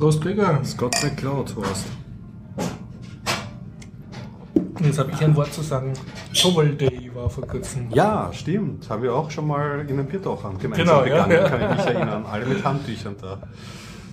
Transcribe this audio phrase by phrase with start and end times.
[0.00, 0.60] Prost, Gregor.
[0.64, 1.84] Scott McCloud, Horst.
[4.82, 5.92] Jetzt habe ich ein Wort zu sagen.
[6.32, 7.88] Towel Day war vor kurzem.
[7.92, 8.88] Ja, stimmt.
[8.88, 11.46] Haben wir auch schon mal in den Biertauchern gemeinsam Genau, begangen, ja.
[11.46, 12.24] kann ich mich erinnern.
[12.24, 13.42] Alle mit Handtüchern da.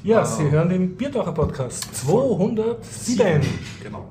[0.04, 3.42] Ja, Sie hören den Biertaucher Podcast 207.
[3.82, 4.10] Genau.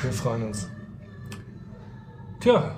[0.03, 0.69] Wir freuen uns.
[2.39, 2.75] Tja,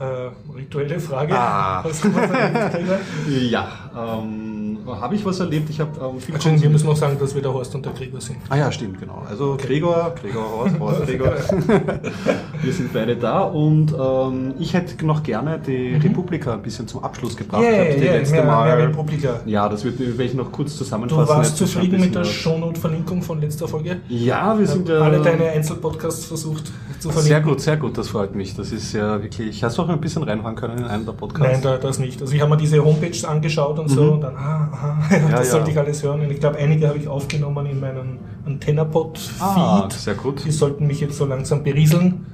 [0.00, 1.34] äh, rituelle Frage.
[1.38, 1.84] Ah.
[3.28, 4.51] Ja, ähm,
[4.86, 5.70] habe ich was erlebt?
[5.70, 7.92] Ich habe ähm, viel Entschuldigung, wir müssen noch sagen, dass wir der Horst und der
[7.92, 8.38] Gregor sind.
[8.48, 9.22] Ah ja, stimmt, genau.
[9.28, 11.32] Also Gregor, Gregor Horst, Horst Gregor.
[12.62, 17.02] Wir sind beide da und ähm, ich hätte noch gerne die Republika ein bisschen zum
[17.02, 17.62] Abschluss gebracht.
[17.62, 19.40] Yeah, Hab die yeah, letzte mehr, Mal, mehr Republika.
[19.46, 21.28] Ja, das wird, werde ich noch kurz Du zusammenfassen.
[21.28, 24.00] warst schon ein zufrieden mit der Shownote-Verlinkung von letzter Folge?
[24.08, 25.00] Ja, wir sind ja...
[25.00, 26.66] Alle deine Einzelpodcasts versucht
[27.00, 27.22] zu verlinken?
[27.22, 28.54] sehr gut, sehr gut, das freut mich.
[28.54, 29.64] Das ist ja wirklich...
[29.64, 31.52] Hast du auch ein bisschen reinhören können in einen der Podcasts?
[31.52, 32.20] Nein, da, das nicht.
[32.20, 35.30] Also ich habe mir diese Homepages angeschaut und so und dann, ah, aha, das Mhm.
[35.30, 35.44] ja.
[35.44, 36.20] sollte ich alles hören.
[36.22, 39.40] Und ich glaube, einige habe ich aufgenommen in meinem Antennapod-Feed.
[39.40, 40.44] Ah, sehr gut.
[40.44, 42.24] Die sollten mich jetzt so langsam berieseln,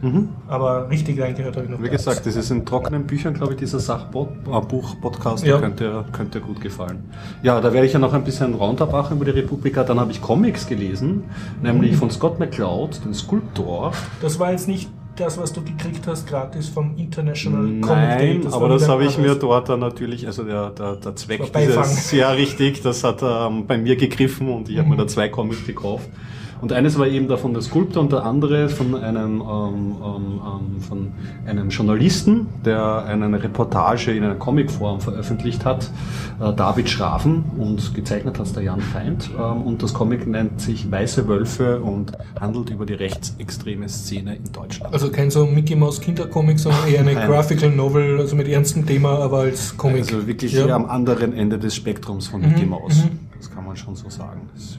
[0.49, 3.59] aber richtig reingehört habe ich noch Wie gesagt, das ist in trockenen Büchern, glaube ich,
[3.59, 5.59] dieser Sachbuch-Podcast, Ja.
[5.59, 7.05] der könnte, könnte gut gefallen.
[7.43, 9.85] Ja, da werde ich ja noch ein bisschen Roundup machen über die Republika.
[9.85, 11.25] Dann habe ich Comics gelesen,
[11.63, 13.93] nämlich von Scott McCloud, den Skulptor.
[14.23, 14.89] Das war jetzt nicht
[15.19, 18.35] das, was du gekriegt hast, gratis vom International Comic Day.
[18.35, 21.53] Nein, Das aber das habe ich mir dort dann natürlich, also der, der, der Zweck
[21.53, 25.29] dieses, ja richtig, das hat ähm, bei mir gegriffen und ich habe mir da zwei
[25.29, 26.09] Comics gekauft.
[26.61, 30.81] Und eines war eben davon der Sculptor und der andere von einem, ähm, ähm, ähm,
[30.81, 31.13] von
[31.47, 35.91] einem Journalisten, der eine Reportage in einer Comicform veröffentlicht hat,
[36.41, 39.31] äh, David Schraven und gezeichnet hat der Jan Feind.
[39.39, 44.53] Ähm, und das Comic nennt sich Weiße Wölfe und handelt über die rechtsextreme Szene in
[44.53, 44.93] Deutschland.
[44.93, 47.29] Also kein so Mickey Mouse Kindercomic, sondern eher eine Nein.
[47.29, 50.01] Graphical Novel, also mit ernstem Thema, aber als Comic.
[50.01, 50.67] Also wirklich Ja.
[50.67, 53.05] eher am anderen Ende des Spektrums von Mickey Mouse.
[53.37, 54.49] Das kann man schon so sagen.
[54.55, 54.79] Das.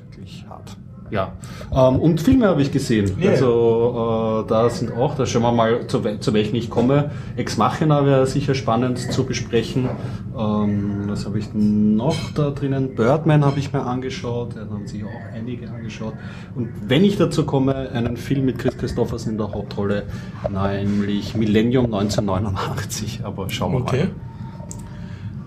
[1.11, 1.33] Ja.
[1.73, 3.11] Ähm, und Filme habe ich gesehen.
[3.19, 3.31] Ja.
[3.31, 7.11] Also äh, da sind auch, da schauen wir mal, zu, zu welchen ich komme.
[7.35, 9.89] Ex Machina wäre sicher spannend zu besprechen.
[10.37, 12.95] Ähm, was habe ich noch da drinnen?
[12.95, 14.55] Birdman habe ich mir angeschaut.
[14.55, 16.13] Da haben sich auch einige angeschaut.
[16.55, 20.03] Und wenn ich dazu komme, einen Film mit Chris Christopherson in der Hauptrolle,
[20.49, 23.21] nämlich Millennium 1989.
[23.23, 24.03] Aber schauen wir Okay.
[24.05, 24.28] mal.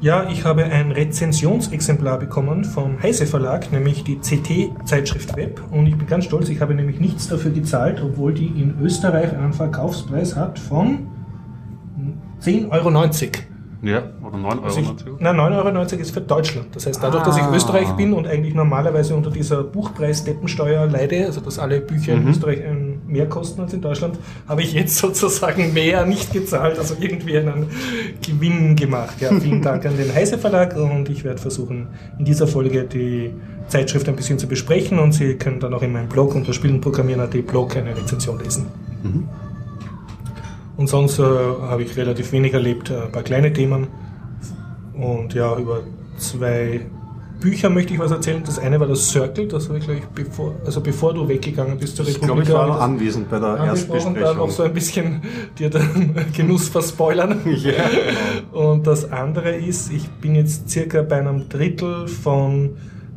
[0.02, 5.62] Ja, ich habe ein Rezensionsexemplar bekommen vom Heise Verlag, nämlich die CT-Zeitschrift Web.
[5.70, 9.32] Und ich bin ganz stolz, ich habe nämlich nichts dafür gezahlt, obwohl die in Österreich
[9.32, 11.06] einen Verkaufspreis hat von
[12.40, 12.90] 10,90 Euro.
[13.84, 16.66] Ja, oder 9 Euro Also ich, na, 9,90 Euro ist für Deutschland.
[16.74, 17.54] Das heißt, dadurch, dass ich Ah.
[17.54, 22.22] Österreich bin und eigentlich normalerweise unter dieser Buchpreis-Deppensteuer leide, also dass alle Bücher Mhm.
[22.22, 24.18] in Österreich ähm, mehr kosten als in Deutschland,
[24.48, 27.66] habe ich jetzt sozusagen mehr nicht gezahlt, also irgendwie einen
[28.20, 29.20] Gewinn gemacht.
[29.20, 33.30] Ja, vielen Dank an den Heise Verlag und ich werde versuchen, in dieser Folge die
[33.68, 37.46] Zeitschrift ein bisschen zu besprechen und Sie können dann auch in meinem Blog unter spielenprogrammieren.at
[37.46, 38.66] Blog eine Rezension lesen.
[40.76, 43.88] Und sonst äh, habe ich relativ wenig erlebt, äh, ein paar kleine Themen.
[44.94, 45.82] Und ja, über
[46.16, 46.80] zwei
[47.42, 48.42] Bücher möchte ich was erzählen.
[48.44, 51.97] Das eine war das Circle, das habe ich gleich bevor, also bevor du weggegangen bist
[51.97, 52.26] zur Ich Republika.
[52.34, 54.66] glaube, ich war noch anwesend bei der angesprochen, da noch so Erstbesprechung.
[54.66, 55.22] ein bisschen
[55.58, 57.41] dir den Genuss verspoilern.
[57.62, 57.72] Ja,
[58.52, 58.72] genau.
[58.72, 62.76] Und das andere ist, ich bin jetzt circa bei einem Drittel von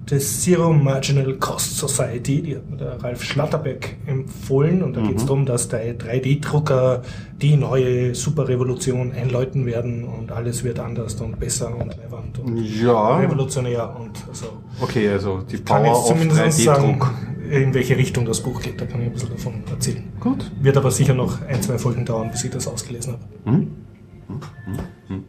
[0.09, 5.17] der Zero Marginal Cost Society, die hat mir der Ralf Schlatterbeck empfohlen und da geht
[5.17, 7.01] es darum, dass der 3D-Drucker
[7.41, 13.17] die neue Superrevolution einläuten werden und alles wird anders und besser und leibend und Ja,
[13.17, 14.45] revolutionär und so.
[14.79, 17.11] okay, also die Kann Power jetzt of zumindest sagen, 3D-Druck.
[17.51, 20.03] in welche Richtung das Buch geht, da kann ich ein bisschen davon erzählen.
[20.19, 20.51] Gut.
[20.61, 23.13] Wird aber sicher noch ein, zwei Folgen dauern, bis ich das ausgelesen
[23.45, 23.57] habe.
[23.57, 23.67] Mhm.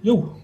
[0.02, 0.34] Jo.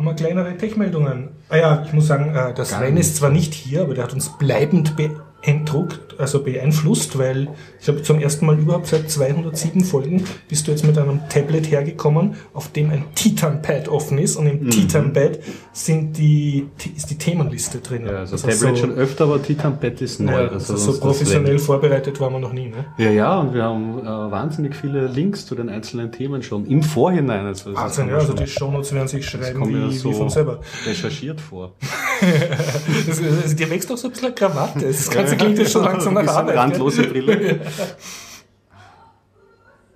[0.00, 1.28] Haben wir kleinere Tech-Meldungen?
[1.50, 4.14] Ah ja, ich muss sagen, äh, der Sven ist zwar nicht hier, aber der hat
[4.14, 4.96] uns bleibend
[5.42, 7.48] beeindruckt, also beeinflusst, weil
[7.80, 11.70] ich habe zum ersten Mal überhaupt seit 207 Folgen bist du jetzt mit einem Tablet
[11.70, 14.70] hergekommen, auf dem ein Titan-Pad offen ist und im Mhm.
[14.70, 15.38] Titan-Pad
[15.72, 16.66] sind die,
[16.96, 18.04] ist die Themenliste drin.
[18.06, 20.32] Ja, also Das Tablet heißt schon öfter, aber Titan-Pad ist neu.
[20.32, 22.68] ja, also also so professionell vorbereitet waren wir noch nie.
[22.68, 22.84] Ne?
[22.98, 26.82] Ja, ja, und wir haben äh, wahnsinnig viele Links zu den einzelnen Themen schon im
[26.82, 27.46] Vorhinein.
[27.46, 30.60] Also Wahnsinn, ja, also die Shownotes werden sich schreiben wie, so wie von selber.
[30.86, 31.72] recherchiert vor.
[33.06, 34.86] Das, das, dir wächst doch so ein bisschen eine Krawatte.
[34.86, 36.56] Das Ganze klingt jetzt schon langsam nach Arbeit.
[36.56, 37.60] Randlose Brille.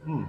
[0.06, 0.26] Hm.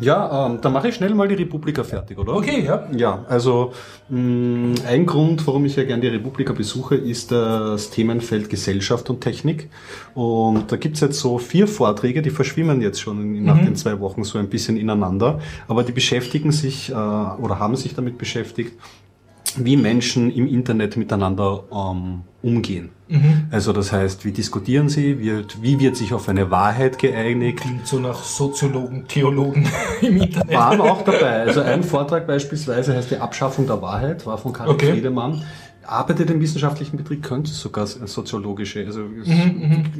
[0.00, 2.34] Ja, ähm, dann mache ich schnell mal die Republika fertig, oder?
[2.34, 2.88] Okay, ja.
[2.96, 3.72] Ja, also
[4.08, 9.20] mh, ein Grund, warum ich ja gerne die Republika besuche, ist das Themenfeld Gesellschaft und
[9.20, 9.70] Technik.
[10.14, 14.24] Und da gibt's jetzt so vier Vorträge, die verschwimmen jetzt schon nach den zwei Wochen
[14.24, 15.38] so ein bisschen ineinander,
[15.68, 18.72] aber die beschäftigen sich äh, oder haben sich damit beschäftigt,
[19.58, 22.90] wie Menschen im Internet miteinander ähm, umgehen.
[23.50, 27.86] Also das heißt, wie diskutieren sie, wird, wie wird sich auf eine Wahrheit geeinigt, Klingt
[27.86, 29.68] so nach Soziologen, Theologen
[30.00, 30.56] im Internet.
[30.56, 31.42] waren auch dabei.
[31.42, 34.92] Also ein Vortrag beispielsweise heißt die Abschaffung der Wahrheit, war von Karl Okay.
[34.92, 35.42] Friedemann.
[35.86, 39.02] Arbeitet im wissenschaftlichen Betrieb, könnte sogar soziologische, also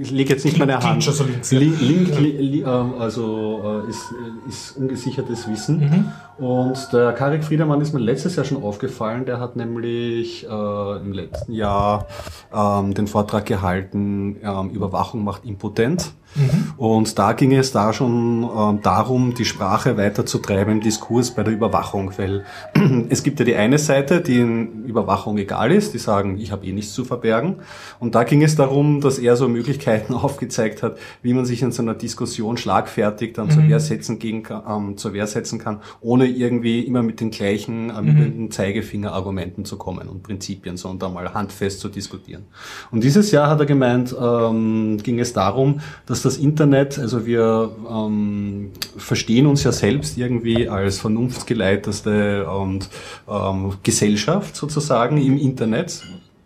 [0.00, 1.06] ich lege jetzt nicht meine Mhm, Hand.
[1.28, 1.58] links, ja.
[1.58, 4.02] Li- Link, li, li, ähm, also äh, ist,
[4.48, 5.80] ist ungesichertes Wissen.
[5.80, 6.04] Mhm.
[6.38, 11.12] Und der Karik Friedemann ist mir letztes Jahr schon aufgefallen, der hat nämlich äh, im
[11.12, 12.06] letzten Jahr
[12.52, 16.12] ähm, den Vortrag gehalten, ähm, Überwachung macht impotent.
[16.34, 16.74] Mhm.
[16.76, 21.52] Und da ging es da schon ähm, darum, die Sprache weiterzutreiben im Diskurs bei der
[21.52, 22.44] Überwachung, weil
[23.08, 26.66] es gibt ja die eine Seite, die in Überwachung egal ist, die sagen, ich habe
[26.66, 27.56] eh nichts zu verbergen.
[28.00, 31.72] Und da ging es darum, dass er so Möglichkeiten aufgezeigt hat, wie man sich in
[31.72, 36.23] so einer Diskussion schlagfertig dann zur Wehr setzen gegen, ähm, zur Wehr setzen kann, ohne
[36.26, 41.32] irgendwie immer mit den gleichen äh, mit den Zeigefinger-Argumenten zu kommen und Prinzipien, sondern mal
[41.32, 42.44] handfest zu diskutieren.
[42.90, 47.70] Und dieses Jahr hat er gemeint, ähm, ging es darum, dass das Internet, also wir
[47.90, 52.88] ähm, verstehen uns ja selbst irgendwie als vernunftgeleiteste und
[53.28, 56.02] ähm, Gesellschaft sozusagen im Internet.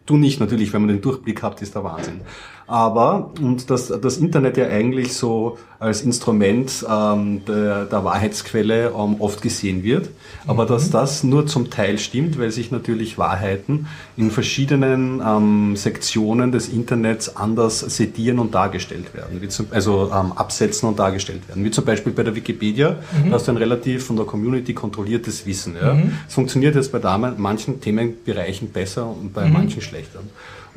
[0.07, 2.21] Du nicht natürlich, wenn man den Durchblick hat, ist der Wahnsinn.
[2.69, 9.17] Aber, und dass das Internet ja eigentlich so als Instrument ähm, der, der Wahrheitsquelle ähm,
[9.21, 10.11] oft gesehen wird,
[10.47, 13.87] aber dass das nur zum Teil stimmt, weil sich natürlich Wahrheiten
[14.19, 20.33] in verschiedenen ähm, Sektionen des Internets anders sedieren und dargestellt werden, wie zum, also ähm,
[20.33, 21.65] absetzen und dargestellt werden.
[21.65, 25.47] Wie zum Beispiel bei der Wikipedia, da hast du ein relativ von der Community kontrolliertes
[25.47, 25.75] Wissen.
[25.81, 25.97] Ja?
[26.27, 30.21] Es funktioniert jetzt bei Damen, manchen Themenbereichen besser und bei manchen schlechter.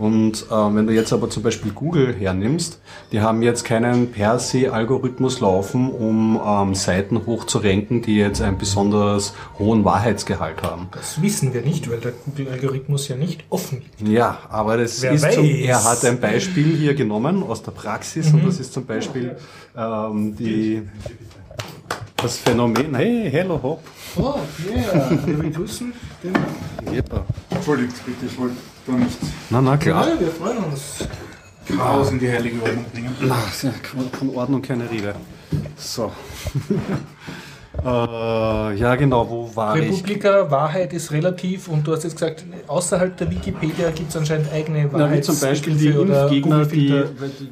[0.01, 2.79] Und ähm, wenn du jetzt aber zum Beispiel Google hernimmst,
[3.11, 8.57] die haben jetzt keinen per se Algorithmus laufen, um ähm, Seiten hochzurenken, die jetzt einen
[8.57, 10.87] besonders hohen Wahrheitsgehalt haben.
[10.91, 14.11] Das wissen wir nicht, weil der Google-Algorithmus ja nicht offen liegt.
[14.11, 18.33] Ja, aber das Wer ist zum, er hat ein Beispiel hier genommen aus der Praxis
[18.33, 19.35] und das ist zum Beispiel
[19.77, 20.81] ähm, die,
[22.17, 23.83] das Phänomen, hey, hello, hopp.
[24.17, 25.11] Oh, yeah.
[25.27, 25.93] Wir begrüßen
[26.23, 26.33] den.
[27.51, 28.55] Entschuldigt bitte, ich wollte
[28.87, 29.17] da nicht
[29.49, 30.07] Na, na, klar.
[30.07, 31.07] Ja, wir freuen uns.
[31.67, 33.15] Chaos in die heilige Ordnung bringen.
[33.21, 33.71] Na, ist ja
[34.17, 35.15] von Ordnung keine Rede.
[35.77, 36.11] So.
[37.83, 39.83] äh, ja, genau, wo war ich?
[39.83, 44.51] Republika, Wahrheit ist relativ und du hast jetzt gesagt, außerhalb der Wikipedia gibt es anscheinend
[44.51, 47.03] eigene Na, wie zum Beispiel die Impfgegner, die,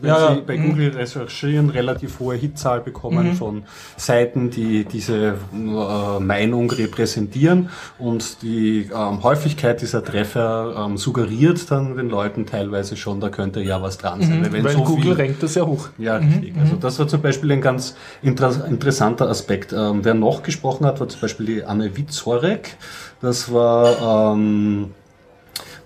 [0.02, 0.70] wenn Ja, sie bei mhm.
[0.70, 3.64] Google recherchieren, relativ hohe Hitzahl bekommen von
[3.98, 11.98] Seiten, die diese äh, Meinung repräsentieren und die ähm, Häufigkeit dieser Treffer ähm, suggeriert dann
[11.98, 14.42] den Leuten teilweise schon, da könnte ja was dran sein.
[14.42, 14.64] Mhm.
[14.64, 15.90] Weil so Google rankt das ja hoch.
[15.98, 16.54] ja, richtig.
[16.60, 19.74] Also das war zum Beispiel ein ganz inter interessanter Aspekt.
[19.74, 22.78] Ähm, noch gesprochen hat, war zum Beispiel die Anne Witzorek.
[23.22, 24.92] Das war, ähm,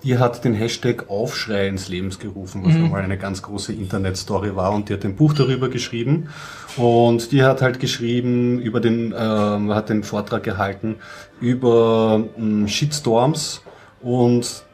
[0.02, 4.72] die hat den Hashtag Aufschrei ins Lebens gerufen, was nochmal eine ganz große Internetstory war
[4.72, 6.28] und die hat ein Buch darüber geschrieben.
[6.76, 10.96] Und die hat halt geschrieben über den, ähm, hat den Vortrag gehalten
[11.40, 13.62] über ähm, Shitstorms
[14.02, 14.64] und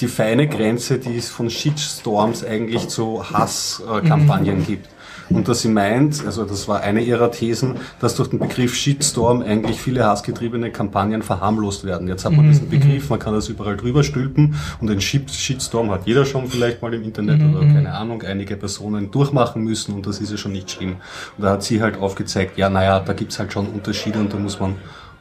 [0.00, 4.88] die feine Grenze, die es von Shitstorms eigentlich zu Hasskampagnen gibt.
[5.28, 9.42] Und dass sie meint, also das war eine ihrer Thesen, dass durch den Begriff Shitstorm
[9.42, 12.06] eigentlich viele hassgetriebene Kampagnen verharmlost werden.
[12.06, 15.90] Jetzt hat man diesen Begriff, man kann das überall drüber stülpen und den Shit- Shitstorm
[15.90, 20.06] hat jeder schon vielleicht mal im Internet oder keine Ahnung, einige Personen durchmachen müssen und
[20.06, 20.96] das ist ja schon nicht schlimm.
[21.36, 24.36] Und da hat sie halt aufgezeigt, ja naja, da gibt's halt schon Unterschiede und da
[24.38, 24.74] muss man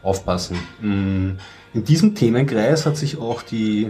[0.04, 0.58] aufpassen.
[0.82, 1.32] Mm,
[1.74, 3.90] In diesem Themenkreis hat sich auch die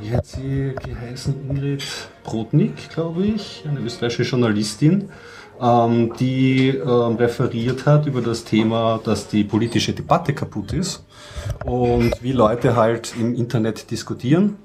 [0.00, 1.34] wie hat sie geheißen?
[1.50, 1.82] Ingrid
[2.22, 5.08] Brodnik, glaube ich, eine österreichische Journalistin,
[5.60, 11.04] ähm, die ähm, referiert hat über das Thema, dass die politische Debatte kaputt ist
[11.64, 14.56] und wie Leute halt im Internet diskutieren.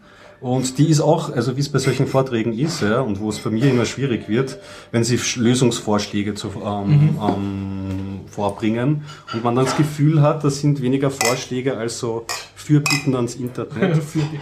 [0.41, 3.39] Und die ist auch, also wie es bei solchen Vorträgen ist, ja, und wo es
[3.39, 4.57] bei mir immer schwierig wird,
[4.91, 10.61] wenn sie Sch- Lösungsvorschläge zu, ähm, ähm, vorbringen und man dann das Gefühl hat, das
[10.61, 12.25] sind weniger Vorschläge als so
[12.55, 13.97] Fürbitten ans Internet.
[14.03, 14.39] Für die-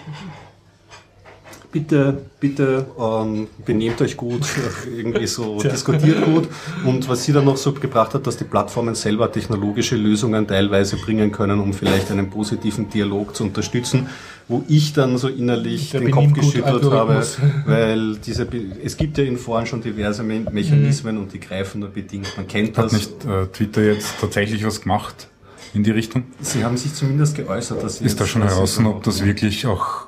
[1.80, 4.42] bitte, bitte ähm, benehmt euch gut,
[4.98, 6.48] irgendwie so diskutiert gut.
[6.86, 10.98] Und was sie dann noch so gebracht hat, dass die Plattformen selber technologische Lösungen teilweise
[10.98, 14.08] bringen können, um vielleicht einen positiven Dialog zu unterstützen,
[14.48, 17.24] wo ich dann so innerlich Der den Kopf geschüttelt habe,
[17.66, 21.82] weil diese, Be- es gibt ja in Foren schon diverse Me Mechanismen und die greifen
[21.82, 22.34] nur bedingt.
[22.38, 22.94] Man kennt Hat das.
[22.94, 25.28] nicht äh, Twitter jetzt tatsächlich was gemacht
[25.74, 26.24] in die Richtung?
[26.42, 30.07] Sie haben sich zumindest geäußert, dass sie Ist da schon heraus, ob das wirklich auch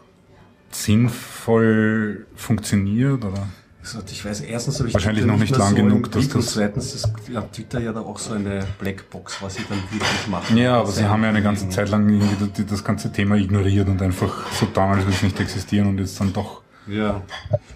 [0.72, 3.24] sinnvoll funktioniert?
[3.24, 3.48] Oder?
[3.82, 6.22] Also ich weiß, erstens habe ich Wahrscheinlich Twitter noch nicht mehr lang so genug, dass
[6.22, 9.82] Blick und zweitens ist ja, Twitter ja da auch so eine Blackbox, was sie dann
[9.90, 10.58] wirklich machen.
[10.58, 12.22] Ja, aber sie haben ja eine ganze Zeit lang
[12.70, 16.20] das ganze Thema ignoriert und einfach so getan, als würde es nicht existieren und jetzt
[16.20, 16.62] dann doch.
[16.88, 17.22] Ja.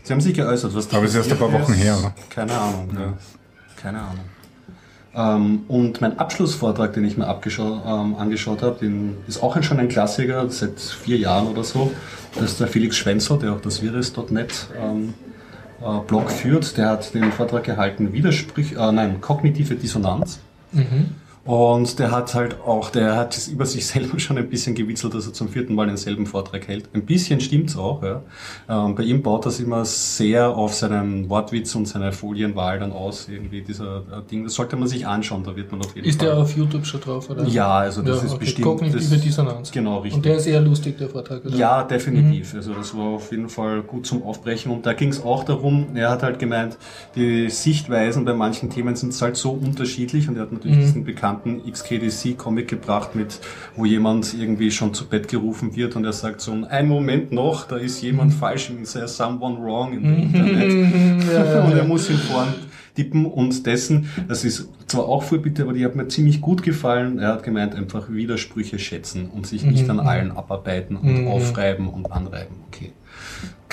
[0.03, 2.13] Sie haben sich geäußert, was da Aber es ist erst ein paar Wochen her, oder?
[2.29, 3.13] Keine Ahnung, ja.
[3.81, 4.25] Keine Ahnung.
[5.15, 8.85] Ähm, und mein Abschlussvortrag, den ich mir ähm, angeschaut habe,
[9.27, 11.91] ist auch schon ein Klassiker, seit vier Jahren oder so.
[12.35, 15.13] Das ist der Felix Schwenzer, der auch das Virus.net ähm,
[15.81, 16.77] äh, Blog führt.
[16.77, 20.39] Der hat den Vortrag gehalten, Widersprüche, äh, nein, kognitive Dissonanz.
[21.45, 25.13] Und der hat halt auch, der hat es über sich selber schon ein bisschen gewitzelt,
[25.13, 26.89] dass er zum vierten Mal denselben Vortrag hält.
[26.93, 28.21] Ein bisschen stimmt's auch, ja.
[28.69, 33.27] Ähm, bei ihm baut das immer sehr auf seinen Wortwitz und seine Folienwahl dann aus,
[33.27, 34.45] irgendwie dieser äh, Ding.
[34.45, 36.29] Das sollte man sich anschauen, da wird man auf jeden Ist Fall.
[36.29, 37.29] der auf YouTube schon drauf?
[37.29, 37.43] Oder?
[37.45, 38.39] Ja, also das Ja, ist okay.
[38.45, 38.65] bestimmt.
[38.65, 39.71] Kognitive Dissonanz.
[39.71, 40.15] Genau, richtig.
[40.15, 41.55] Und der ist eher lustig, der Vortrag, oder?
[41.57, 42.53] Ja, definitiv.
[42.55, 44.71] Also das war auf jeden Fall gut zum Aufbrechen.
[44.71, 46.77] Und da ging es auch darum, er hat halt gemeint,
[47.17, 51.32] die Sichtweisen bei manchen Themen sind halt so unterschiedlich und er hat natürlich diesen bekannten
[51.41, 53.39] XKDC-Comic gebracht, mit
[53.75, 57.67] wo jemand irgendwie schon zu Bett gerufen wird und er sagt so, ein Moment noch,
[57.67, 60.71] da ist jemand falsch, there's someone wrong in the Internet.
[61.65, 62.53] und er muss ihn vorn
[62.95, 67.19] tippen und dessen, das ist zwar auch Vorbitte, aber die hat mir ziemlich gut gefallen.
[67.19, 72.11] Er hat gemeint, einfach Widersprüche schätzen und sich nicht an allen abarbeiten und aufreiben und
[72.11, 72.57] anreiben.
[72.67, 72.91] Okay.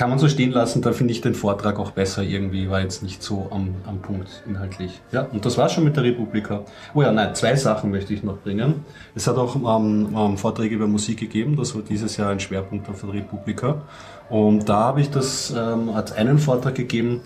[0.00, 3.02] Kann man so stehen lassen, da finde ich den Vortrag auch besser irgendwie, war jetzt
[3.02, 4.98] nicht so am, am Punkt inhaltlich.
[5.12, 6.64] Ja, und das war's schon mit der Republika.
[6.94, 8.76] Oh ja, nein, zwei Sachen möchte ich noch bringen.
[9.14, 12.88] Es hat auch ähm, ähm, Vorträge über Musik gegeben, das war dieses Jahr ein Schwerpunkt
[12.88, 13.82] auf der Republika.
[14.30, 17.20] Und da habe ich das, ähm, hat einen Vortrag gegeben,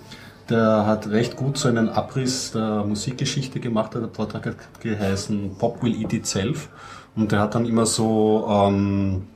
[0.50, 3.95] der hat recht gut so einen Abriss der Musikgeschichte gemacht.
[3.95, 6.71] Der Vortrag hat geheißen Pop Will Eat Itself.
[7.14, 9.28] Und der hat dann immer so ähm,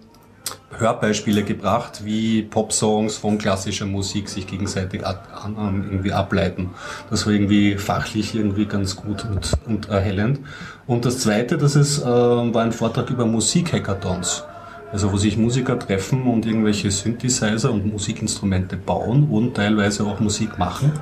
[0.79, 6.71] Hörbeispiele gebracht, wie Popsongs von klassischer Musik sich gegenseitig irgendwie ableiten.
[7.11, 10.41] Das war irgendwie fachlich irgendwie ganz gut und, und erhellend.
[10.87, 14.45] Und das Zweite, das ist, äh, war ein Vortrag über Musikhackathons.
[14.91, 20.59] Also wo sich Musiker treffen und irgendwelche Synthesizer und Musikinstrumente bauen und teilweise auch Musik
[20.59, 20.93] machen.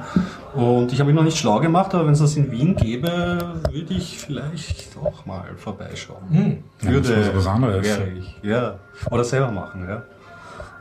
[0.55, 3.39] Und ich habe mich noch nicht schlau gemacht, aber wenn es das in Wien gäbe,
[3.71, 6.63] würde ich vielleicht auch mal vorbeischauen.
[6.83, 7.85] Ja, Würde, das was anderes.
[7.87, 8.37] wäre ich.
[8.43, 8.79] Ja.
[9.11, 10.03] Oder selber machen, ja.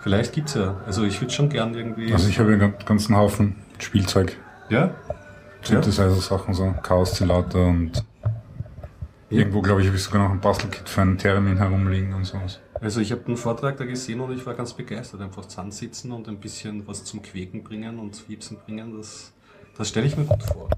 [0.02, 0.76] Vielleicht gibt's ja.
[0.88, 2.12] Also ich würde schon gern irgendwie.
[2.12, 4.36] Also ich habe einen gan- ganzen Haufen Spielzeug,
[4.70, 4.90] ja?
[5.62, 8.04] Synthesizer-Sachen, so Chaos-Zilator und
[9.30, 12.60] irgendwo, glaube ich, habe ich sogar noch ein Bastelkit für einen Theremin herumliegen und sowas.
[12.82, 15.22] Also ich habe den Vortrag da gesehen und ich war ganz begeistert.
[15.22, 19.34] Einfach zusammensitzen und ein bisschen was zum Quäken bringen und Fiepsen bringen, das,
[19.78, 20.70] das stelle ich mir gut vor.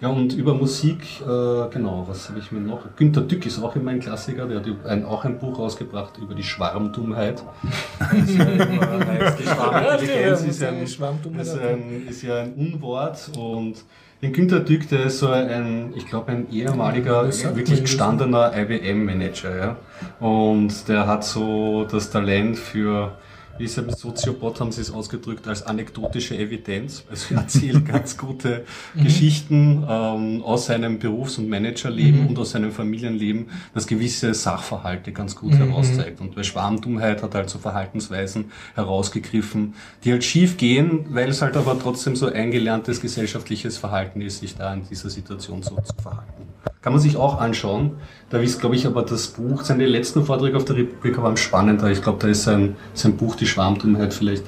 [0.00, 1.24] Ja, und über Musik, äh,
[1.72, 2.80] genau, was habe ich mir noch?
[2.96, 6.34] Günter Dück ist auch immer ein Klassiker, der hat ein, auch ein Buch rausgebracht über
[6.34, 7.42] die Schwarmdummheit.
[7.98, 13.30] Das ist ja immer heißt, die Schwarmintelligenz ist, ein, ist, ein, ist ja ein Unwort
[13.38, 13.84] und
[14.22, 19.76] den Günter Dück, der ist so ein, ich glaube, ein ehemaliger, wirklich gestandener IBM-Manager, ja.
[20.20, 23.12] Und der hat so das Talent für,
[23.58, 27.04] wie ist er mit Soziobot haben sie es ausgedrückt, als anekdotische Evidenz.
[27.10, 32.72] Also er erzählt ganz gute Geschichten ähm, aus seinem Berufs- und Managerleben und aus seinem
[32.72, 36.20] Familienleben, das gewisse Sachverhalte ganz gut herauszeigt.
[36.20, 41.42] Und bei Schwarmdummheit hat er halt so Verhaltensweisen herausgegriffen, die halt schief gehen, weil es
[41.42, 45.94] halt aber trotzdem so eingelerntes gesellschaftliches Verhalten ist, sich da in dieser Situation so zu
[46.02, 46.46] verhalten.
[46.86, 47.96] Kann man sich auch anschauen.
[48.28, 51.90] Da ist, glaube ich, aber das Buch, seine letzten Vorträge auf der Republik waren spannender.
[51.90, 54.44] Ich glaube, da ist sein, sein Buch Die Schwarmdummheit vielleicht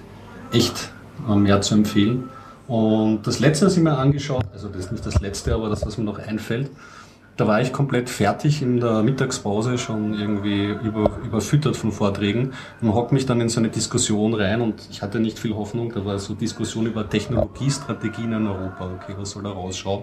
[0.53, 0.91] echt
[1.29, 2.29] äh, mehr zu empfehlen.
[2.67, 5.87] Und das letzte, was ich mir angeschaut, also das ist nicht das letzte, aber das,
[5.87, 6.71] was mir noch einfällt,
[7.39, 12.53] Da war ich komplett fertig in der Mittagspause, schon irgendwie über, überfüttert von Vorträgen
[12.83, 15.93] und hock mich dann in so eine Diskussion rein und ich hatte nicht viel Hoffnung.
[15.95, 18.91] Da war so Diskussion über Technologiestrategien in Europa.
[18.97, 20.03] Okay, was soll da rausschauen?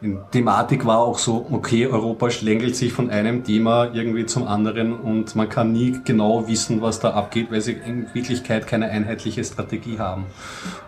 [0.00, 4.92] Die Thematik war auch so, okay, Europa schlängelt sich von einem Thema irgendwie zum anderen
[4.92, 9.42] und man kann nie genau wissen, was da abgeht, weil sie in Wirklichkeit keine einheitliche
[9.42, 10.26] Strategie haben.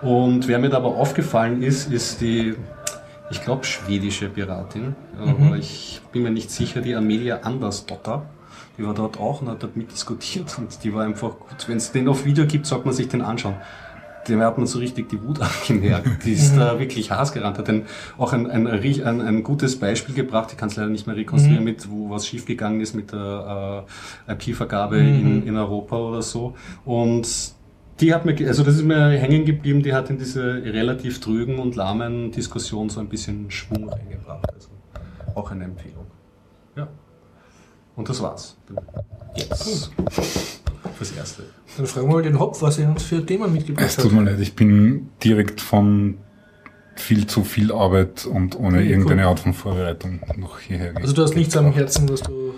[0.00, 2.54] Und wer mir da aber aufgefallen ist, ist die,
[3.32, 8.26] ich glaube, schwedische Piratin, aber ich bin mir nicht sicher, die Amelia Andersdotter.
[8.76, 11.66] Die war dort auch und hat dort mitdiskutiert und die war einfach gut.
[11.66, 13.56] Wenn es den auf Video gibt, sollte man sich den anschauen
[14.28, 16.24] dem hat man so richtig die Wut angemerkt.
[16.24, 17.58] Die ist da wirklich haargerannt.
[17.58, 17.86] Hat dann
[18.18, 20.50] auch ein, ein, ein, ein gutes Beispiel gebracht.
[20.52, 23.84] Ich kann es leider nicht mehr rekonstruieren, mit wo was schiefgegangen ist mit der
[24.28, 26.54] äh, IP-Vergabe in, in Europa oder so.
[26.84, 27.26] Und
[28.02, 31.58] die hat mir, also das ist mir hängen geblieben, die hat in diese relativ trügen
[31.58, 34.52] und lahmen Diskussion so ein bisschen Schwung reingebracht.
[34.52, 34.68] Also
[35.34, 36.06] auch eine Empfehlung.
[36.76, 36.88] Ja.
[37.94, 38.56] Und das war's.
[39.36, 39.92] Jetzt.
[40.96, 41.44] Fürs Erste.
[41.76, 44.04] Dann fragen wir mal den Hopf, was er uns für Themen mitgebracht Es hat.
[44.04, 46.18] tut mir leid, ich bin direkt von
[46.96, 49.28] viel zu viel Arbeit und ohne Okay, irgendeine cool.
[49.28, 52.54] Art von Vorbereitung noch hierher Also du hast nichts am Herzen, was du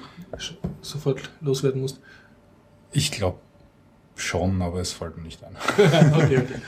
[0.80, 2.00] sofort loswerden musst.
[2.92, 3.38] Ich glaube
[4.16, 5.56] schon, aber es fällt mir nicht ein.
[6.14, 6.60] okay, okay.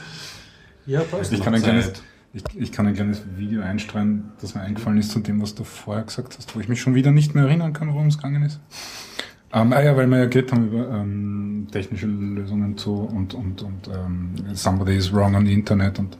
[0.85, 1.31] Ja, passt.
[1.33, 1.93] Ich kann, ein kleines,
[2.33, 5.63] ich, ich kann ein kleines Video einstreuen, das mir eingefallen ist zu dem, was du
[5.63, 8.43] vorher gesagt hast, wo ich mich schon wieder nicht mehr erinnern kann, worum es gegangen
[8.43, 8.59] ist.
[9.53, 13.61] Ähm, ah ja, weil wir ja geredet haben über ähm, technische Lösungen zu und, und,
[13.61, 16.17] und ähm, Somebody is wrong on the Internet und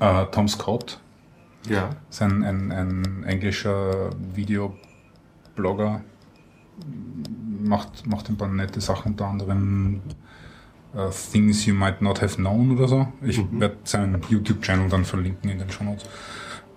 [0.00, 1.00] äh, Tom Scott,
[1.68, 1.90] Ja.
[2.10, 6.02] ist ein, ein, ein englischer Videoblogger,
[7.64, 10.00] macht, macht ein paar nette Sachen, unter anderem
[10.94, 13.08] äh, Things You Might Not Have Known oder so.
[13.22, 16.04] Ich werde seinen YouTube-Channel dann verlinken in den Show Notes.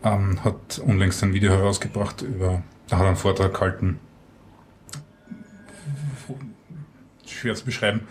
[0.04, 4.00] Ähm, hat unlängst ein Video herausgebracht über, da hat er einen Vortrag gehalten.
[7.26, 8.02] Schwer zu beschreiben,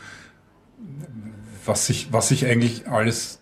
[1.64, 3.40] was sich, was sich eigentlich alles,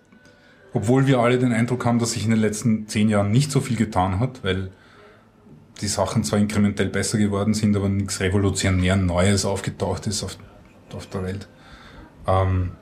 [0.72, 3.60] obwohl wir alle den Eindruck haben, dass sich in den letzten zehn Jahren nicht so
[3.60, 4.70] viel getan hat, weil
[5.81, 10.37] die Sachen zwar inkrementell besser geworden sind, aber nichts revolutionär Neues aufgetaucht ist auf,
[10.95, 11.49] auf der Welt.
[12.26, 12.73] Ähm,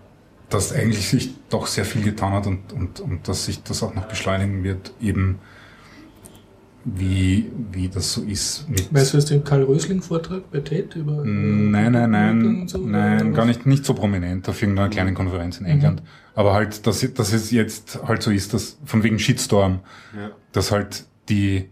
[0.51, 3.95] dass eigentlich sich doch sehr viel getan hat und, und, und dass sich das auch
[3.95, 5.39] noch beschleunigen wird, eben
[6.85, 8.93] wie, wie das so ist mit.
[8.93, 11.23] Weißt du, was den Karl Rösling-Vortrag bei Tate über.
[11.25, 15.59] Nein, nein, nein, und so, nein, gar nicht, nicht so prominent auf irgendeiner kleinen Konferenz
[15.59, 16.03] in England.
[16.35, 19.81] Aber halt, dass, dass es jetzt halt so ist, dass von wegen Shitstorm,
[20.17, 20.33] Ja.
[20.51, 21.69] dass halt die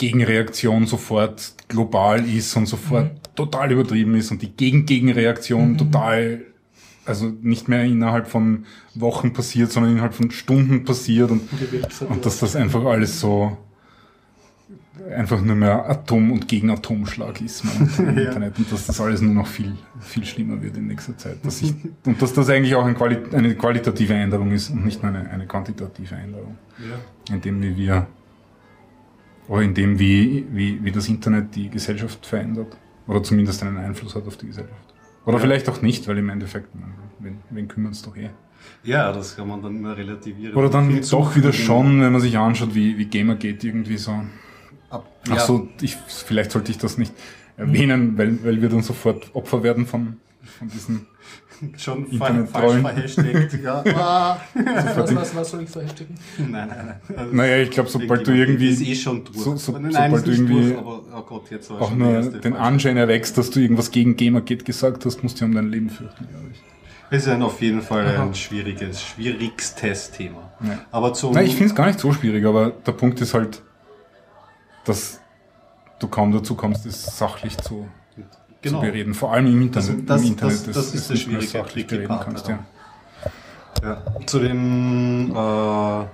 [0.00, 6.40] Gegenreaktion sofort global ist und sofort total übertrieben ist und die Gegen-Gegenreaktion total,
[7.04, 11.42] also nicht mehr innerhalb von Wochen passiert, sondern innerhalb von Stunden passiert und,
[12.08, 13.58] und dass das einfach alles so
[15.14, 17.62] einfach nur mehr Atom- und Gegenatomschlag ist
[17.98, 21.44] im Internet und dass das alles nur noch viel, viel schlimmer wird in nächster Zeit.
[21.44, 21.74] Dass ich,
[22.06, 25.28] und dass das eigentlich auch ein Quali eine qualitative Änderung ist und nicht nur eine,
[25.28, 26.56] eine quantitative Änderung.
[27.30, 28.06] In dem, wie wir,
[29.50, 32.76] oder in dem, wie, wie, wie das Internet die Gesellschaft verändert.
[33.08, 34.94] Oder zumindest einen Einfluss hat auf die Gesellschaft.
[35.26, 35.42] Oder Ja.
[35.42, 38.30] vielleicht auch nicht, weil im Endeffekt, man, wen, wen kümmert es doch eh.
[38.84, 40.54] Ja, das kann man dann immer relativieren.
[40.54, 41.52] Oder dann doch wieder zufügen.
[41.52, 44.12] schon, wenn man sich anschaut, wie, wie Gamergate irgendwie so
[44.88, 45.40] Ab, Ach ja.
[45.40, 47.12] so, ich, vielleicht sollte ich das nicht
[47.56, 50.18] erwähnen, weil, weil wir dann sofort Opfer werden von,
[50.58, 51.06] von diesen.
[51.76, 53.58] schon Internet falsch verhashtagt.
[53.62, 53.84] ja.
[53.96, 54.40] Ah.
[54.54, 56.14] was, was, was soll ich verhashtagen?
[56.38, 56.68] nein, nein,
[57.08, 57.18] nein.
[57.18, 59.38] Also, Naja, ich glaube, sobald du irgendwie Ist eh schon durch.
[59.38, 61.88] so- so- nein, sobald ist du nicht irgendwie durch, aber oh Gott, jetzt war auch
[61.90, 62.56] schon nur der erste den.
[62.56, 66.26] Anschein erwächst, dass du irgendwas gegen Gamergate gesagt hast, musst du um dein Leben fürchten,
[66.28, 66.60] glaube ich.
[67.12, 68.22] Es ist ein auf jeden Fall Aha.
[68.22, 70.52] ein schwieriges, schwierigstes Thema.
[70.62, 70.78] Ja.
[70.92, 73.62] Aber zum Nein, ich finde es gar nicht so schwierig, aber der Punkt ist halt,
[74.84, 75.20] dass
[75.98, 77.88] du kaum dazu kommst, es sachlich zu,
[78.62, 78.80] genau.
[78.80, 79.14] zu bereden.
[79.14, 79.88] Vor allem im Internet.
[80.00, 82.48] Das- das- Im Internet das- das ist es der schwierige, sachlich bereden Part kannst.
[82.48, 82.58] Ja.
[83.82, 84.02] Ja.
[84.26, 86.04] Zu dem, äh,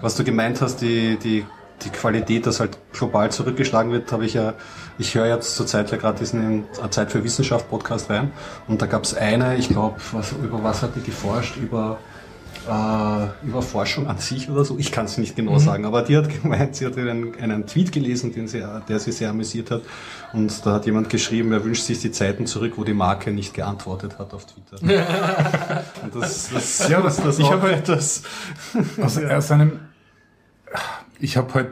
[0.00, 1.44] was du gemeint hast, die, die,
[1.82, 4.54] die Qualität, dass halt global zurückgeschlagen wird, habe ich ja,
[4.98, 8.30] ich höre jetzt zur Zeit ja gerade diesen äh, Zeit für Wissenschaft Podcast rein
[8.68, 11.56] und da gab es eine, ich glaube, was, über was hat die geforscht?
[11.56, 11.98] Über
[12.68, 14.78] äh, über Forschung an sich oder so.
[14.78, 17.92] Ich kann es nicht genau sagen, aber die hat gemeint, sie hat einen, einen Tweet
[17.92, 19.82] gelesen, den sie, der sie sehr amüsiert hat.
[20.32, 23.54] Und da hat jemand geschrieben, er wünscht sich die Zeiten zurück, wo die Marke nicht
[23.54, 24.82] geantwortet hat auf Twitter.
[26.02, 27.88] Und das, das, Ja, das, das ich auch hab halt-.
[27.88, 28.22] Also
[29.02, 29.80] aus einem,
[31.20, 31.70] ich habe halt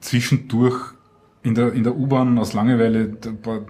[0.00, 0.94] zwischendurch
[1.42, 3.60] in der, in der U-Bahn aus Langeweile ein paar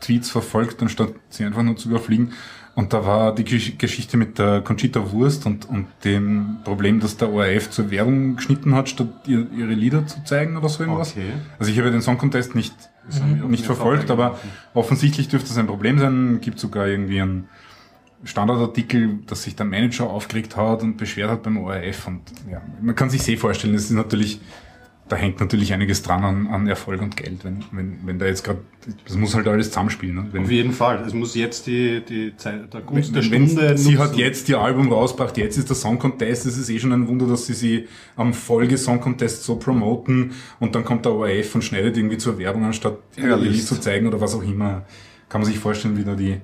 [0.00, 2.32] Tweets verfolgt, anstatt sie einfach nur zu überfliegen.
[2.74, 7.18] Und da war die Gesch- Geschichte mit der Conchita Wurst und, und dem Problem, dass
[7.18, 11.12] der ORF zur Werbung geschnitten hat, statt ihr, ihre Lieder zu zeigen oder so irgendwas.
[11.12, 11.32] Okay.
[11.58, 12.74] Also ich habe den Song Contest nicht,
[13.08, 14.38] wir nicht verfolgt, aber
[14.72, 16.40] offensichtlich dürfte es ein Problem sein.
[16.40, 17.48] Gibt sogar irgendwie einen
[18.24, 22.06] Standardartikel, dass sich der Manager aufgeregt hat und beschwert hat beim ORF.
[22.06, 24.40] Und ja, man kann sich sehr vorstellen, das ist natürlich,
[25.12, 28.44] da hängt natürlich einiges dran an, an Erfolg und Geld, wenn, wenn, wenn da jetzt
[28.44, 28.60] gerade,
[29.04, 30.14] das muss halt alles zusammenspielen.
[30.16, 30.28] Ne?
[30.32, 31.04] Wenn, Auf jeden Fall.
[31.06, 34.90] Es muss jetzt die, die Zeit, der Gunst der Stunde sie hat jetzt ihr Album
[34.90, 37.88] rausgebracht, jetzt ist der Song Contest, es ist eh schon ein Wunder, dass sie sie
[38.16, 42.38] am Folge Song Contest so promoten und dann kommt der ORF und schneidet irgendwie zur
[42.38, 43.36] Werbung anstatt ihr.
[43.36, 44.86] Lied zu zeigen oder was auch immer.
[45.28, 46.40] Kann man sich vorstellen, wie da die,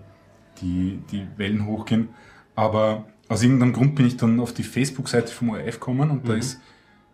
[0.61, 2.11] die, die Wellen hochgehen.
[2.55, 6.35] Aber aus irgendeinem Grund bin ich dann auf die Facebook-Seite vom ORF gekommen und da
[6.35, 6.39] Mhm.
[6.41, 6.61] ist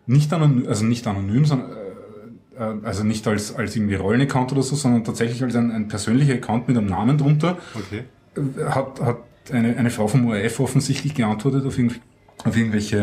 [0.07, 4.63] nicht anonym, also nicht anonym, sondern äh, äh, also nicht als, als irgendwie Rollenaccount oder
[4.63, 8.03] so, sondern tatsächlich als ein, ein persönlicher Account mit einem Namen drunter Okay.
[8.65, 9.17] hat, hat
[9.51, 11.95] eine, eine Frau vom ORF offensichtlich geantwortet auf, irgendw
[12.43, 12.97] auf irgendwelche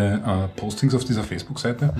[0.54, 1.94] äh, Postings auf dieser Facebook-Seite.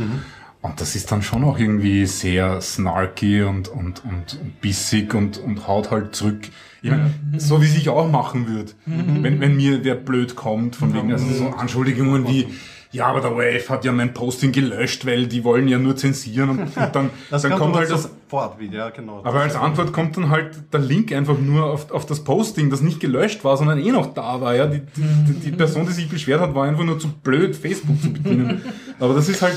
[0.60, 5.38] Und das ist dann schon auch irgendwie sehr snarky und, und, und, und bissig und,
[5.38, 6.48] und haut halt zurück.
[6.82, 10.94] Ich meine, so wie ich auch machen würde, wenn, wenn mir der blöd kommt, von
[10.94, 12.46] wegen, also so Anschuldigungen wie,
[12.92, 16.50] ja, aber der ORF hat ja mein Posting gelöscht, weil die wollen ja nur zensieren
[16.50, 19.22] und, und dann, Das dann kommt halt das, sofort wieder, ja, genau.
[19.24, 22.82] aber als Antwort kommt dann halt der Link einfach nur auf, auf das Posting, das
[22.82, 24.54] nicht gelöscht war, sondern eh noch da war.
[24.54, 24.66] Ja?
[24.66, 28.12] Die, die, die Person, die sich beschwert hat, war einfach nur zu blöd, Facebook zu
[28.12, 28.62] bedienen.
[29.00, 29.56] Aber das ist halt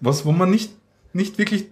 [0.00, 0.72] was, wo man nicht,
[1.12, 1.66] nicht wirklich,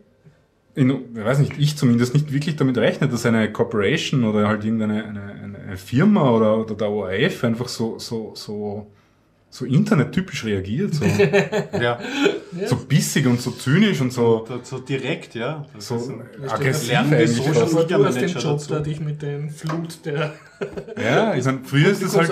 [0.74, 4.64] in, ich weiß nicht, ich zumindest nicht wirklich damit rechnet, dass eine Corporation oder halt
[4.64, 8.90] irgendeine eine, eine, eine Firma oder, oder der ORF einfach so, so, so,
[9.55, 11.05] so internettypisch reagiert, so,
[11.81, 12.01] ja,
[12.67, 15.64] so bissig und so zynisch und so, so, so direkt, ja.
[15.73, 16.12] Das so
[16.49, 17.31] aggressiv eigentlich.
[17.37, 18.75] Social Media du hast den Manager Job, dazu.
[18.75, 20.33] da dich mit den Flut der
[21.01, 22.31] Ja, ich meine, früher ist das halt.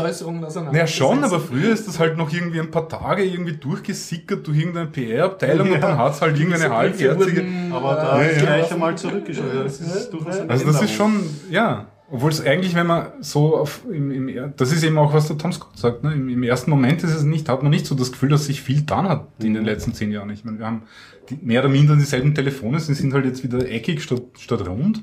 [0.73, 4.59] Naja, schon, aber früher ist das halt noch irgendwie ein paar Tage irgendwie durchgesickert durch
[4.59, 7.45] irgendeine PR-Abteilung und dann hat's halt irgendeine halbherzige.
[7.71, 8.47] Aber da Ja, ist ja.
[8.47, 9.45] gleich einmal zurückgeschaut.
[9.55, 11.87] Ja, das ist durchaus eine Also das ist schon, ja.
[12.15, 15.39] Obwohl es eigentlich, wenn man so auf, im, im, das ist eben auch, was der
[15.39, 16.13] Tom Scott sagt, ne?
[16.13, 18.61] Im, im ersten Moment ist es nicht, hat man nicht so das Gefühl, dass sich
[18.61, 20.29] viel getan hat in den letzten zehn Jahren.
[20.29, 20.83] Ich meine, wir haben
[21.31, 25.03] die, mehr oder minder dieselben Telefone, sie sind halt jetzt wieder eckig statt, statt rund.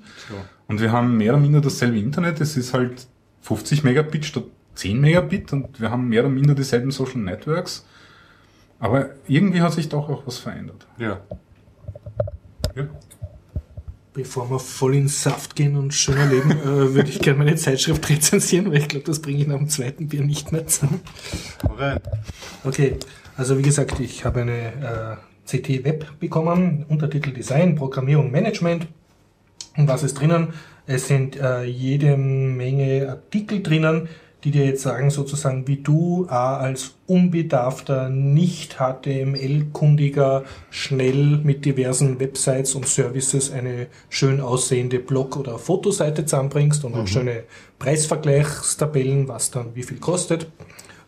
[0.67, 3.07] Und wir haben mehr oder minder dasselbe Internet, es ist halt
[3.41, 4.43] 50 Megabit statt
[4.75, 7.87] 10 Megabit und wir haben mehr oder minder dieselben Social Networks.
[8.79, 10.85] Aber irgendwie hat sich doch auch was verändert.
[10.99, 11.21] Ja.
[12.75, 12.87] Ja.
[14.19, 18.09] Bevor wir voll in Saft gehen und schöner leben, äh, würde ich gerne meine Zeitschrift
[18.09, 20.99] rezensieren, weil ich glaube, das bringe ich nach dem zweiten Bier nicht mehr zusammen.
[22.65, 22.97] Okay,
[23.37, 28.87] also wie gesagt, ich habe eine äh, CT Web bekommen, Untertitel Design, Programmierung, Management.
[29.77, 30.49] Und was ist drinnen?
[30.85, 34.09] Es sind äh, jede Menge Artikel drinnen,
[34.43, 42.73] die dir jetzt sagen, sozusagen, wie du als unbedarfter, nicht HTML-kundiger, schnell mit diversen Websites
[42.73, 47.43] und Services eine schön aussehende Blog- oder Fotoseite zusammenbringst und auch schöne
[47.79, 50.47] Preisvergleichstabellen, was dann wie viel kostet.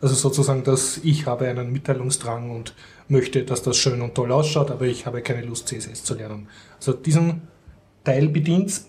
[0.02, 2.74] Also sozusagen, dass ich habe einen Mitteilungsdrang und
[3.08, 6.48] möchte, dass das schön und toll ausschaut, aber ich habe keine Lust, CSS zu lernen.
[6.76, 7.42] Also diesen
[8.04, 8.82] Teil bedient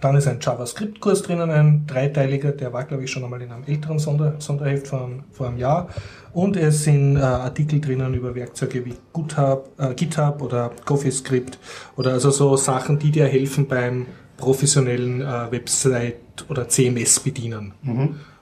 [0.00, 3.64] dann ist ein JavaScript-Kurs drinnen, ein dreiteiliger, der war, glaube ich, schon einmal in einem
[3.66, 5.88] älteren Sonder Sonderheft vor, einem- vor einem Jahr.
[6.32, 11.58] Und es sind äh, Artikel drinnen über Werkzeuge wie GitHub, äh, GitHub oder CoffeeScript
[11.96, 14.06] oder also so Sachen, die dir helfen beim
[14.36, 17.72] professionellen äh, Website- oder CMS bedienen.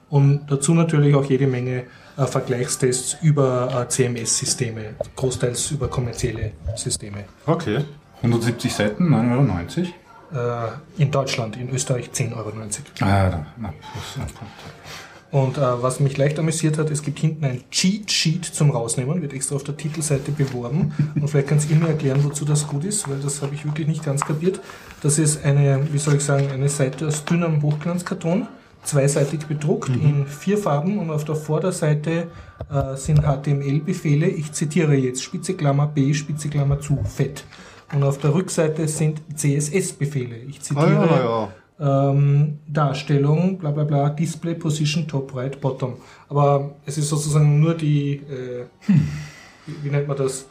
[0.09, 1.83] Und dazu natürlich auch jede Menge
[2.17, 7.23] äh, Vergleichstests über äh, CMS-Systeme, großteils über kommerzielle Systeme.
[7.45, 7.79] Okay.
[8.21, 9.87] 170 Seiten, 9,90 Euro.
[10.35, 12.51] Äh, in Deutschland, in Österreich 10,90 Euro.
[13.01, 13.73] Ah, da, na,
[15.31, 19.21] Und äh, was mich leicht amüsiert hat, es gibt hinten ein Cheat Sheet zum Rausnehmen,
[19.21, 20.93] wird extra auf der Titelseite beworben.
[21.15, 23.87] Und vielleicht kannst du mir erklären, wozu das gut ist, weil das habe ich wirklich
[23.87, 24.59] nicht ganz kapiert.
[25.01, 28.47] Das ist eine, wie soll ich sagen, eine Seite aus dünnem Hochglanzkarton,
[28.83, 32.27] zweiseitig bedruckt in vier Farben und auf der Vorderseite
[32.69, 34.27] äh, sind HTML-Befehle.
[34.27, 37.45] Ich zitiere jetzt Spitze Klammer B, Spitze Klammer zu, fett.
[37.93, 40.37] Und auf der Rückseite sind CSS-Befehle.
[40.37, 42.09] Ich Ah, zitiere ja, ja.
[42.11, 45.95] ähm, Darstellung, bla bla bla, Display Position Top Right Bottom.
[46.29, 48.65] Aber es ist sozusagen nur die, äh,
[49.67, 50.45] wie, wie nennt man das?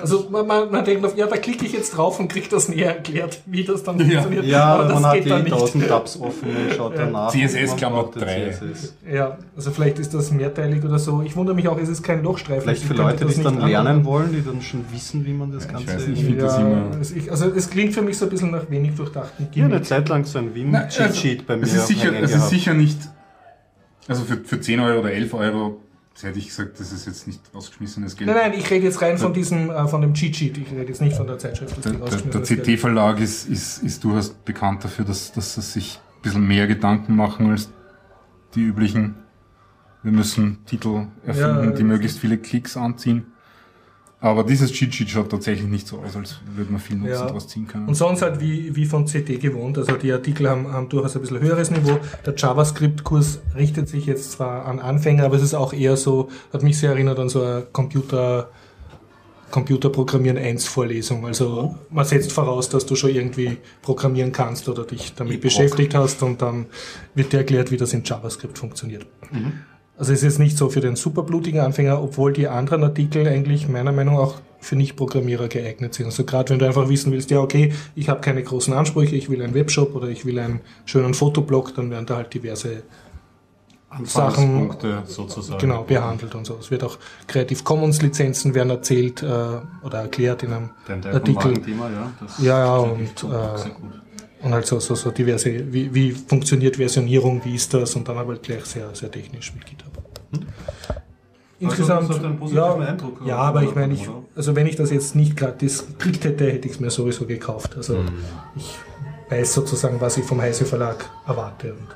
[0.00, 2.68] Also man, man, man denkt auf, ja, da klicke ich jetzt drauf und kriege das
[2.68, 4.44] näher erklärt, wie das dann funktioniert.
[4.44, 5.52] Ja, aber das man hat geht die dann nicht.
[5.54, 7.32] 1000 Tabs offen und schaut danach.
[7.32, 8.50] CSS Klammer braucht den drei.
[8.50, 8.94] CSS.
[9.10, 11.22] Ja, also vielleicht ist das mehrteilig oder so.
[11.22, 12.62] Ich wundere mich auch, es ist kein Lochstreifen.
[12.62, 14.04] Vielleicht Ich für Leute, die das es dann nicht lernen anwenden.
[14.06, 15.94] wollen, die dann schon wissen, wie man das Ja, ich Ganze...
[15.96, 18.30] weiß nicht, ich find das immer- es, ich, also es klingt für mich so ein
[18.30, 19.86] bisschen nach wenig durchdachten ja, eine Gimmick.
[19.86, 21.02] Zeit lang so ein Na, also,
[21.46, 21.62] bei mir.
[21.62, 22.98] Es ist sicher, es ist sicher nicht
[24.08, 25.80] Also für, für 10 Euro oder 11 Euro
[26.22, 28.30] hätte ich gesagt, das ist jetzt nicht rausgeschmissenes Geld.
[28.30, 30.58] Nein, nein, ich rede jetzt rein von diesem, äh, von dem Cheat Sheet.
[30.58, 31.84] Ich rede jetzt nicht von der Zeitschrift.
[31.84, 36.22] Der, der, der CT-Verlag ist, ist, ist durchaus bekannt dafür, dass, dass sie sich ein
[36.22, 37.70] bisschen mehr Gedanken machen als
[38.54, 39.16] die üblichen.
[40.02, 43.26] Wir müssen Titel erfinden, Ja, die möglichst viele Klicks anziehen.
[44.18, 47.26] Aber dieses Cheat Sheet schaut tatsächlich nicht so aus, als würde man viel Nutzen Ja.
[47.26, 47.86] daraus ziehen können.
[47.86, 49.76] Und sonst halt wie, wie von CT gewohnt.
[49.76, 51.98] Also die Artikel haben, haben durchaus ein bisschen höheres Niveau.
[52.24, 56.62] Der JavaScript-Kurs richtet sich jetzt zwar an Anfänger, aber es ist auch eher so, hat
[56.62, 58.48] mich sehr erinnert an so eine Computer,
[59.50, 61.26] Computerprogrammieren 1 Vorlesung.
[61.26, 66.22] Also man setzt voraus, dass du schon irgendwie programmieren kannst oder dich damit beschäftigt hast
[66.22, 66.66] und dann
[67.14, 69.06] wird dir erklärt, wie das in JavaScript funktioniert.
[69.98, 73.92] Also es ist nicht so für den superblutigen Anfänger, obwohl die anderen Artikel eigentlich meiner
[73.92, 76.06] Meinung nach auch für Nicht-Programmierer geeignet sind.
[76.06, 79.30] Also gerade wenn du einfach wissen willst, ja okay, ich habe keine großen Ansprüche, ich
[79.30, 82.82] will einen Webshop oder ich will einen schönen Fotoblog, dann werden da halt diverse
[83.88, 85.60] Anfangspunkte sozusagen.
[85.60, 86.58] genau behandelt und so.
[86.60, 90.70] Es wird auch Creative Commons Lizenzen werden erzählt äh, oder erklärt in einem
[91.12, 91.54] Artikel.
[91.62, 92.12] Thema, ja.
[92.38, 94.05] Ja, ja, und, äh.
[94.42, 98.18] Und halt so, so, so diverse, wie, wie funktioniert Versionierung, wie ist das und dann
[98.18, 99.92] aber gleich sehr, sehr technisch mit GitHub.
[101.58, 104.66] Insgesamt, Also, das hat einen positiven ja, Eindruck, ja, aber ich meine, ich, also wenn
[104.66, 107.76] ich das jetzt nicht gratis gekriegt hätte, hätte ich es mir sowieso gekauft.
[107.78, 108.08] Also Mhm.
[108.56, 108.74] ich
[109.30, 111.72] weiß sozusagen, was ich vom Heise Verlag erwarte.
[111.72, 111.88] Und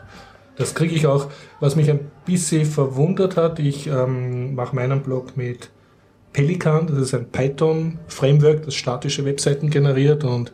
[0.56, 1.26] das kriege ich auch.
[1.60, 5.70] Was mich ein bisschen verwundert hat, ich ähm, mache meinen Blog mit
[6.32, 10.52] Pelican, das ist ein Python-Framework, das statische Webseiten generiert und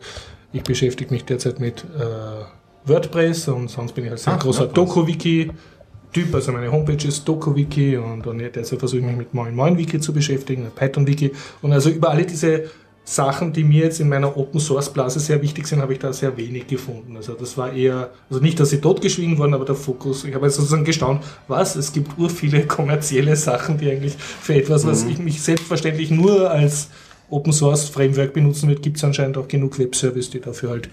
[0.57, 4.67] ich beschäftige mich derzeit mit äh, WordPress und sonst bin ich ein sehr Ah, großer.
[4.67, 9.77] Doku-Wiki-Typ, also meine Homepage ist DokuWiki und, und derzeit versuche ich mich mit Moin Moin
[9.77, 12.65] Wiki zu beschäftigen, Python-Wiki und also über alle diese
[13.03, 16.11] Sachen, die mir jetzt in meiner Open Source Blase sehr wichtig sind, habe ich da
[16.11, 17.15] sehr wenig gefunden.
[17.15, 20.47] Also das war eher, also nicht, dass sie totgeschwiegen wurden, aber der Fokus, ich habe
[20.47, 25.05] jetzt sozusagen gestaunt, was, es gibt ur viele kommerzielle Sachen, die eigentlich für etwas, was
[25.05, 26.89] ich mich selbstverständlich nur als
[27.29, 30.89] Open Source Framework benutzen wird, gibt es anscheinend auch genug Webservice, die dafür halt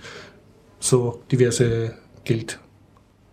[0.81, 1.95] so diverse
[2.25, 2.59] Geld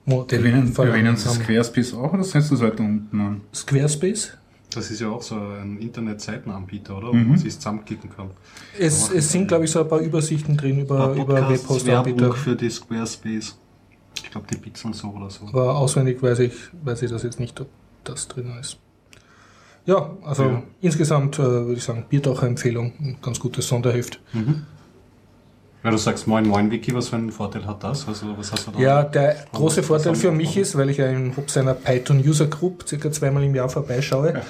[0.05, 1.29] Erwähnen, erwähnen Sie.
[1.29, 3.41] Squarespace auch oder setzt das weiter unten an?
[3.53, 4.33] Squarespace?
[4.73, 7.09] Das ist ja auch so ein Internetseitenanbieter, oder?
[7.09, 7.29] Wo Mhm.
[7.29, 8.29] man sich zusammenklicken kann.
[8.79, 12.33] Es, es sind, glaube ich, so ein paar Übersichten drin über, über Werbung Webhost-Anbieter.
[12.33, 13.57] für die Squarespace.
[14.23, 15.45] Ich glaube, die Pizzen so oder so.
[15.47, 17.67] Aber auswendig weiß ich, weiß ich das jetzt nicht, ob
[18.03, 18.77] das drin ist.
[19.85, 20.63] Ja, also Ja.
[20.81, 24.19] insgesamt äh, würde ich sagen, Biertaucher-Empfehlung, ein ganz gutes Sonderheft.
[25.83, 28.07] Weil du sagst, Moin Moin Wiki, was für einen Vorteil hat das?
[28.07, 28.79] Also, was hast du da?
[28.79, 32.45] Ja, der große Vorteil für mich ist, weil ich ja in Hub seiner Python User
[32.45, 34.41] Group circa zweimal im Jahr vorbeischaue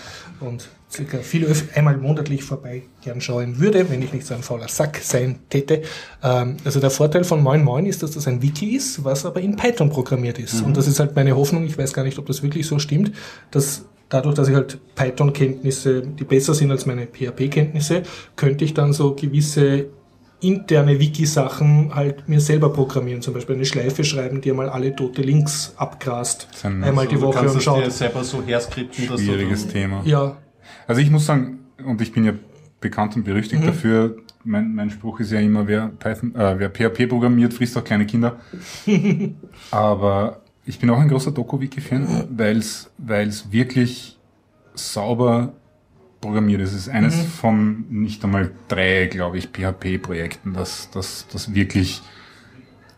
[0.41, 4.67] und circa viel einmal monatlich vorbei gern schauen würde, wenn ich nicht so ein fauler
[4.67, 5.83] Sack sein täte.
[6.21, 9.39] Ähm, also der Vorteil von Moin Moin ist, dass das ein Wiki ist, was aber
[9.39, 10.61] in Python programmiert ist.
[10.61, 13.13] Und das ist halt meine Hoffnung, ich weiß gar nicht, ob das wirklich so stimmt,
[13.51, 18.03] dass dadurch, dass ich halt Python-Kenntnisse, die besser sind als meine PHP-Kenntnisse,
[18.35, 19.87] könnte ich dann so gewisse
[20.41, 23.21] interne Wiki-Sachen halt mir selber programmieren.
[23.21, 26.47] Zum Beispiel eine Schleife schreiben, die einmal alle tote Links abgrast.
[26.63, 27.91] Einmal die Also, du Woche kannst und es dir schaut.
[27.91, 30.01] selber so herskripten, dass Schwieriges du dann, Thema.
[30.03, 30.37] Ja,
[30.87, 32.33] Also ich muss sagen, und ich bin ja
[32.79, 37.07] bekannt und berüchtigt dafür, mein, mein Spruch ist ja immer, wer, Python, äh, wer PHP
[37.07, 38.37] programmiert, frisst auch kleine Kinder.
[39.71, 44.17] Aber ich bin auch ein großer Doku-Wiki-Fan, weil es wirklich
[44.73, 45.53] sauber
[46.21, 46.71] programmiert ist.
[46.73, 52.01] Es ist eines von nicht einmal drei, glaube ich, PHP-Projekten, das, das, das wirklich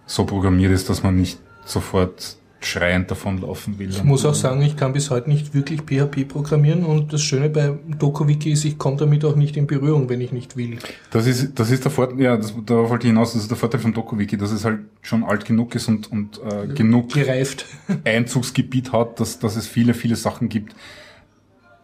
[0.06, 3.90] so programmiert ist, dass man nicht sofort schreiend davonlaufen will.
[3.90, 7.50] ich muss auch sagen, ich kann bis heute nicht wirklich PHP programmieren und das Schöne
[7.50, 10.78] bei DokuWiki ist, ich komme damit auch nicht in Berührung, wenn ich nicht will.
[11.12, 13.58] Das ist, das ist der Vorteil, ja, das, darauf wollte ich hinaus, das ist der
[13.58, 17.66] Vorteil von DokuWiki, dass es halt schon alt genug ist und, und äh, genug Gereift.
[18.04, 20.76] Einzugsgebiet hat, dass, dass es viele, viele Sachen gibt,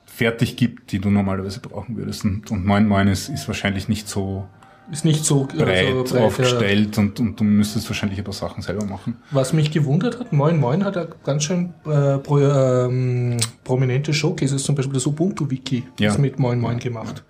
[0.06, 2.26] fertig gibt, die du normalerweise brauchen würdest.
[2.26, 4.48] Und, und Moin Moin ist, ist wahrscheinlich nicht so
[4.91, 6.25] Ist nicht so breit, so breit, ja.
[6.28, 9.17] aufgestellt und, und du müsstest wahrscheinlich ein paar Sachen selber machen.
[9.32, 14.63] Was mich gewundert hat, Moin Moin hat ja ganz schön äh, pro, ähm, prominente Showcases,
[14.63, 16.10] zum Beispiel das Ubuntu-Wiki, Ja.
[16.12, 17.23] ist mit Moin Moin gemacht.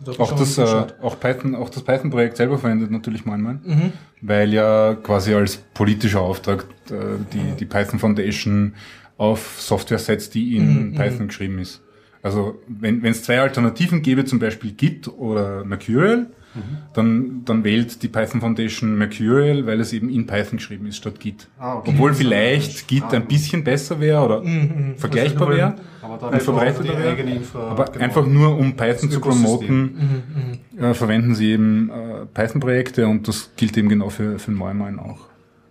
[0.00, 3.40] Da hab ich Auch das, äh, auch Python, auch das Python-Projekt selber verwendet natürlich Moin
[3.40, 3.92] Moin, Mhm.
[4.20, 6.94] weil ja quasi als politischer Auftrag äh,
[7.32, 8.74] die, die Python Foundation
[9.16, 11.80] auf Software setzt, die in Mhm, Python geschrieben ist.
[12.22, 16.26] Also wenn wenn es zwei Alternativen gäbe, zum Beispiel Git oder Mercurial,
[16.56, 16.76] Mhm.
[16.94, 21.20] dann, dann wählt die Python Foundation Mercurial, weil es eben in Python geschrieben ist statt
[21.20, 21.48] Git.
[21.58, 21.90] Ah, okay.
[21.92, 23.16] Obwohl vielleicht Git Ah.
[23.16, 25.74] ein bisschen besser wäre oder Mhm, vergleichbar Also, wäre.
[26.02, 27.06] Und wird verbreitet auch die werden.
[27.18, 27.58] eigene Info.
[27.58, 28.04] Aber genau.
[28.04, 33.50] einfach nur um Python zu promoten, Mhm, äh, verwenden sie eben äh, Python-Projekte und das
[33.56, 35.18] gilt eben genau für, für Moin Moin auch.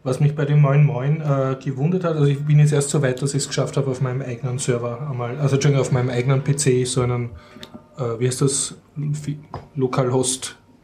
[0.03, 3.01] Was mich bei dem Moin Moin äh, gewundert hat, also ich bin jetzt erst so
[3.01, 6.09] weit, dass ich es geschafft habe, auf meinem eigenen Server einmal, also Entschuldigung, auf meinem
[6.09, 7.31] eigenen PC so einen,
[7.97, 8.75] äh, wie heißt das,
[9.13, 9.39] Fi-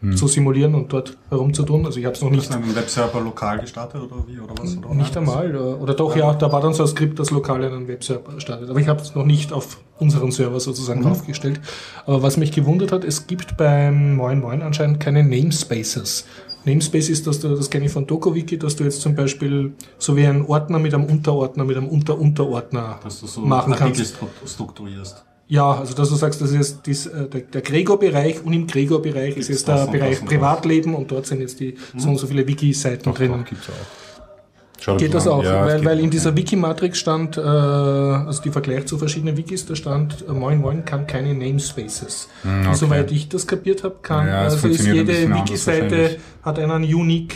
[0.01, 1.85] Localhost zu simulieren und dort herumzutun.
[1.85, 4.77] Also ich habe es noch nicht, Ist ein Webserver lokal gestartet oder wie oder was?
[4.77, 5.49] Oder nicht einmal.
[5.55, 8.69] Oder, oder doch, ja, da war dann so ein Skript, das lokal einen Webserver startet.
[8.69, 11.59] Aber ich habe es noch nicht auf unseren Server sozusagen aufgestellt.
[12.05, 16.25] Aber was mich gewundert hat, es gibt beim Moin Moin anscheinend keine Namespaces.
[16.63, 20.15] Namespace ist, dass du, das kenne ich von DokuWiki, dass du jetzt zum Beispiel so
[20.15, 24.15] wie einen Ordner mit einem Unterordner, mit einem Unter-Unterordner Dass du so machen Artikel kannst.
[24.17, 25.25] stru- strukturierst.
[25.51, 29.35] Ja, also dass du sagst, das ist dies, äh, der, der Gregor-Bereich und im Gregor-Bereich
[29.35, 30.23] ist jetzt der Bereich.
[30.23, 33.39] Privatleben und dort sind jetzt die so und so viele Wiki-Seiten drinnen.
[33.43, 34.79] doch, gibt's auch.
[34.79, 35.33] Schau Geht das an.
[35.33, 35.43] auch?
[35.43, 36.35] Ja, es weil, weil in dieser.
[36.37, 41.05] Wiki-Matrix stand, äh, also die Vergleich zu verschiedenen Wikis, da stand, äh, Moin Moin kann
[41.05, 42.29] keine Namespaces.
[42.43, 42.75] Hm, Und okay.
[42.77, 47.35] soweit ich das kapiert habe, kann, Ja, es also ist jede Wiki-Seite hat einen unique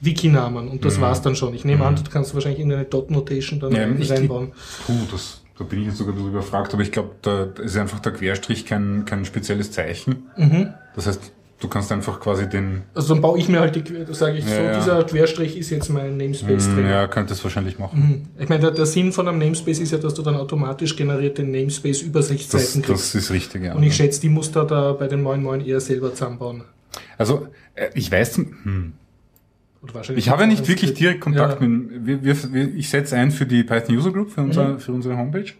[0.00, 1.54] Wiki-Namen und das war's dann schon.
[1.54, 4.02] Ich nehme an, du kannst wahrscheinlich irgendeine Dot-Notation dann Mhm.
[4.02, 4.52] Ja, reinbauen.
[4.86, 8.00] Puh, das, da bin ich jetzt sogar drüber überfragt, aber ich glaube, da ist einfach
[8.00, 10.26] der Querstrich kein, kein spezielles Zeichen.
[10.36, 10.68] Mhm.
[10.94, 14.12] Das heißt, du kannst einfach quasi den, Also dann baue ich mir halt die, da
[14.12, 14.78] sage ich so, Ja, ja.
[14.78, 16.86] dieser Querstrich ist jetzt mein Namespace drin.
[16.86, 18.26] ja, könntest wahrscheinlich machen.
[18.36, 18.42] Mhm.
[18.42, 21.42] Ich meine, der, der Sinn von einem Namespace ist ja, dass du dann automatisch generierte
[21.42, 23.14] Das, Namespace-Übersichtsseiten kriegst.
[23.14, 23.74] das ist richtig, ja.
[23.74, 26.64] Und ich schätze, die muss da, da bei den Moin Moin eher selber zusammenbauen.
[27.18, 28.92] Also, äh, ich weiß, hm,
[30.16, 31.66] ich habe ja nicht wirklich direkt Kontakt Ja.
[31.68, 34.78] mit, wir, wir, wir, ich setze ein für die Python User Group, für, unser, Mhm.
[34.80, 35.52] für unsere Homepage,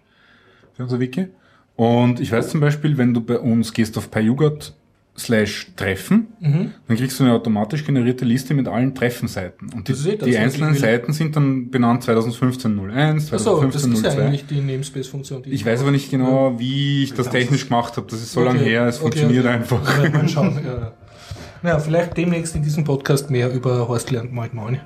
[0.74, 1.28] für unser Wiki.
[1.76, 4.74] Und ich weiß zum Beispiel, wenn du bei uns gehst auf pyugot
[5.18, 6.72] slash Treffen, Mhm.
[6.88, 9.70] dann kriegst du eine automatisch generierte Liste mit allen Treffenseiten.
[9.74, 10.74] Und die, Das eh das, die einzelnen.
[10.74, 13.92] Seiten sind dann benannt 2015-01, Achso, das 2015-02.
[13.92, 15.42] ist ja eigentlich die Namespace-Funktion.
[15.46, 18.06] Ich weiß aber nicht genau, wie ich das technisch gemacht habe.
[18.10, 19.54] Das ist so lange Okay, her, es okay, funktioniert okay.
[19.54, 20.04] einfach.
[20.04, 20.60] Ja, mal schauen.
[20.66, 20.92] Ja.
[21.62, 24.80] Naja, vielleicht demnächst in diesem Podcast mehr über Horst lernt Moin Moin.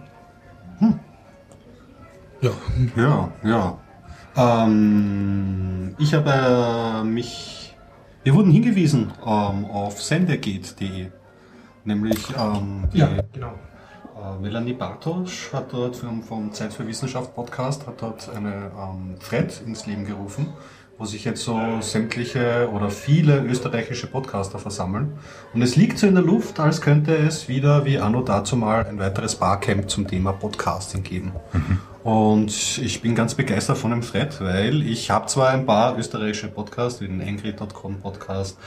[2.40, 2.52] Ja,
[2.96, 3.78] Ja, ja.
[4.36, 7.76] Ähm, ich habe äh, mich.
[8.22, 11.08] Wir wurden hingewiesen ähm, auf sendegate.de.
[11.84, 13.54] Nämlich ähm, die ja, genau.
[14.16, 19.16] äh, Melanie Bartosch hat dort vom, vom Zeit für Wissenschaft Podcast hat dort eine ähm,
[19.18, 20.48] Thread ins Leben gerufen,
[21.00, 25.14] wo sich jetzt so sämtliche oder viele österreichische Podcaster versammeln.
[25.54, 28.84] Und es liegt so in der Luft, als könnte es wieder wie anno dazu mal
[28.84, 31.32] ein weiteres Barcamp zum Thema Podcasting geben.
[32.02, 36.48] Und ich bin ganz begeistert von dem Thread, weil ich habe zwar ein paar österreichische
[36.48, 38.58] Podcasts, wie den Angry.com Podcast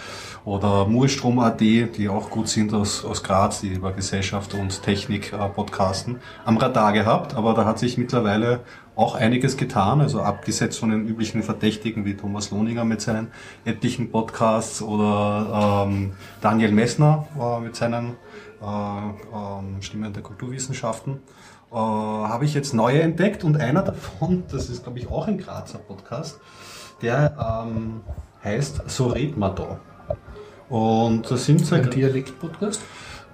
[0.46, 5.50] oder Murstrom.at, die auch gut sind aus, aus Graz, die über Gesellschaft und Technik äh,
[5.50, 8.60] podcasten, am Radar gehabt, aber da hat sich mittlerweile
[8.95, 13.32] auch einiges getan, also abgesetzt von den üblichen Verdächtigen wie Thomas Lohninger mit seinen
[13.65, 18.15] etlichen Podcasts oder ähm, Daniel Messner äh, mit seinen
[18.62, 21.19] äh, ähm, Stimmen der Kulturwissenschaften
[21.71, 25.39] äh, habe ich jetzt neue entdeckt und einer davon, das ist glaube ich auch ein
[25.39, 26.39] Grazer Podcast,
[27.01, 28.01] der ähm,
[28.43, 29.79] heißt So red man da.
[30.69, 32.82] Und das sind so Ein Dialekt-Podcast.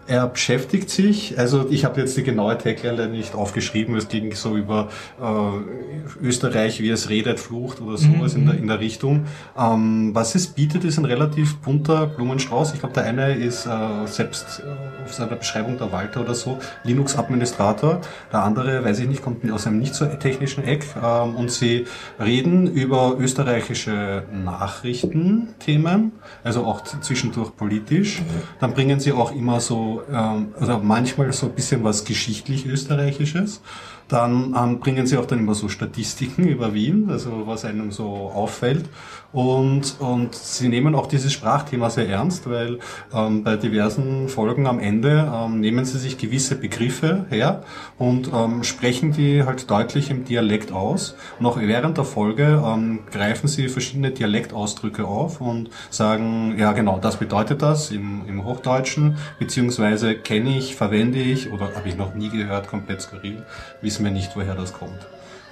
[0.09, 4.57] Er beschäftigt sich, also ich habe jetzt die genaue Tagline nicht aufgeschrieben, es ging so
[4.57, 4.89] über
[5.21, 9.27] äh, Österreich, wie es redet, flucht oder sowas in, der, in der Richtung.
[9.57, 12.73] Ähm, was es bietet, ist ein relativ bunter Blumenstrauß.
[12.73, 16.57] Ich glaube, der eine ist äh, selbst äh, auf seiner Beschreibung der Walter oder so,
[16.83, 18.01] Linux-Administrator.
[18.33, 20.85] Der andere, weiß ich nicht, kommt aus einem nicht so technischen Eck.
[21.03, 21.85] Ähm, und sie
[22.19, 28.23] reden über österreichische Nachrichtenthemen, also auch zwischendurch politisch.
[28.59, 33.61] Dann bringen sie auch immer so, ähm, oder manchmal so ein bisschen was geschichtlich Österreichisches.
[34.07, 38.05] Dann ähm, bringen sie auch dann immer so Statistiken über Wien, also was einem so
[38.33, 38.85] auffällt.
[39.31, 42.79] Und, und sie nehmen auch dieses Sprachthema sehr ernst, weil
[43.13, 47.63] ähm, bei diversen Folgen am Ende ähm, nehmen sie sich gewisse Begriffe her
[47.99, 51.15] und ähm, sprechen die halt deutlich im Dialekt aus.
[51.39, 56.97] Und auch während der Folge ähm, greifen sie verschiedene Dialektausdrücke auf und sagen, ja genau,
[56.99, 62.15] das bedeutet das im, im Hochdeutschen, beziehungsweise kenne ich, verwende ich oder habe ich noch
[62.15, 63.45] nie gehört, komplett skurril,
[63.81, 65.07] wissen wir nicht, woher das kommt.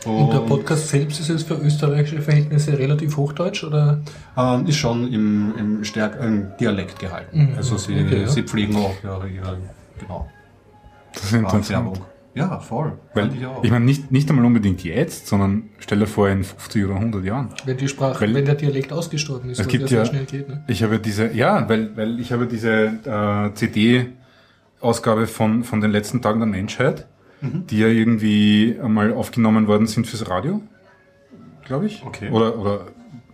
[0.05, 3.99] Und der Podcast selbst ist jetzt für österreichische Verhältnisse relativ hochdeutsch oder?
[4.37, 7.49] Ähm, ist schon im, im, stärk, im Dialekt gehalten.
[7.51, 7.57] Mhm.
[7.57, 8.27] Also sie, Okay, ja.
[8.27, 9.57] sie pflegen auch ihre, ihre
[9.99, 10.29] genau,
[11.13, 11.99] Das ist interessant.
[12.35, 12.93] Ja, voll.
[13.15, 13.63] Weil, ich auch.
[13.63, 17.25] ich meine, nicht, nicht einmal unbedingt jetzt, sondern stell dir vor in 50 oder 100
[17.25, 17.49] Jahren.
[17.65, 20.47] Wenn die Sprache, Weil- wenn der Dialekt ausgestorben ist, Es gibt sehr ja- schnell geht.
[20.47, 20.63] Ne?
[20.67, 26.21] Ich habe diese, ja, weil, weil ich habe diese äh, CD-Ausgabe von, von den letzten
[26.21, 27.07] Tagen der Menschheit,
[27.41, 27.67] Mhm.
[27.67, 30.61] die ja irgendwie einmal aufgenommen worden sind fürs Radio,
[31.65, 32.03] glaube ich.
[32.05, 32.29] Okay.
[32.31, 32.81] Oder, oder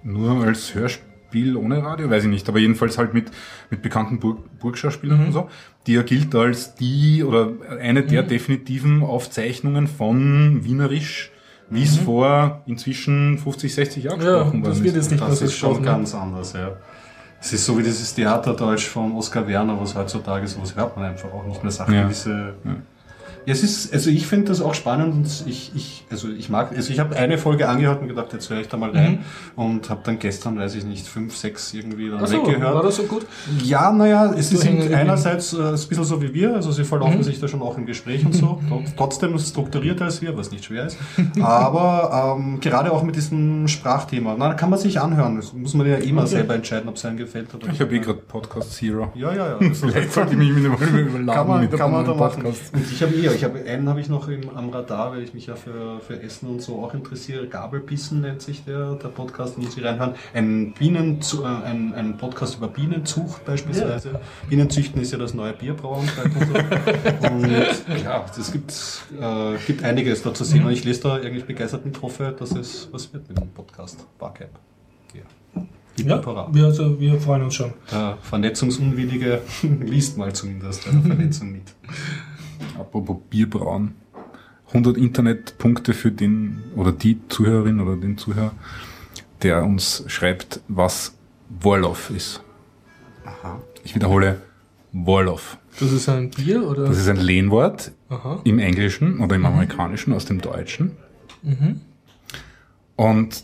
[0.03, 1.09] nur als Hörspiel.
[1.33, 3.31] Spiel ohne Radio, weiß ich nicht, aber jedenfalls halt mit,
[3.71, 5.25] mit bekannten Burg, Burgschauspielern Mhm.
[5.25, 5.49] und so,
[5.87, 7.49] die ja gilt als die oder
[7.81, 11.31] eine der definitiven Aufzeichnungen von Wienerisch,
[11.71, 14.25] wie es vor inzwischen 50, 60 Jahren Mhm.
[14.25, 15.01] Ja, gesprochen das worden wird ist.
[15.05, 15.81] jetzt nicht mehr Das so ist schon ne?
[15.81, 16.77] ganz anders, ja.
[17.41, 21.33] Es ist so wie dieses Theaterdeutsch von Oskar Werner, was heutzutage sowas hört man einfach
[21.33, 21.71] auch nicht mehr.
[21.71, 22.03] Sagt Ja.
[22.03, 22.53] gewisse.
[22.63, 22.75] Ja,
[23.45, 26.91] es ist, also ich finde das auch spannend und ich, ich, also ich mag, also
[26.91, 29.19] ich habe eine Folge angehört und gedacht, jetzt höre ich da mal rein
[29.55, 32.73] und habe dann gestern, weiß ich nicht, fünf, sechs irgendwie dann Achso, weggehört.
[32.75, 33.25] war das so gut?
[33.63, 37.23] Ja, naja, es Du ist einerseits äh, ein bisschen so wie wir, also sie verlaufen
[37.23, 40.65] sich da schon auch im Gespräch und so, Trot- trotzdem strukturierter als wir, was nicht
[40.65, 40.97] schwer ist.
[41.41, 45.73] Aber ähm, gerade auch mit diesem Sprachthema, na, da kann man sich anhören, das muss
[45.73, 46.31] man ja immer Okay.
[46.31, 49.11] selber entscheiden, ob es einem gefällt oder Ich habe eh gerade Podcast Zero.
[49.15, 49.73] Ja, ja, ja.
[49.73, 52.45] Vielleicht sollte ich mich mit dem überladen kann man, mit kann man da einem machen.
[52.45, 52.55] Und
[52.91, 55.47] ich habe eh, ich habe einen habe ich noch im, am Radar, weil ich mich
[55.47, 57.47] ja für, für Essen und so auch interessiere.
[57.47, 60.15] Gabelbissen nennt sich der, der Podcast, muss ich reinhören.
[60.33, 64.19] Ein Bienen, äh, ein, ein Podcast über Bienenzucht beispielsweise.
[64.49, 66.07] Bienenzüchten ist ja das neue Bierbrauen.
[66.23, 67.27] und, so.
[67.33, 68.71] und ja, es gibt,
[69.19, 70.65] äh, gibt einiges da zu sehen.
[70.65, 74.05] Und ich lese da eigentlich begeistert mit, hoffe, dass es was wird mit dem Podcast
[74.17, 74.51] Barcamp.
[75.13, 75.21] Ja.
[75.95, 77.71] Ja, wir, also, wir freuen uns schon.
[77.91, 79.41] Der Vernetzungsunwillige
[79.81, 81.63] liest mal zumindest bei der Vernetzung mit.
[82.79, 83.95] Apropos Bierbrauen.
[84.67, 88.53] 100 Internetpunkte für den oder die Zuhörerin oder den Zuhörer,
[89.43, 91.15] der uns schreibt, was
[91.61, 92.41] Warloff ist.
[93.25, 93.61] Aha.
[93.83, 94.41] Ich wiederhole,
[94.91, 95.57] Warloff.
[95.79, 96.85] Das ist ein Bier oder?
[96.85, 98.39] Das ist ein Lehnwort Aha.
[98.43, 100.91] im Englischen oder im Amerikanischen aus dem Deutschen.
[102.95, 103.43] Und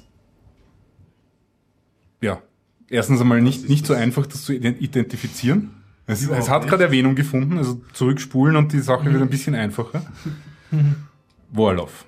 [2.22, 2.42] ja,
[2.88, 5.72] erstens einmal nicht, nicht so einfach, das zu ident- identifizieren.
[6.10, 10.02] Es, es hat gerade Erwähnung gefunden, also zurückspulen und die Sache wird ein bisschen einfacher.
[11.52, 12.06] Warloff.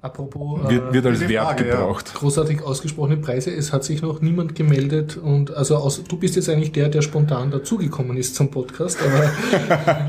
[0.00, 1.76] Apropos Wird, äh, wird als Verb Frage, ja.
[1.76, 2.12] gebraucht.
[2.14, 3.50] großartig ausgesprochene Preise.
[3.54, 7.00] Es hat sich noch niemand gemeldet und also aus, du bist jetzt eigentlich der, der
[7.00, 10.08] spontan dazugekommen ist zum Podcast, aber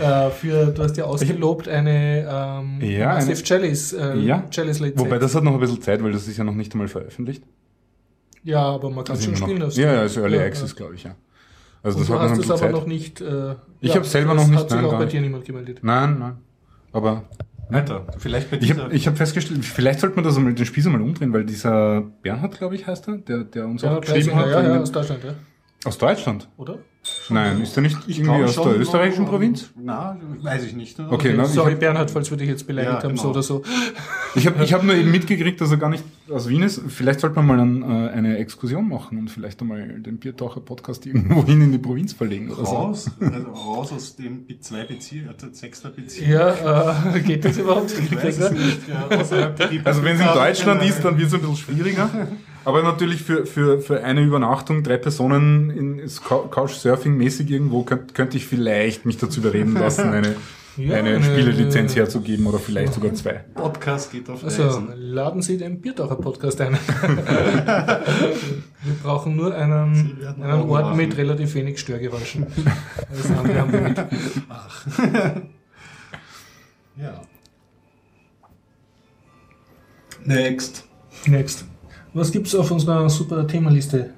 [0.28, 4.80] äh, für du hast ja ausgelobt eine ähm, Ja, Massive eine- Chalice, äh, Ja, Chalice.
[4.96, 7.42] Wobei das hat noch ein bisschen Zeit, weil das ist ja noch nicht einmal veröffentlicht.
[8.44, 9.80] ja, aber man kann es schon spielen noch, lassen.
[9.80, 11.16] ja, ja, ist Early Ja, Access, glaube ich, ja.
[11.84, 12.72] Also Und das du hat hast es aber Zeit.
[12.72, 13.20] noch nicht.
[13.20, 15.12] Äh, Ich hab's selber noch nicht, Hat sich nein, auch bei nicht.
[15.12, 15.78] dir niemand gemeldet.
[15.82, 16.36] Nein, nein.
[16.92, 17.22] Aber
[17.70, 18.06] Weiter.
[18.18, 18.84] Vielleicht bei ich dieser.
[18.84, 22.00] habe ich hab festgestellt, vielleicht sollte man das einmal, den Spieß einmal umdrehen, weil dieser
[22.22, 24.48] Bernhard, glaube ich, heißt er, der, der uns Ja, auch geschrieben hat.
[24.48, 25.34] ja, ja, aus Deutschland, ja.
[25.84, 26.48] aus Deutschland?
[26.56, 26.78] Oder?
[27.28, 29.70] Nein, ist er nicht ich irgendwie aus der österreichischen Provinz?
[29.78, 30.98] Na, weiß ich nicht.
[30.98, 33.22] Okay, na, ich Sorry, hab- Bernhard, falls wir dich jetzt beleidigt Ja, haben, genau.
[33.22, 33.62] so oder so.
[34.34, 36.80] Ich habe ich hab nur eben mitgekriegt, dass er gar nicht aus Wien ist.
[36.88, 41.60] Vielleicht sollte man mal ein, äh, eine Exkursion machen und vielleicht einmal den Biertaucher-Podcast irgendwohin
[41.62, 42.74] in die Provinz verlegen oder so.
[42.74, 46.28] Raus, also raus aus dem zwei Bezirk, also sechster Bezirk.
[46.28, 47.92] Ja, äh, geht das überhaupt?
[47.98, 48.88] Ich weiß es nicht.
[48.88, 49.08] Ja,
[49.84, 52.08] Also wenn es in Deutschland ist, dann wird es ein bisschen schwieriger.
[52.64, 58.34] Aber natürlich für, für, für eine Übernachtung, drei Personen in Cou- Couchsurfing-mäßig irgendwo, könnte könnt
[58.34, 60.34] ich vielleicht mich dazu überreden lassen, eine,
[60.76, 63.44] Ja, eine eine- Spielelizenz herzugeben oder vielleicht sogar zwei.
[63.54, 64.88] Podcast geht auf Also, Reisen.
[64.96, 66.72] laden Sie den Biertaucher-Podcast ein.
[66.74, 68.02] Wir
[69.02, 70.96] brauchen nur einen, einen Ort machen.
[70.96, 72.46] mit relativ wenig Störgeräuschen.
[73.10, 73.98] Alles andere haben wir mit.
[76.96, 77.20] Ja.
[80.24, 80.84] Next.
[81.26, 81.64] Next.
[82.12, 84.10] Was gibt's auf unserer super Themenliste?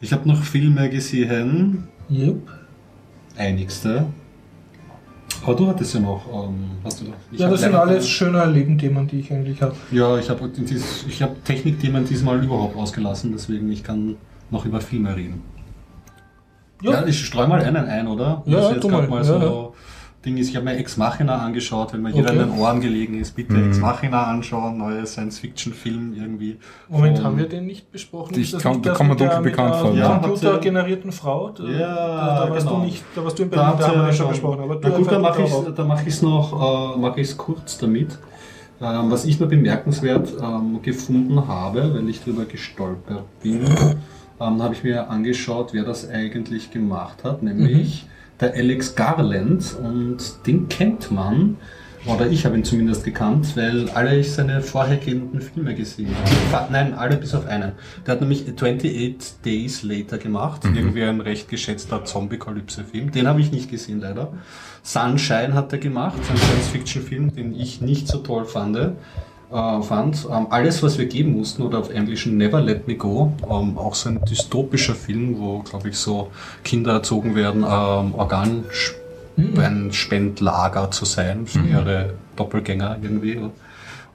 [0.00, 2.36] Ich habe noch Filme gesehen, Yep.
[3.36, 4.06] einigste.
[5.44, 7.14] Aber du hattest ja noch, ähm, hast du noch?
[7.30, 9.74] ich Ja, das sind alles schöne Erleben-Themen, die ich eigentlich habe.
[9.90, 10.50] Ja, ich habe
[11.08, 14.16] ich hab Technikthemen diesmal überhaupt ausgelassen, deswegen ich kann
[14.50, 15.42] noch über Filme reden.
[16.82, 18.42] Ja, ich streue mal einen ein, oder?
[18.46, 19.08] Ja, ja, tu mal.
[19.08, 19.74] mal Ja, so
[20.24, 22.40] Ding ist, ich habe mir Ex Machina angeschaut, wenn mir jeder Okay.
[22.42, 23.68] in den Ohren gelegen ist, bitte Mhm.
[23.68, 26.56] Ex Machina anschauen, neue Science-Fiction-Film irgendwie.
[26.88, 28.34] Moment, Von- haben wir den nicht besprochen?
[28.38, 30.18] Ich das kann- nicht da das kann man mit der- dunkel bekannt vor, ja.
[30.18, 31.50] computergenerierten Frau?
[31.50, 32.80] Da, Ja, da, da warst genau.
[32.80, 34.60] du nicht, da warst du in Da, Berlin, da haben wir schon besprochen.
[34.60, 37.78] Aber du Na gut, dann mache ich es mach noch, äh, mache ich es kurz
[37.78, 38.18] damit.
[38.80, 43.64] Ähm, was ich nur bemerkenswert ähm, gefunden habe, weil ich darüber gestolpert bin,
[44.40, 48.06] ähm, habe ich mir angeschaut, wer das eigentlich gemacht hat, nämlich
[48.40, 51.56] der Alex Garland und den kennt man,
[52.06, 56.30] oder ich habe ihn zumindest gekannt, weil alle ich seine vorhergehenden Filme gesehen habe.
[56.50, 57.72] Fa- Nein, alle bis auf einen.
[58.06, 63.10] Der hat nämlich 28 Days Later gemacht, irgendwie ein recht geschätzter Zombie-Kalypse-Film.
[63.10, 64.32] Den habe ich nicht gesehen, leider.
[64.84, 68.78] Sunshine hat er gemacht, ein Science-Fiction-Film, den ich nicht so toll fand.
[69.50, 70.26] Äh, fand.
[70.30, 73.94] Ähm, alles, was wir geben mussten, oder auf Englischen Never Let Me Go, ähm, auch
[73.94, 76.30] so ein dystopischer Film, wo, glaube ich, so
[76.64, 78.64] Kinder erzogen werden, ähm, Organ
[79.56, 83.40] ein Spendlager zu sein für ihre Doppelgänger irgendwie.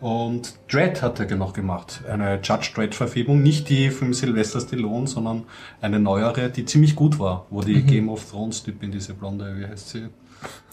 [0.01, 2.01] Und Dread hat er noch gemacht.
[2.11, 3.41] Eine Judge Dredd-Verfilmung.
[3.41, 5.43] Nicht die von Sylvester Stallone, sondern
[5.79, 7.45] eine neuere, die ziemlich gut war.
[7.49, 10.07] Wo die Game of Thrones-Typin, diese Blonde, wie heißt sie?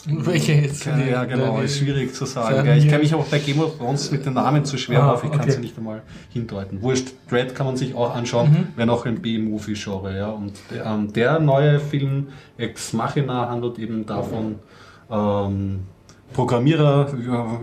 [0.06, 0.84] Welche jetzt?
[0.86, 2.66] Ja, ja, genau, ist schwierig zu sagen.
[2.78, 5.24] Ich kenne mich auch bei Game of Thrones mit den Namen zu schwer Ah, auf,
[5.24, 5.50] ich kann okay.
[5.52, 6.80] sie nicht einmal hindeuten.
[6.82, 8.68] Wurscht, Dread kann man sich auch anschauen, Mhm.
[8.76, 10.16] wäre noch ein B-Movie-Genre.
[10.16, 10.28] Ja.
[10.30, 14.56] Und der, ähm, der neue Film Ex Machina handelt eben davon,
[15.10, 15.80] ähm,
[16.32, 17.08] Programmierer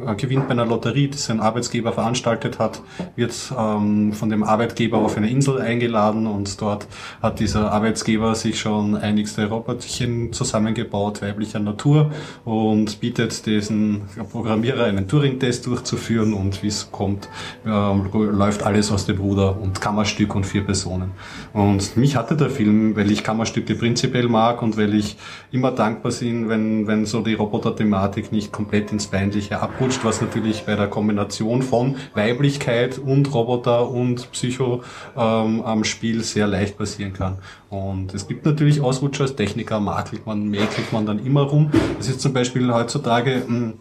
[0.07, 2.82] äh, gewinnt bei einer Lotterie, die sein Arbeitsgeber veranstaltet hat,
[3.15, 6.88] wird ähm, von dem Arbeitgeber auf eine Insel eingeladen und dort
[7.22, 12.11] hat dieser Arbeitsgeber sich schon einigste Roboterchen zusammengebaut, weiblicher Natur
[12.45, 17.30] und bietet diesen Programmierer einen Turing-Test durchzuführen und wie es kommt,
[17.65, 21.11] ähm, läuft alles aus dem Ruder und Kammerstück und vier Personen.
[21.53, 25.18] Und mich hatte der Film, weil ich Kammerstücke prinzipiell mag und weil ich
[25.51, 30.66] immer dankbar bin, wenn, wenn so die Roboter-Thematik nicht komplett ins Peinliche abrutscht, was natürlich
[30.66, 34.82] bei der Kombination von Weiblichkeit und Roboter und Psycho
[35.16, 37.38] ähm, am Spiel sehr leicht passieren kann.
[37.70, 41.70] Und es gibt natürlich Ausrutscher als Techniker, makelt man, mäkelt man dann immer rum.
[41.99, 43.74] Das ist zum Beispiel heutzutage, mh,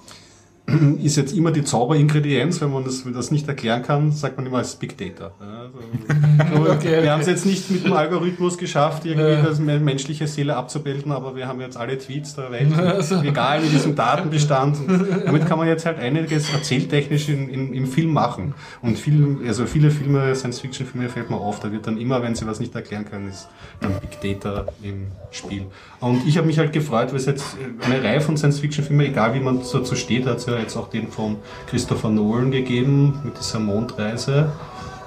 [1.03, 4.47] ist jetzt immer die Zauberingredienz, wenn man das, wenn das nicht erklären kann, sagt man
[4.47, 5.31] immer als Big Data.
[5.41, 5.79] Ja, also,
[6.67, 7.03] Okay, okay.
[7.03, 9.43] Wir haben es jetzt nicht mit dem Algorithmus geschafft, irgendwie Ja.
[9.43, 13.23] das me- menschliche Seele abzubilden, aber wir haben jetzt alle Tweets der Welt, Also.
[13.23, 14.79] egal in diesem Datenbestand.
[14.89, 18.55] Und damit kann man jetzt halt einiges erzähltechnisch in, in, im Film machen.
[18.83, 22.47] Und viel, also viele Filme, Science-Fiction-Filme fällt mir auf, da wird dann immer, wenn sie
[22.47, 23.49] was nicht erklären können, ist
[23.81, 25.67] dann Big Data im Spiel.
[26.01, 29.41] Und ich habe mich halt gefreut, weil es jetzt eine Reihe von Science-Fiction-Filmen, egal wie
[29.41, 31.37] man dazu steht, hat es ja jetzt auch den von
[31.67, 34.51] Christopher Nolan gegeben, mit dieser Mondreise,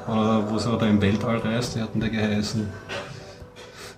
[0.08, 2.68] oder wo sie da im Weltall reist, wie hat denn der geheißen?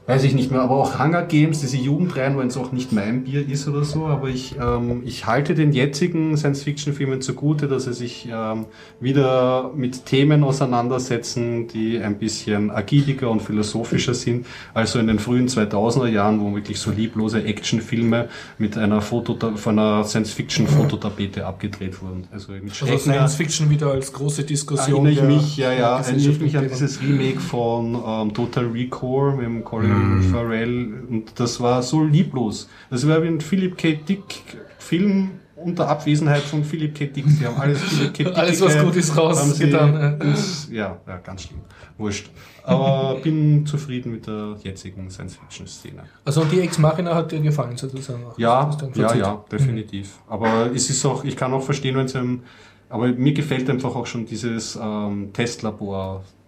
[0.08, 3.24] Weiß ich nicht mehr, aber auch Hunger Games, diese Jugendreihen, wenn es auch nicht mein
[3.24, 7.94] Bier ist oder so, aber ich, ähm, ich halte den jetzigen Science-Fiction-Filmen zugute, dass sie
[7.94, 8.66] sich ähm,
[9.00, 15.20] wieder mit Themen auseinandersetzen, die ein bisschen agiliger und philosophischer sind, als so in den
[15.20, 18.28] frühen 2000er Jahren, wo wirklich so lieblose Actionfilme
[18.58, 22.28] mit einer Foto von einer Science-Fiction-Fototapete abgedreht wurden.
[22.32, 25.06] Also Also Schrecken, Science Fiction wieder als große Diskussion.
[25.06, 29.36] Erinnere ich mich, ja, ja, erinnere ich mich an dieses Remake von ähm, Total Recall
[29.36, 29.91] mit dem Colin
[30.32, 32.70] Farrell und das war so lieblos.
[32.90, 33.96] Das war wie ein Philip K.
[33.96, 34.44] Dick
[34.80, 35.32] Film
[35.64, 37.06] unter Abwesenheit von Philip K.
[37.06, 37.26] Dick.
[37.28, 38.24] Die haben alles Philip K.
[38.24, 40.10] Dick Alles, was gut ist, rausgetan, ja.
[40.26, 41.62] ins, ja, ja, ganz schlimm.
[41.98, 42.30] Wurscht.
[42.64, 46.04] Aber bin zufrieden mit der jetzigen Science-Fiction-Szene.
[46.26, 48.38] Also die Ex Machina hat dir gefallen sozusagen auch.
[48.38, 50.20] Ja, ja, ja, definitiv.
[50.28, 52.44] Aber es ist auch, ich kann auch verstehen, wenn es einem,
[52.90, 55.32] aber mir gefällt einfach auch schon dieses ähm,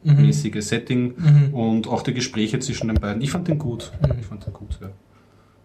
[0.03, 1.53] Testlabor-mäßige Setting Mhm.
[1.53, 3.21] und auch die Gespräche zwischen den beiden.
[3.21, 3.91] Ich fand den gut.
[4.01, 4.19] Mhm.
[4.19, 4.89] Ich fand den gut, ja.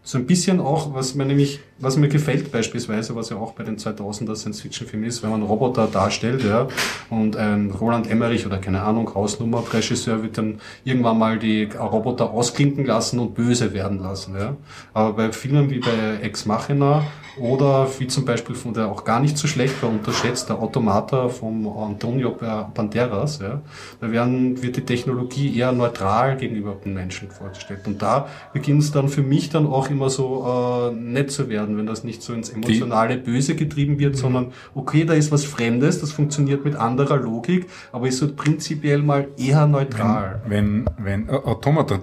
[0.04, 3.62] So ein bisschen auch, was mir nämlich, was mir gefällt beispielsweise, was ja auch bei
[3.64, 6.66] den 2000er Science-Fiction-Filmen ist, wenn man Roboter darstellt, ja,
[7.10, 12.30] und ein Roland Emmerich oder keine Ahnung, Hausnummer, Regisseur wird dann irgendwann mal die Roboter
[12.30, 14.56] ausklinken lassen und böse werden lassen, ja.
[14.94, 17.04] Aber bei Filmen wie bei Ex Machina
[17.40, 21.28] oder wie zum Beispiel von der auch gar nicht so schlecht war, unterschätzt, der Automata
[21.28, 22.36] vom Antonio
[22.74, 23.60] Banderas, ja,
[24.00, 27.80] da werden, wird die Technologie eher neutral gegenüber den Menschen vorgestellt.
[27.86, 31.76] Und da beginnt es dann für mich dann auch immer so äh, nett zu werden,
[31.76, 36.00] wenn das nicht so ins emotionale Böse getrieben wird, sondern okay, da ist was Fremdes,
[36.00, 40.42] das funktioniert mit anderer Logik, aber ist so prinzipiell mal eher neutral.
[40.46, 42.00] Wenn, wenn, äh, Automata,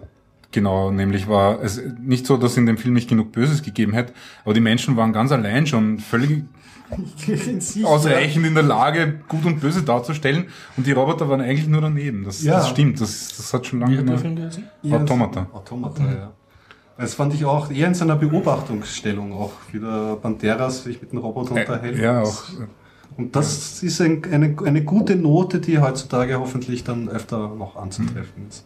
[0.55, 3.93] genau, nämlich war es nicht so, dass es in dem Film nicht genug Böses gegeben
[3.93, 6.45] hätte, aber die Menschen waren ganz allein schon völlig
[7.27, 10.45] In sich, ausreichend in der Lage, gut und böse darzustellen
[10.77, 12.23] und die Roboter waren eigentlich nur daneben.
[12.25, 12.57] Das, Ja.
[12.57, 14.21] das stimmt, das, das hat schon Wie lange hat der immer...
[14.21, 14.63] Film geheißen?
[14.83, 15.47] Ja, Automata.
[15.51, 16.31] Automata, ja.
[16.97, 21.19] Das fand ich auch eher in seiner Beobachtungsstellung auch, wie der Banderas sich mit den
[21.19, 21.99] Robotern unterhält.
[21.99, 22.43] Ja, auch.
[23.17, 28.47] Und das ist ein, eine, eine gute Note, die heutzutage hoffentlich dann öfter noch anzutreffen
[28.47, 28.65] ist.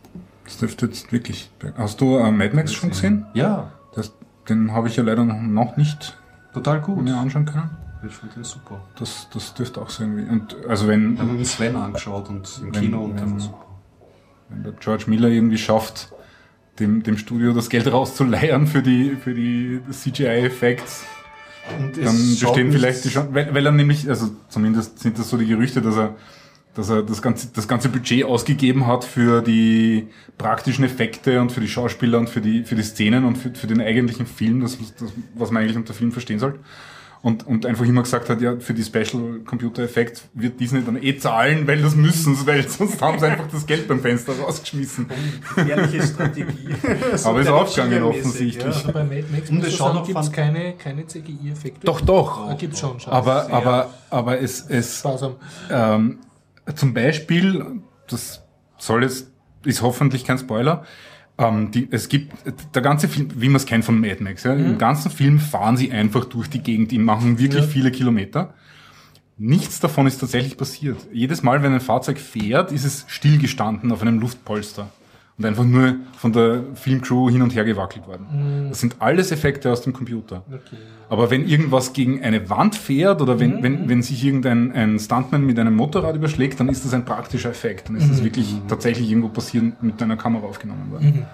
[0.49, 1.51] Das dürfte jetzt wirklich...
[1.77, 3.27] Hast du äh, Mad Max schon gesehen?
[3.35, 4.13] Ja, Das,
[4.49, 6.17] den habe ich ja leider noch, noch nicht
[6.55, 7.03] total gut.
[7.03, 7.69] mir anschauen können.
[8.07, 8.81] Ich finde den super.
[8.97, 10.27] Das, das dürfte auch so irgendwie...
[10.27, 13.65] Und also wenn, Wir haben mit Sven angeschaut und im Wenn- Kino und wenn- super.
[14.49, 16.11] wenn der George Miller irgendwie schafft,
[16.79, 21.03] dem, dem Studio das Geld rauszuleiern für die, für die CGI-Effekts,
[21.69, 25.45] dann bestehen vielleicht die Chancen, weil, weil er nämlich, also zumindest sind das so die
[25.45, 26.15] Gerüchte, dass er,
[26.79, 30.07] dass er das ganze, das ganze Budget ausgegeben hat für die
[30.37, 33.67] praktischen Effekte und für die Schauspieler und für die, für die Szenen und für, für
[33.67, 36.59] den eigentlichen Film, das, das, was man eigentlich unter Film verstehen soll.
[37.21, 41.01] und, und einfach immer gesagt hat, ja, für die Special Computer Effects wird Disney dann
[41.03, 44.31] eh zahlen, weil das müssen sie, weil sonst haben sie einfach das Geld beim Fenster
[44.39, 45.07] rausgeschmissen.
[45.57, 46.69] Ehrliche Strategie.
[47.25, 48.65] Aber ist aufgegangen offensichtlich.
[48.65, 51.85] Also bei Mad Max sagen, es fan- keine, keine CGI-Effekte.
[51.85, 52.47] Doch, doch.
[52.47, 53.11] Ah, gibt's schon, schon.
[53.11, 55.03] Aber, aber, aber es, es,
[55.69, 56.19] ähm,
[56.75, 57.65] zum Beispiel,
[58.07, 58.43] das
[58.77, 59.31] soll jetzt,
[59.65, 60.85] ist hoffentlich kein Spoiler,
[61.37, 62.33] ähm, die, es gibt,
[62.75, 65.77] der ganze Film, wie man es kennt von Mad Max, ja, im ganzen Film fahren
[65.77, 67.67] sie einfach durch die Gegend, die machen wirklich Ja.
[67.69, 68.53] viele Kilometer.
[69.37, 70.97] Nichts davon ist tatsächlich passiert.
[71.13, 74.89] Jedes Mal, wenn ein Fahrzeug fährt, ist es stillgestanden auf einem Luftpolster
[75.39, 78.67] und einfach nur von der Filmcrew hin und her gewackelt worden.
[78.69, 80.43] Das sind alles Effekte aus dem Computer.
[81.07, 85.45] Aber wenn irgendwas gegen eine Wand fährt oder wenn, wenn, wenn sich irgendein ein Stuntman
[85.45, 87.87] mit einem Motorrad überschlägt, dann ist das ein praktischer Effekt.
[87.87, 91.25] Dann ist das wirklich tatsächlich irgendwo passiert mit einer Kamera aufgenommen worden.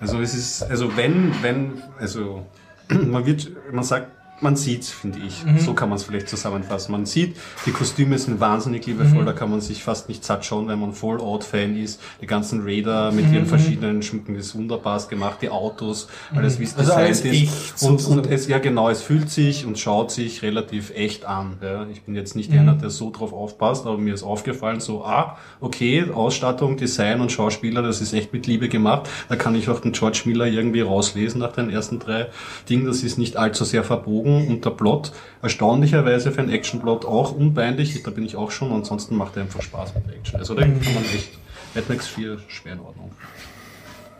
[0.00, 2.46] Also es ist, also wenn, wenn, also
[2.88, 4.08] man wird, man sagt,
[4.40, 5.44] man sieht's, finde ich.
[5.58, 6.92] So kann man es vielleicht zusammenfassen.
[6.92, 7.36] Man sieht,
[7.66, 10.92] die Kostüme sind wahnsinnig liebevoll, da kann man sich fast nicht satt schauen, wenn man
[10.92, 12.00] Fallout-Fan ist.
[12.20, 16.76] Die ganzen Raider mit ihren verschiedenen Schmücken ist wunderbar gemacht, die Autos, alles wie es
[16.76, 17.82] Also designt echt ist.
[17.82, 18.20] Und, sozusagen.
[18.20, 21.58] und es, ja genau, es fühlt sich und schaut sich relativ echt an.
[21.62, 21.86] Ja.
[21.92, 25.38] Ich bin jetzt nicht einer, der so drauf aufpasst, aber mir ist aufgefallen, so, ah,
[25.60, 29.08] okay, Ausstattung, Design und Schauspieler, das ist echt mit Liebe gemacht.
[29.28, 32.28] Da kann ich auch den George Miller irgendwie rauslesen nach den ersten drei
[32.68, 32.86] Dingen.
[32.86, 35.12] Das ist nicht allzu sehr verbogen und der Plot
[35.42, 38.02] erstaunlicherweise für einen Actionplot auch unbeinlich.
[38.02, 38.72] Da bin ich auch schon.
[38.72, 40.38] Ansonsten macht er einfach Spaß mit der Action.
[40.38, 41.38] Also da kann man echt
[41.74, 43.12] Mad Max 4 schwer in Ordnung.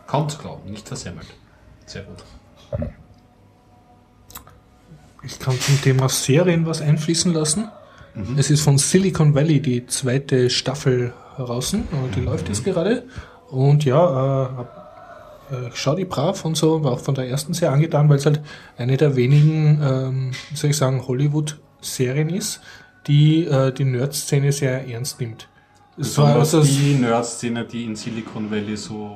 [0.07, 1.27] Kaum zu glauben, nicht versemmelt.
[1.85, 2.23] Sehr gut.
[5.23, 7.69] Ich kann zum Thema Serien was einfließen lassen.
[8.15, 8.37] Mhm.
[8.37, 11.73] Es ist von Silicon Valley die zweite Staffel heraus.
[11.73, 11.85] und
[12.15, 12.53] Die läuft Mhm.
[12.53, 13.03] jetzt gerade.
[13.49, 14.65] Und ja, äh,
[15.73, 18.41] schau die brav und so, war auch von der ersten sehr angetan, weil es halt
[18.77, 22.61] eine der wenigen, ähm, wie soll ich sagen, Hollywood-Serien ist,
[23.07, 25.47] die äh, die Nerd-Szene sehr ernst nimmt.
[25.99, 29.15] Es war also, die Nerd-Szene, die in Silicon Valley so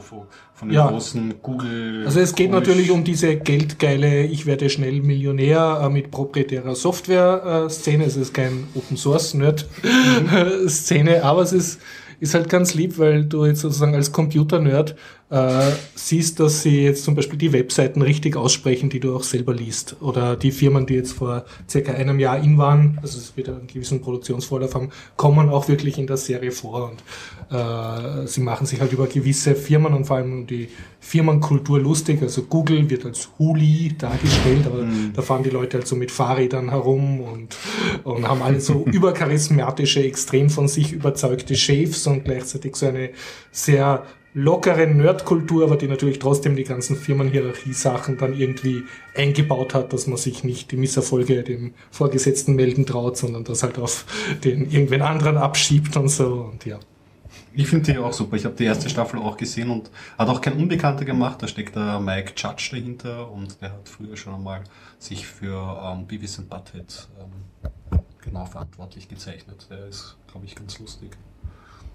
[0.53, 0.87] von, den Ja.
[0.87, 2.03] großen Google.
[2.05, 8.03] Also es geht natürlich um diese geldgeile, ich werde schnell Millionär äh, mit proprietärer Software-Szene.
[8.03, 11.81] Es ist kein Open Source Nerd-Szene, aber es ist,
[12.19, 14.95] ist halt ganz lieb, weil du jetzt sozusagen als Computer-Nerd
[15.31, 19.55] äh, siehst, dass sie jetzt zum Beispiel die Webseiten richtig aussprechen, die du auch selber
[19.55, 19.95] liest.
[20.01, 23.65] Oder die Firmen, die jetzt vor circa einem Jahr in waren, also es wird einen
[23.65, 26.91] gewissen Produktionsvorlauf haben, kommen auch wirklich in der Serie vor.
[26.91, 30.69] Und äh, sie machen sich halt über gewisse Firmen und vor allem um die
[30.99, 32.21] Firmenkultur lustig.
[32.21, 36.69] Also Google wird als Huli dargestellt, aber da fahren die Leute halt so mit Fahrrädern
[36.69, 37.57] herum und,
[38.03, 43.09] und haben alle so übercharismatische, extrem von sich überzeugte Chefs und gleichzeitig so eine
[43.51, 44.03] sehr
[44.35, 48.83] lockere Nerdkultur, aber die natürlich trotzdem die ganzen Firmenhierarchie-Sachen dann irgendwie
[49.15, 53.79] eingebaut hat, dass man sich nicht die Misserfolge dem Vorgesetzten melden traut, sondern das halt
[53.79, 54.05] auf
[54.43, 56.49] den irgendwen anderen abschiebt und so.
[56.51, 56.79] Und ja.
[57.53, 58.35] Ich finde die auch super.
[58.35, 61.41] Ich habe die erste Staffel auch gesehen und hat auch kein Unbekannter gemacht.
[61.41, 64.65] Da steckt der Mike Judge dahinter und der hat früher schon einmal
[64.99, 69.67] sich für ähm, Beavis and Butthead ähm, genau verantwortlich gezeichnet.
[69.69, 71.11] Der ist, glaube ich, ganz lustig.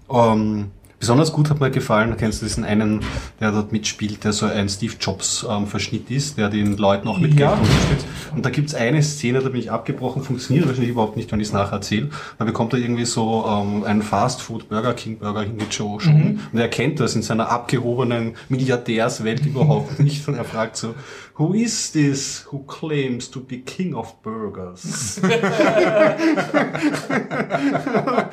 [0.09, 0.71] Ähm,
[1.01, 3.01] besonders gut hat mir gefallen, kennst du diesen einen,
[3.39, 5.65] der dort mitspielt, der so ein Steve Jobs ähm,
[6.09, 7.55] ist, der den Leuten auch mit Ja.
[7.55, 8.05] Geld unterstützt.
[8.35, 11.47] Und da gibt's eine Szene, da bin ich abgebrochen, funktioniert wahrscheinlich überhaupt nicht, wenn ich
[11.47, 12.11] es nachher erzähle.
[12.37, 16.39] Da bekommt er irgendwie so ähm, einen Fast Food Burger King Burger hingeschoben.
[16.53, 20.27] Und er kennt das in seiner abgehobenen Milliardärswelt überhaupt nicht.
[20.27, 20.93] Und er fragt so,
[21.37, 25.19] Who is this who claims to be king of burgers?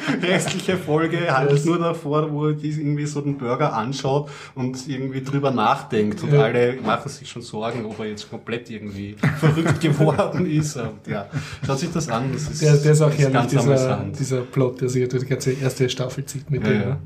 [0.23, 5.51] Restliche Folge handelt nur davor, wo die irgendwie so den Burger anschaut und irgendwie drüber
[5.51, 6.23] nachdenkt.
[6.23, 6.43] Und Ja.
[6.43, 10.77] alle machen sich schon Sorgen, ob er jetzt komplett irgendwie verrückt geworden ist.
[10.77, 11.27] Und ja,
[11.67, 12.33] schaut sich das an.
[12.33, 15.29] Das ist, Der, der ist auch herrlich, ganz dieser, dieser Plot, der sich durch die
[15.29, 16.81] ganze erste Staffel zieht mit Ja, dem.
[16.81, 16.99] ja.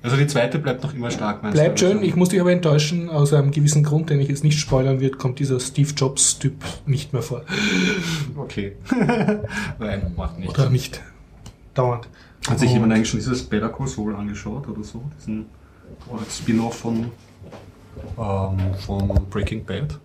[0.00, 2.52] Also die zweite bleibt noch immer stark, meinst Bleibt schön, Also- ich muss dich aber
[2.52, 6.54] enttäuschen, aus einem gewissen Grund, den ich jetzt nicht spoilern wird, kommt dieser Steve Jobs-Typ
[6.86, 7.42] nicht mehr vor.
[8.36, 8.76] Okay.
[9.80, 10.54] Nein, macht nichts.
[10.54, 11.00] Oder nicht
[11.74, 12.08] dauernd.
[12.46, 15.02] Hat sich jemand eigentlich schon dieses Better Call Saul angeschaut oder so?
[15.18, 15.46] Diesen
[16.30, 17.10] Spin-off von,
[18.18, 19.98] ähm, von Breaking Bad?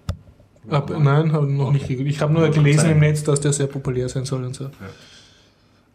[0.69, 2.07] Ab, nein, habe noch nicht geguckt.
[2.07, 4.69] Ich habe nur gelesen im Netz, dass der sehr populär sein soll und so.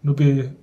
[0.03, 0.55] Nur be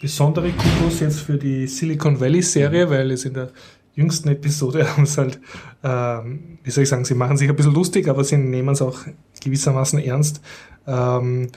[0.00, 3.50] besondere Kudos jetzt für die Silicon Valley Serie, weil es in der
[3.94, 5.40] jüngsten Episode haben es halt,
[5.82, 8.82] ähm, wie soll ich sagen, sie machen sich ein bisschen lustig, aber sie nehmen es
[8.82, 9.00] auch
[9.42, 10.40] gewissermaßen ernst,
[10.86, 11.48] ähm,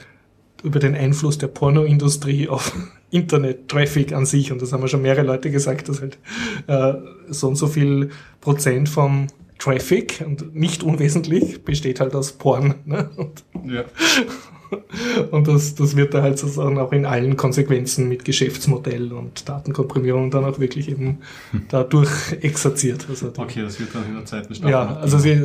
[0.64, 2.76] über den Einfluss der Pornoindustrie auf
[3.12, 4.50] Internet-Traffic an sich.
[4.50, 6.18] Und das haben ja schon mehrere Leute gesagt, dass halt
[6.66, 6.94] äh,
[7.28, 8.10] so und so viel
[8.40, 12.74] Prozent vom Traffic und nicht unwesentlich besteht halt aus Porn.
[12.84, 13.10] Ne?
[13.16, 13.84] Und Ja.
[15.30, 20.30] Und das, das wird da halt sozusagen auch in allen Konsequenzen mit Geschäftsmodell und Datenkomprimierung
[20.30, 21.18] dann auch wirklich eben
[21.68, 22.10] dadurch
[22.40, 23.06] exerziert.
[23.08, 25.38] Also die, Okay, das wird dann in der zweiten ja, also sie,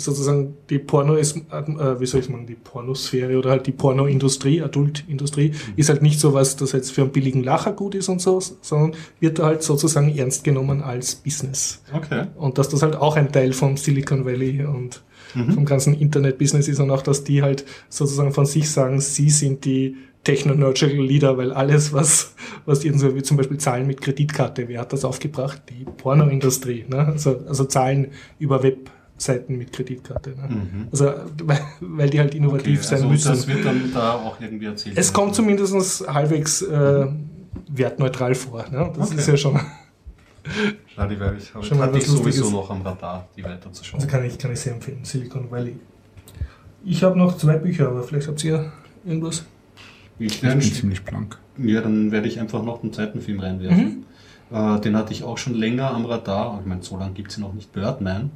[0.00, 4.62] sozusagen die Porno ist, äh, wie soll ich sagen, die Pornosphäre oder halt die Pornoindustrie,
[4.62, 8.20] Adultindustrie, ist halt nicht so was, das jetzt für einen billigen Lacher gut ist und
[8.20, 11.82] so, sondern wird halt sozusagen ernst genommen als Business.
[11.92, 12.26] Okay.
[12.36, 15.02] Und dass das halt auch ein Teil vom Silicon Valley und
[15.54, 19.64] vom ganzen Internet-Business ist und auch, dass die halt sozusagen von sich sagen, sie sind
[19.64, 22.34] die Technological Leader, weil alles, was,
[22.66, 25.62] was irgendwie, wie zum Beispiel Zahlen mit Kreditkarte, wer hat das aufgebracht?
[25.70, 27.06] Die Pornoindustrie, ne?
[27.06, 28.62] Also, also Zahlen über
[29.20, 30.88] Webseiten mit Kreditkarte, ne?
[30.90, 31.12] Also,
[31.42, 32.86] weil, weil die halt innovativ okay.
[32.88, 33.28] sein also müssen.
[33.28, 34.96] das wird dann da auch irgendwie erzählt.
[34.96, 37.06] Es kommt zumindest halbwegs äh,
[37.68, 38.66] wertneutral vor.
[38.70, 38.90] Ne?
[38.96, 39.18] Das Okay.
[39.18, 39.60] ist ja schon.
[40.46, 44.00] Die werde ich, Schon mal hatte ich sowieso noch am Radar, die weiterzuschauen.
[44.02, 45.76] Also kann ich, kann ich sehr empfehlen, Silicon Valley.
[46.84, 48.72] Ich habe noch zwei Bücher, aber vielleicht habt ihr
[49.04, 49.44] irgendwas.
[50.18, 51.38] Ich Ich bin ziemlich blank.
[51.58, 54.04] Ja, dann werde ich einfach noch einen zweiten Film reinwerfen.
[54.50, 56.58] Äh, den hatte ich auch schon länger am Radar.
[56.60, 57.72] Ich meine, so lange gibt es ja noch nicht.
[57.72, 58.30] Birdman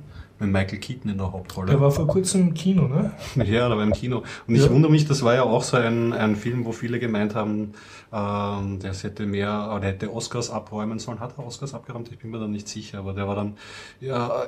[0.45, 1.70] mit Michael Keaton in der Hauptrolle.
[1.72, 3.12] Der war vor kurzem im Kino, ne?
[3.45, 4.22] Ja, da war im Kino.
[4.47, 4.70] Und ich Ja.
[4.70, 7.72] wundere mich, das war ja auch so ein, ein Film, wo viele gemeint haben,
[8.12, 11.20] ähm, der hätte mehr, oder hätte Oscars abräumen sollen.
[11.20, 12.11] Hat er Oscars abgeräumt?
[12.12, 13.57] Ich bin mir da nicht sicher, aber der war dann,
[14.01, 14.47] ja,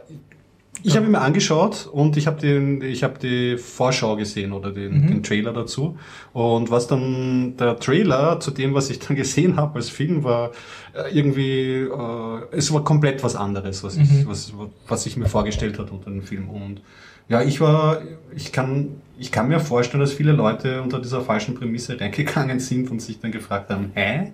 [0.82, 4.72] ich habe ihn mir angeschaut und ich habe den, ich habe die Vorschau gesehen oder
[4.72, 5.98] den, den Trailer dazu.
[6.32, 10.52] Und was dann der Trailer zu dem, was ich dann gesehen habe als Film, war
[10.94, 14.52] äh, irgendwie, äh, es war komplett was anderes, was ich, was,
[14.86, 16.50] was ich mir vorgestellt hat unter dem Film.
[16.50, 16.82] Und
[17.28, 18.02] ja, ich war,
[18.34, 22.90] ich kann, ich kann mir vorstellen, dass viele Leute unter dieser falschen Prämisse reingegangen sind
[22.90, 24.32] und sich dann gefragt haben, hä?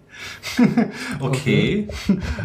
[1.21, 1.87] okay.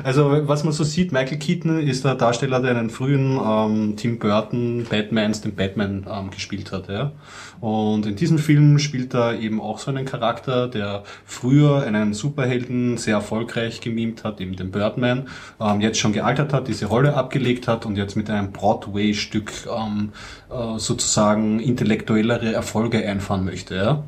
[0.03, 4.19] Also, was man so sieht, Michael Keaton ist der Darsteller, der einen frühen ähm, Tim
[4.19, 7.11] Burton Batmans, den Batman ähm, gespielt hat, ja.
[7.59, 12.97] Und in diesem Film spielt er eben auch so einen Charakter, der früher einen Superhelden
[12.97, 15.27] sehr erfolgreich gemimt hat, eben den Birdman,
[15.59, 20.11] ähm, jetzt schon gealtert hat, diese Rolle abgelegt hat und jetzt mit einem Broadway-Stück ähm,
[20.49, 21.59] äh, sozusagen
[22.27, 23.75] intellektuellere Erfolge einfahren möchte.
[23.75, 24.03] Ja?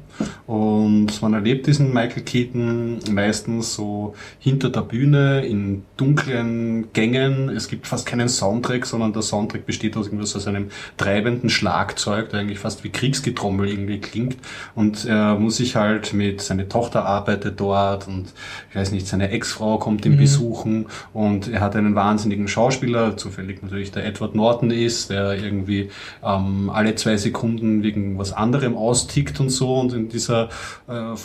[0.48, 7.50] Und man erlebt diesen Michael Keaton meistens so hinter der Bühne in dunklen Gängen.
[7.50, 12.30] Es gibt fast keinen Soundtrack, sondern der Soundtrack besteht aus irgendwas aus einem treibenden Schlagzeug,
[12.30, 14.38] der eigentlich fast wie Kriegsgetrommel irgendwie klingt.
[14.76, 18.34] Und er muss sich halt mit, seine Tochter arbeitet dort und
[18.70, 23.62] ich weiß nicht, seine Ex-Frau kommt ihn besuchen und er hat einen wahnsinnigen Schauspieler, zufällig
[23.62, 25.90] natürlich der Edward Norton ist, der irgendwie
[26.24, 30.50] ähm, alle zwei Sekunden wegen was anderem austickt und so und in dieser
[30.88, 31.16] äh,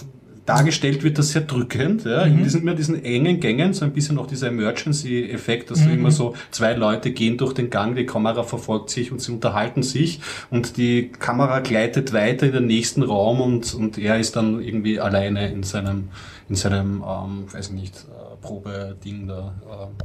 [0.46, 4.18] dargestellt wird das sehr drückend, ja, in diesen, immer diesen engen Gängen, so ein bisschen
[4.18, 8.42] auch dieser Emergency-Effekt, dass du immer so zwei Leute gehen durch den Gang, die Kamera
[8.42, 10.20] verfolgt sich und sie unterhalten sich
[10.50, 15.00] und die Kamera gleitet weiter in den nächsten Raum und, und er ist dann irgendwie
[15.00, 16.10] alleine in seinem,
[16.48, 19.96] in seinem, ähm, weiß nicht, äh, Probeding da, ähm,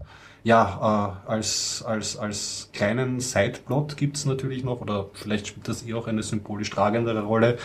[0.49, 5.93] ja, äh, als, als, als kleinen Sideplot gibt's natürlich noch, oder vielleicht spielt das eh
[5.93, 7.57] auch eine symbolisch tragendere Rolle,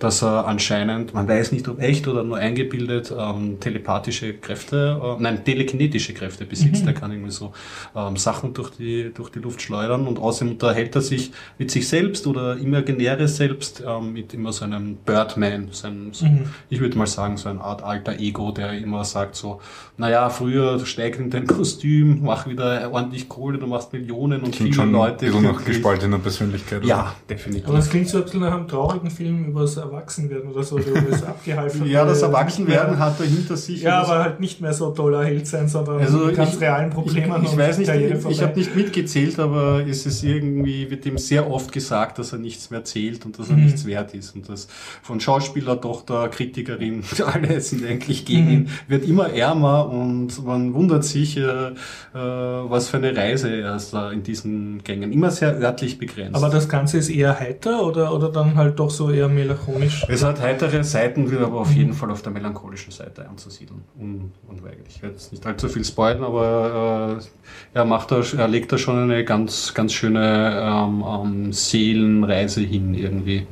[0.00, 5.22] dass er anscheinend, man weiß nicht ob echt oder nur eingebildet, ähm, telepathische Kräfte, äh,
[5.22, 6.84] nein, telekinetische Kräfte besitzt.
[6.84, 7.52] Er kann irgendwie so
[7.94, 11.88] ähm, Sachen durch die, durch die Luft schleudern und außerdem unterhält er sich mit sich
[11.88, 16.26] selbst oder imaginäre selbst ähm, mit immer so einem Birdman, sein, so,
[16.70, 19.60] ich würde mal sagen, so eine Art alter Ego, der immer sagt so,
[19.96, 24.56] naja, früher steig in dein Kostüm, mach wieder ordentlich Kohle, du machst Millionen und Klingt
[24.56, 25.26] viele schon ein Leute.
[25.26, 26.78] bisschen nach gespaltener Persönlichkeit.
[26.78, 26.88] oder?
[26.88, 27.68] Ja, definitiv.
[27.68, 30.78] Aber es klingt so ein bisschen nach einem traurigen Film über das Erwachsenwerden oder so,
[30.78, 31.84] über das abgehalten.
[31.86, 33.82] Ja, das Erwachsenwerden hat er hinter sich.
[33.82, 36.90] Ja, aber halt nicht mehr so toller Held sein, sondern Also mit ganz ich- realen
[36.90, 37.42] Problemen.
[37.44, 41.18] Ich, ich weiß nicht, ich, ich habe nicht mitgezählt, aber es ist irgendwie, wird ihm
[41.18, 43.58] sehr oft gesagt, dass er nichts mehr zählt und dass Mhm.
[43.58, 44.34] er nichts wert ist.
[44.34, 44.68] Und das
[45.02, 48.50] von Schauspieler, Tochter, Kritikerin, alle sind eigentlich gegen Mhm.
[48.52, 51.72] ihn, wird immer ärmer und man wundert sich, äh,
[52.14, 55.12] was für eine Reise er ist da in diesen Gängen.
[55.12, 56.36] Immer sehr örtlich begrenzt.
[56.36, 60.06] Aber das Ganze ist eher heiter oder, oder dann halt doch so eher melancholisch?
[60.08, 63.82] Es hat heitere Seiten, wird aber auf jeden Fall auf der melancholischen Seite anzusiedeln.
[63.98, 64.96] Un unweigerlich.
[64.96, 68.78] Ich werde jetzt nicht allzu viel spoilern, aber äh, er macht da, er legt da
[68.78, 73.46] schon eine ganz, ganz schöne ähm, ähm, Seelenreise hin irgendwie,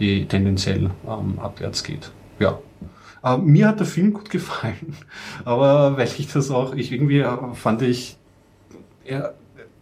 [0.00, 2.10] die tendenziell ähm, abwärts geht.
[2.38, 2.58] Ja.
[3.22, 4.96] Äh, mir hat der Film gut gefallen,
[5.44, 8.16] aber weil ich das auch, ich irgendwie äh, fand ich,
[9.04, 9.34] er,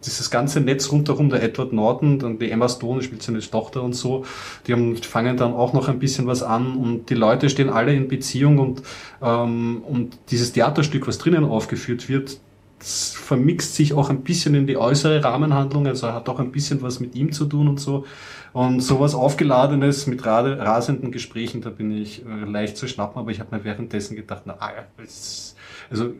[0.05, 3.93] dieses ganze Netz rundherum, der Edward Norton, dann die Emma Stone spielt seine Tochter und
[3.93, 4.25] so,
[4.65, 7.93] die haben, fangen dann auch noch ein bisschen was an und die Leute stehen alle
[7.93, 8.83] in Beziehung und,
[9.21, 12.39] ähm, und dieses Theaterstück, was drinnen aufgeführt wird,
[12.83, 16.99] vermixt sich auch ein bisschen in die äußere Rahmenhandlung, also hat auch ein bisschen was
[16.99, 18.05] mit ihm zu tun und so.
[18.53, 23.39] Und sowas Aufgeladenes mit rasenden Gesprächen, da bin ich äh, leicht zu schnappen, aber ich
[23.39, 25.50] habe mir währenddessen gedacht, na, ah, das
[25.91, 26.13] also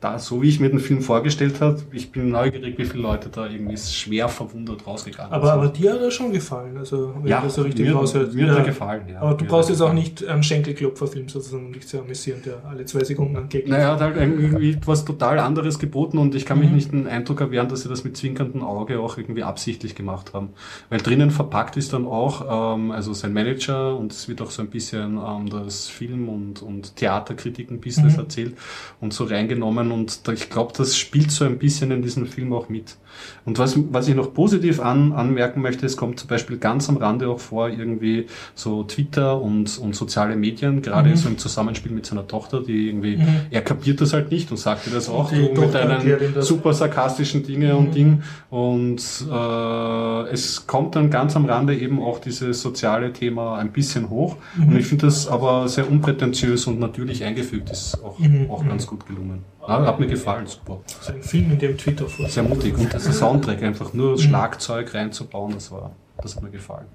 [0.00, 3.28] da, so wie ich mir den Film vorgestellt habe, ich bin neugierig, wie viele Leute
[3.28, 5.54] da irgendwie schwer verwundert rausgegangen aber, sind.
[5.54, 8.32] Aber dir hat er schon gefallen, also wenn ja, das so richtig mir, raushört.
[8.32, 8.52] Mir ja.
[8.52, 9.20] hat er gefallen, ja.
[9.20, 12.64] Aber du mir brauchst jetzt auch nicht einen Schenkelklopferfilm sozusagen, um dich zu amüsieren, der
[12.68, 16.46] alle zwei Sekunden angeklickt Naja, er hat halt irgendwie etwas total anderes geboten und ich
[16.46, 16.76] kann mich mhm.
[16.76, 20.50] nicht den Eindruck erwehren, dass sie das mit zwinkerndem Auge auch irgendwie absichtlich gemacht haben.
[20.88, 24.62] Weil drinnen verpackt ist dann auch, ähm, also sein Manager und es wird auch so
[24.62, 28.20] ein bisschen ähm, das Film- und, und Theaterkritiken-Business mhm.
[28.20, 28.56] erzählt
[29.00, 32.68] und so reingenommen und ich glaube, das spielt so ein bisschen in diesem Film auch
[32.68, 32.96] mit.
[33.44, 36.96] Und was, was ich noch positiv an, anmerken möchte, es kommt zum Beispiel ganz am
[36.96, 41.16] Rande auch vor, irgendwie so Twitter und, und soziale Medien, gerade mhm.
[41.16, 43.26] so im Zusammenspiel mit seiner Tochter, die irgendwie, mhm.
[43.50, 47.72] er kapiert das halt nicht und sagte das auch die mit einem super sarkastischen Dinge
[47.72, 47.78] mhm.
[47.78, 48.22] und Ding.
[48.50, 54.10] Und äh, es kommt dann ganz am Rande eben auch dieses soziale Thema ein bisschen
[54.10, 54.36] hoch.
[54.58, 54.76] Und mhm.
[54.76, 58.50] ich finde das aber sehr unprätentiös und natürlich eingefügt ist auch, mhm.
[58.50, 59.44] auch ganz gut gelungen.
[59.66, 60.80] Ja, hat mir gefallen, super.
[60.86, 62.28] Das ist ein Film, in dem Twitter vor.
[62.28, 62.76] Sehr mutig.
[62.76, 64.18] Und das Soundtrack, einfach nur mhm.
[64.18, 65.92] Schlagzeug reinzubauen, das war,
[66.22, 66.86] das hat mir gefallen.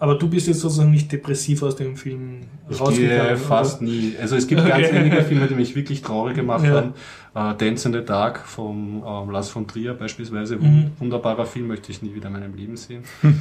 [0.00, 3.36] Aber du bist jetzt sozusagen nicht depressiv aus dem Film ich rausgegangen?
[3.36, 3.90] fast oder?
[3.90, 4.14] nie.
[4.20, 4.70] Also es gibt okay.
[4.70, 6.70] ganz wenige Filme, die mich wirklich traurig gemacht ja.
[6.70, 6.94] haben.
[7.38, 10.56] Äh, Dance in the Dark von ähm, Lars von Trier beispielsweise.
[10.56, 10.90] Mhm.
[10.98, 13.04] Wunderbarer Film, möchte ich nie wieder in meinem Leben sehen.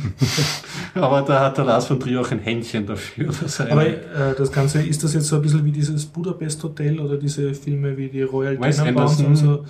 [0.93, 3.31] Aber da hat der Lars von Trier auch ein Händchen dafür.
[3.69, 7.17] Aber äh, das Ganze, ist das jetzt so ein bisschen wie dieses Budapest Hotel oder
[7.17, 9.65] diese Filme wie die Royal Tenenbaums und so,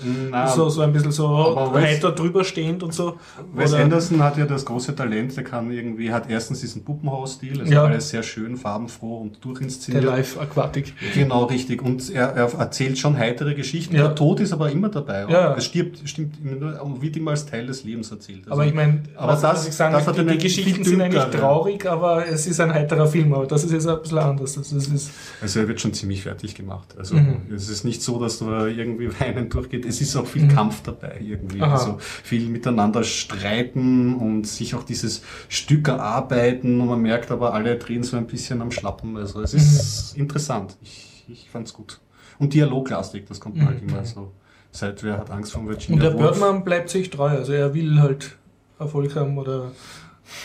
[0.53, 3.17] so, so ein bisschen so heiter drüber stehend und so?
[3.53, 7.73] Wes Anderson hat ja das große Talent, der kann irgendwie, hat erstens diesen Puppenhaus-Stil, also
[7.73, 7.83] ja.
[7.83, 10.03] alles sehr schön, farbenfroh und durchinszeniert.
[10.03, 10.93] Der Live-Aquatik.
[11.13, 11.81] Genau, richtig.
[11.81, 13.95] Und er, er erzählt schon heitere Geschichten.
[13.95, 14.16] Ja.
[14.17, 15.25] Tod ist aber immer dabei.
[15.29, 15.55] Ja.
[15.55, 18.41] Es stirbt, stimmt wird immer als Teil des Lebens erzählt.
[18.45, 21.01] Also, aber ich meine, aber was, das, was ich sagen, das die, die Geschichten sind
[21.01, 23.33] eigentlich traurig, aber es ist ein heiterer Film.
[23.33, 24.57] Aber das ist jetzt ein bisschen anders.
[24.57, 25.11] Also, es ist
[25.41, 26.95] also er wird schon ziemlich fertig gemacht.
[26.97, 27.41] Also mhm.
[27.53, 29.85] es ist nicht so, dass da irgendwie weinen durchgeht.
[29.85, 30.49] Es ist auch viel mhm.
[30.49, 31.61] Kampf dabei irgendwie.
[31.61, 31.73] Aha.
[31.73, 37.77] Also viel miteinander streiten und sich auch dieses Stück erarbeiten und man merkt aber, alle
[37.77, 39.17] drehen so ein bisschen am Schlappen.
[39.17, 40.23] Also es ist mhm.
[40.23, 40.77] interessant.
[40.81, 41.99] Ich, ich fand's gut.
[42.39, 43.65] Und dialoglastig, das kommt mhm.
[43.65, 44.31] halt immer so.
[44.71, 47.99] Seit wer hat Angst vor Virginia Und der Birdman bleibt sich treu, also er will
[47.99, 48.37] halt
[48.79, 49.71] Erfolg haben oder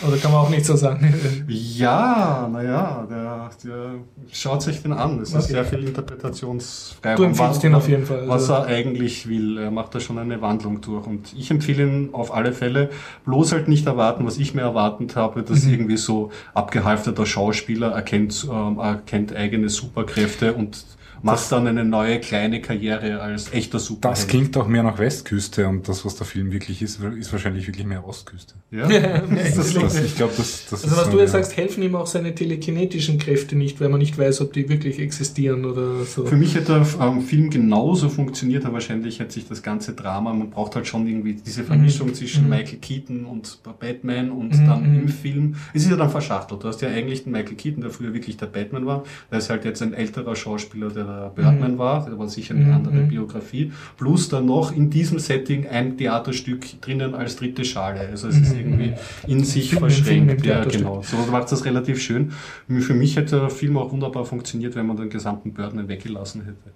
[0.07, 1.13] oder kann man auch nicht so sagen?
[1.47, 3.95] ja, naja, der, der
[4.31, 5.19] schaut sich den an.
[5.19, 5.39] Es okay.
[5.39, 7.17] ist sehr viel Interpretationsfreiraum.
[7.17, 8.27] Du empfiehlst ihn auf jeden Fall.
[8.27, 8.53] Was also.
[8.53, 9.57] er eigentlich will.
[9.57, 11.05] Er macht da schon eine Wandlung durch.
[11.05, 12.89] Und ich empfehle ihn auf alle Fälle.
[13.25, 15.73] Bloß halt nicht erwarten, was ich mir erwartet habe, dass mhm.
[15.73, 20.85] irgendwie so abgehalfterter Schauspieler erkennt, ähm, erkennt eigene Superkräfte und
[21.23, 24.17] macht dann eine neue kleine Karriere als echter Superheld.
[24.17, 27.65] Das klingt auch mehr nach Westküste und das, was der Film wirklich ist, ist wahrscheinlich
[27.65, 28.55] wirklich mehr Ostküste.
[28.71, 31.95] Ja, das, das, das, ich glaube, das, das Also was du jetzt sagst, helfen ihm
[31.95, 36.25] auch seine telekinetischen Kräfte nicht, weil man nicht weiß, ob die wirklich existieren oder so.
[36.25, 40.33] Für mich hätte der ähm, Film genauso funktioniert, aber wahrscheinlich hätte sich das ganze Drama,
[40.33, 42.13] man braucht halt schon irgendwie diese Vermischung mhm.
[42.15, 42.49] zwischen mhm.
[42.49, 44.67] Michael Keaton und Batman und mhm.
[44.67, 45.55] dann im Film.
[45.73, 46.63] Es ist ja dann verschachtelt.
[46.63, 49.03] Du hast ja eigentlich den Michael Keaton, der früher wirklich der Batman war.
[49.31, 51.77] Der ist halt jetzt ein älterer Schauspieler, der Birdman mhm.
[51.77, 53.07] war, war sicher eine andere mhm.
[53.07, 58.01] Biografie, plus dann noch in diesem Setting ein Theaterstück drinnen als dritte Schale.
[58.01, 58.59] Also es ist mhm.
[58.59, 58.93] irgendwie
[59.27, 60.41] in sich Film, verschränkt.
[60.41, 61.01] Film ja, genau.
[61.01, 62.31] So macht das relativ schön.
[62.67, 66.71] Für mich hätte der Film auch wunderbar funktioniert, wenn man den gesamten Birdman weggelassen hätte.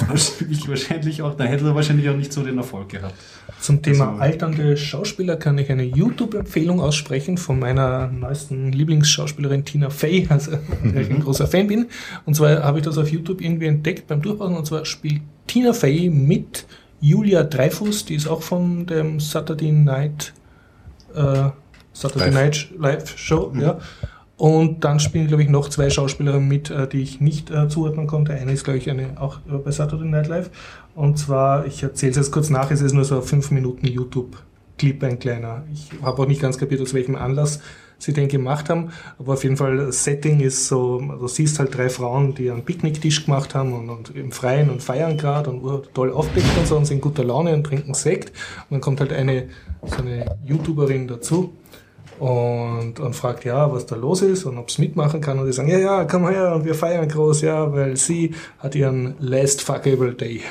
[0.00, 3.14] Aber ich wahrscheinlich auch, dann hätte er wahrscheinlich auch nicht so den Erfolg gehabt.
[3.60, 9.90] Zum Thema also, alternde Schauspieler kann ich eine YouTube-Empfehlung aussprechen von meiner neuesten Lieblingsschauspielerin Tina
[9.90, 10.52] Fey, also
[10.84, 11.86] der ich ein großer Fan bin.
[12.24, 14.56] Und zwar habe ich das auf YouTube irgendwie entdeckt beim Durchbrauchen.
[14.56, 16.66] Und zwar spielt Tina Fey mit
[17.00, 20.32] Julia Dreyfus, die ist auch von dem Saturday Night
[21.14, 21.50] äh,
[21.92, 22.34] Saturday Live.
[22.34, 23.60] Night Live Show, mhm.
[23.60, 23.78] ja.
[24.36, 28.06] Und dann spielen, glaube ich, noch zwei Schauspielerinnen mit, äh, die ich nicht äh, zuordnen
[28.06, 28.34] konnte.
[28.34, 30.50] Eine ist, glaube ich, eine auch äh, bei Saturday Night Live.
[30.94, 33.86] Und zwar, ich erzähle es jetzt kurz nach, es ist nur so ein 5 Minuten
[33.86, 35.64] YouTube-Clip, ein kleiner.
[35.72, 37.60] Ich habe auch nicht ganz kapiert, aus welchem Anlass
[37.98, 38.90] sie den gemacht haben.
[39.18, 42.62] Aber auf jeden Fall, das Setting ist so, du siehst halt drei Frauen, die einen
[42.62, 46.76] Picknicktisch gemacht haben und, und im Freien und feiern gerade und toll aufblickt und so
[46.76, 48.30] und sind guter Laune und trinken Sekt.
[48.68, 49.48] Und dann kommt halt eine,
[49.82, 51.54] so eine YouTuberin dazu
[52.18, 55.38] und, und fragt, ja, was da los ist und ob es mitmachen kann.
[55.38, 58.74] Und die sagen, ja, ja, komm her und wir feiern groß, ja, weil sie hat
[58.74, 60.42] ihren Last Fuckable Day.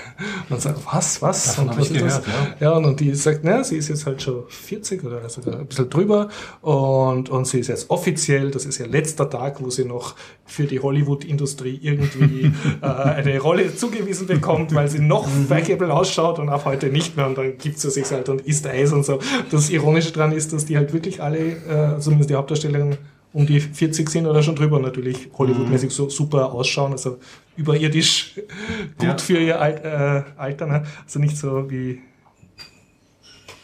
[0.50, 1.56] Und sagt, was, was?
[1.56, 2.60] Davon und was ich gehört, das?
[2.60, 5.68] Ja, und, und die sagt, naja, sie ist jetzt halt schon 40 oder also ein
[5.68, 6.30] bisschen drüber
[6.62, 10.66] und, und sie ist jetzt offiziell, das ist ihr letzter Tag, wo sie noch für
[10.66, 12.52] die Hollywood-Industrie irgendwie
[12.82, 17.28] äh, eine Rolle zugewiesen bekommt, weil sie noch fuckable ausschaut und ab heute nicht mehr
[17.28, 19.20] und dann gibt sie sich halt und isst Eis und so.
[19.52, 22.98] Das Ironische dran ist, dass die halt wirklich alle, äh, zumindest die Hauptdarstellerin,
[23.34, 27.18] um die 40 sind oder schon drüber natürlich Hollywood-mäßig so super ausschauen, also
[27.58, 28.36] überirdisch
[28.98, 29.18] gut Ja.
[29.18, 30.84] für ihr Al äh, Alter, ne?
[31.04, 32.00] also nicht so wie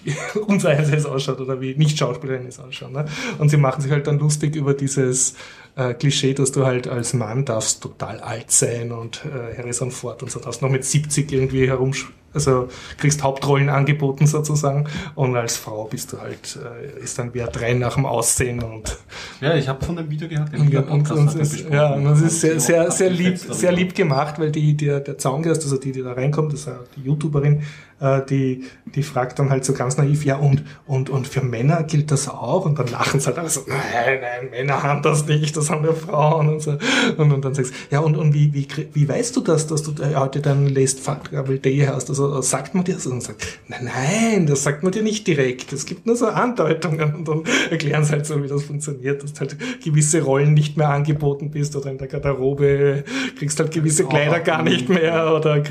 [0.47, 2.91] unser eins es ausschaut oder wie Nicht-Schauspielerin es ausschaut.
[2.91, 3.05] Ne?
[3.37, 5.35] Und sie machen sich halt dann lustig über dieses
[5.75, 10.23] äh, Klischee, dass du halt als Mann darfst total alt sein und äh, Harrison Ford
[10.23, 11.93] und so darfst noch mit 70 irgendwie herum,
[12.33, 17.61] also kriegst Hauptrollen angeboten sozusagen und als Frau bist du halt, äh, ist dann Wert
[17.61, 18.97] rein nach dem Aussehen und
[19.39, 20.53] Ja, ich habe von dem Video gehört.
[20.53, 23.71] den und, und, es ist, ja, und es ist sehr, Und sehr, sehr lieb, sehr
[23.71, 26.79] lieb gemacht, weil die, der, der Zaungast, also die, die da reinkommt, das ist ja
[26.95, 27.63] die YouTuberin,
[27.99, 28.63] äh, die,
[28.95, 32.27] die fragt dann halt so ganz naiv, ja, und, und, und für Männer gilt das
[32.27, 32.65] auch?
[32.65, 35.85] Und dann lachen sie halt alle so, nein, nein, Männer haben das nicht, das haben
[35.85, 36.77] ja Frauen und so.
[37.17, 39.83] Und, und dann sagst du, ja, und, und wie, wie, wie weißt du das, dass
[39.83, 42.09] du da heute deinen Last Fuckable Day hast?
[42.09, 43.07] Also sagt man dir das?
[43.07, 45.73] Und sagt, nein, nein, das sagt man dir nicht direkt.
[45.73, 49.33] Es gibt nur so Andeutungen und dann erklären sie halt so, wie das funktioniert, dass
[49.33, 53.03] du halt gewisse Rollen nicht mehr angeboten bist oder in der Garderobe
[53.37, 55.61] kriegst halt gewisse Kleider gar nicht mehr oder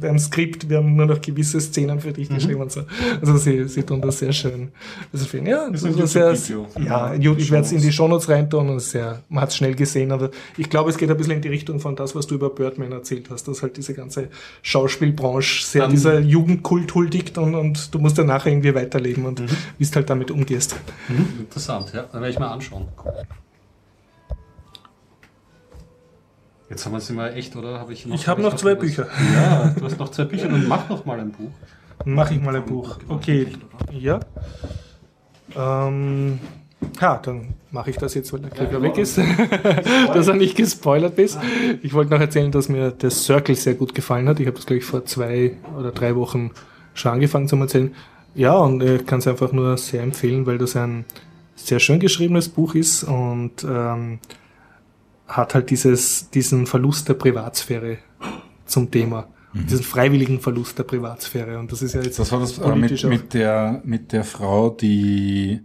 [0.00, 2.82] beim Skript werden nur noch gewisse Szenen für dich geschrieben und so.
[3.20, 4.70] Also sie, sie tun das sehr schön.
[5.12, 6.36] Also für, ja, das ist ein sehr,
[6.84, 10.12] ja, ich werde es in die Shownotes reintun und sehr, man hat es schnell gesehen,
[10.12, 12.50] aber ich glaube, es geht ein bisschen in die Richtung von das, was du über
[12.50, 14.28] Birdman erzählt hast, dass halt diese ganze
[14.62, 19.42] Schauspielbranche sehr Dann- dieser Jugendkult huldigt und, und du musst dann nachher irgendwie weiterleben und
[19.78, 20.76] wie du halt damit umgehst.
[21.08, 22.02] Mhm, interessant, ja.
[22.04, 22.88] Dann werde ich mal anschauen.
[26.70, 27.78] Jetzt haben wir es immer echt, oder?
[27.78, 28.96] Hab ich Ich habe noch zwei irgendwas?
[28.96, 29.08] Bücher.
[29.34, 31.50] Ja, du hast noch zwei Bücher und mach noch mal ein Buch.
[32.04, 32.96] Mache ich mal ein Buch.
[33.08, 33.48] Okay,
[33.92, 34.20] ja.
[35.54, 36.40] Ähm,
[37.00, 39.18] ha, dann mache ich das jetzt, weil der Krieger weg ist,
[40.14, 41.38] dass er nicht gespoilert bist.
[41.82, 44.40] Ich wollte noch erzählen, dass mir der Circle sehr gut gefallen hat.
[44.40, 46.50] Ich habe das, glaube ich, vor zwei oder drei Wochen
[46.94, 47.94] schon angefangen zu erzählen.
[48.34, 51.04] Ja, und ich kann es einfach nur sehr empfehlen, weil das ein
[51.56, 54.18] sehr schön geschriebenes Buch ist und ähm,
[55.28, 57.98] hat halt dieses, diesen Verlust der Privatsphäre
[58.66, 59.28] zum Thema.
[59.56, 61.60] Diesen freiwilligen Verlust der Privatsphäre.
[61.60, 64.12] Und das ist ja jetzt Das war das äh, politisch mit, auch- mit, der, mit
[64.12, 65.60] der Frau, die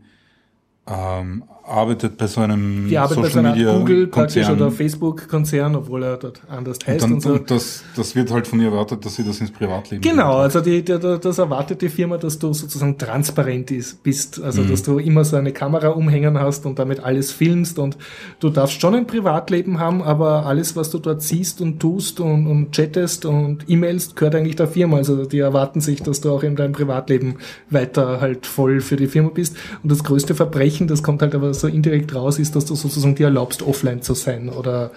[0.88, 4.62] ähm, arbeitet bei so einem Die arbeitet bei so Social Media Google praktisch Konzern.
[4.62, 7.40] oder Facebook-Konzern, obwohl er dort anders heißt und, und, dann, so.
[7.40, 10.44] und das, das wird halt von ihr erwartet, dass sie das ins Privatleben Genau, bringt.
[10.44, 14.70] also die, die, das erwartet die Firma, dass du sozusagen transparent ist, bist, also Mhm.
[14.72, 17.98] dass du immer so eine Kamera umhängen hast und damit alles filmst und
[18.40, 22.48] du darfst schon ein Privatleben haben, aber alles, was du dort siehst und tust und,
[22.48, 24.98] und chattest und e-mailst, gehört eigentlich der Firma.
[24.98, 27.36] Also die erwarten sich, dass du auch in deinem Privatleben
[27.70, 29.56] weiter halt voll für die Firma bist.
[29.84, 33.16] Und das größte Verbrechen, das kommt halt aber so indirekt raus, ist, dass du sozusagen
[33.16, 34.92] dir erlaubst, offline zu sein oder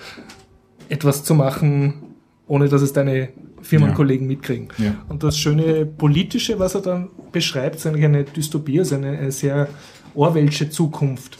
[0.89, 1.95] etwas zu machen,
[2.47, 3.31] ohne dass es deine
[3.63, 4.69] Firmenkollegen mitkriegen.
[4.79, 4.97] Ja.
[5.09, 9.33] Und das schöne Politische, was er dann beschreibt, ist eigentlich eine Dystopie, also eine, eine
[9.33, 9.69] sehr
[10.15, 11.39] Orwellsche Zukunft.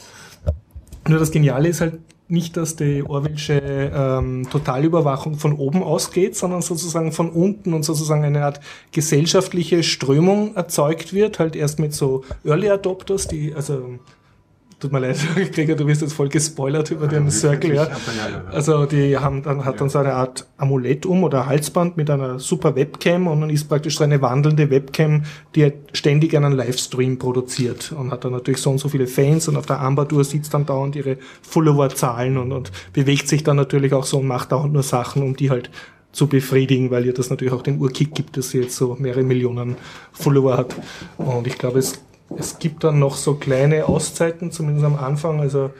[1.07, 1.99] Nur das Geniale ist halt
[2.29, 8.23] nicht, dass die Orwellsche ähm, Totalüberwachung von oben ausgeht, sondern sozusagen von unten und sozusagen
[8.23, 8.61] eine Art
[8.91, 13.99] gesellschaftliche Strömung erzeugt wird, halt erst mit so Early Adopters, die, also
[14.83, 15.17] tut mir leid,
[15.53, 17.87] Gregor, du wirst jetzt voll gespoilert über den Circle, ja.
[18.51, 22.37] Also die haben dann hat dann so eine Art Amulett um oder Halsband mit einer
[22.37, 25.23] super Webcam und dann ist praktisch so eine wandelnde Webcam,
[25.55, 29.47] die halt ständig einen Livestream produziert und hat dann natürlich so und so viele Fans
[29.47, 33.93] und auf der Armbanduhr sieht dann dauernd ihre Followerzahlen und, und bewegt sich dann natürlich
[33.93, 35.69] auch so und macht dauernd nur Sachen, um die halt
[36.11, 39.23] zu befriedigen, weil ihr das natürlich auch den Urkick gibt, dass sie jetzt so mehrere
[39.23, 39.77] Millionen
[40.11, 40.75] Follower hat.
[41.17, 42.03] Und ich glaube, es,
[42.37, 45.39] es gibt dann noch so kleine Auszeiten, zumindest am Anfang.
[45.39, 45.71] Also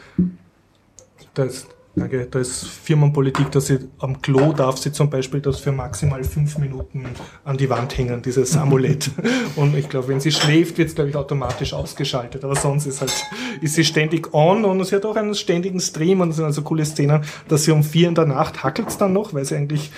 [1.34, 5.60] da ist, danke, da ist Firmenpolitik, dass sie am Klo darf sie zum Beispiel das
[5.60, 7.06] für maximal fünf Minuten
[7.44, 9.12] an die Wand hängen, dieses Amulett.
[9.56, 12.44] Und ich glaube, wenn sie schläft, wird es, glaube ich, automatisch ausgeschaltet.
[12.44, 13.14] Aber sonst ist halt,
[13.62, 16.62] ist sie ständig on und sie hat auch einen ständigen Stream und es sind also
[16.62, 19.92] coole Szenen, dass sie um vier in der Nacht hackelt dann noch, weil sie eigentlich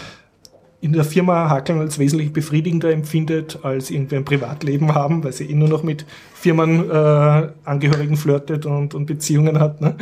[0.82, 5.50] in der Firma Hackeln als wesentlich befriedigender empfindet, als irgendwie ein Privatleben haben, weil sie
[5.50, 6.06] eh nur noch mit
[6.36, 9.82] Firmenangehörigen äh, flirtet und, und Beziehungen hat.
[9.82, 9.96] Ne?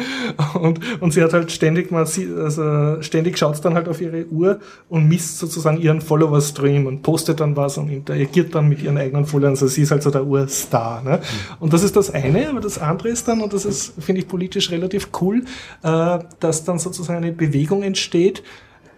[0.55, 4.59] Und, und sie hat halt ständig mal, also ständig schaut dann halt auf ihre Uhr
[4.89, 9.25] und misst sozusagen ihren Follower-Stream und postet dann was und interagiert dann mit ihren eigenen
[9.25, 9.51] Followern.
[9.51, 11.01] Also sie ist halt so der Urstar.
[11.01, 11.19] Ne?
[11.61, 14.27] Und das ist das eine, aber das andere ist dann, und das ist, finde ich,
[14.27, 15.43] politisch relativ cool,
[15.83, 18.43] äh, dass dann sozusagen eine Bewegung entsteht,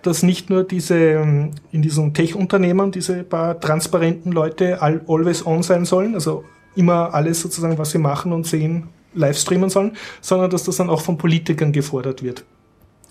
[0.05, 5.63] dass nicht nur diese ähm, in diesen Tech-Unternehmen diese paar transparenten Leute all, always on
[5.63, 6.43] sein sollen, also
[6.75, 10.89] immer alles sozusagen, was sie machen und sehen, live streamen sollen, sondern dass das dann
[10.89, 12.43] auch von Politikern gefordert wird.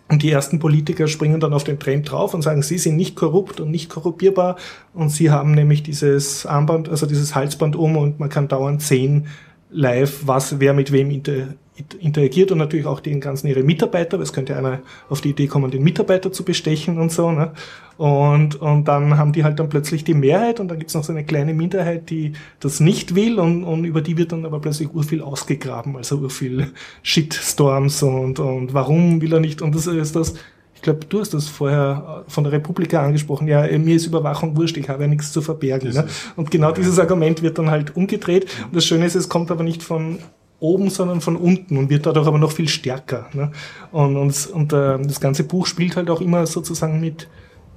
[0.09, 3.17] Und die ersten Politiker springen dann auf den Trend drauf und sagen, sie sind nicht
[3.17, 4.57] korrupt und nicht korrupierbar
[4.93, 9.29] und sie haben nämlich dieses Armband, also dieses Halsband um und man kann dauernd sehen,
[9.71, 11.55] live, was wer mit wem inter,
[11.99, 15.49] interagiert und natürlich auch den ganzen ihre Mitarbeiter, weil es könnte einer auf die Idee
[15.49, 17.33] kommen, den Mitarbeiter zu bestechen und so.
[17.33, 17.53] Ne?
[17.97, 21.13] Und, und dann haben die halt dann plötzlich die Mehrheit und dann gibt's noch so
[21.13, 24.93] eine kleine Minderheit, die das nicht will und, und über die wird dann aber plötzlich
[24.95, 26.73] urviel ausgegraben, also urviel
[27.03, 30.35] Shitstorms und, und warum will er nicht und das ist das
[30.85, 34.89] glaube, du hast das vorher von der Republika angesprochen, ja, mir ist Überwachung wurscht, ich
[34.89, 35.93] habe ja nichts zu verbergen.
[35.93, 36.07] Ne?
[36.37, 38.47] Und genau dieses Argument wird dann halt umgedreht.
[38.67, 40.19] Und das Schöne ist, es kommt aber nicht von
[40.65, 43.27] oben, sondern von unten und wird dadurch aber noch viel stärker.
[43.35, 43.53] Ne?
[43.93, 47.29] Und, und, und äh, das ganze Buch spielt halt auch immer sozusagen mit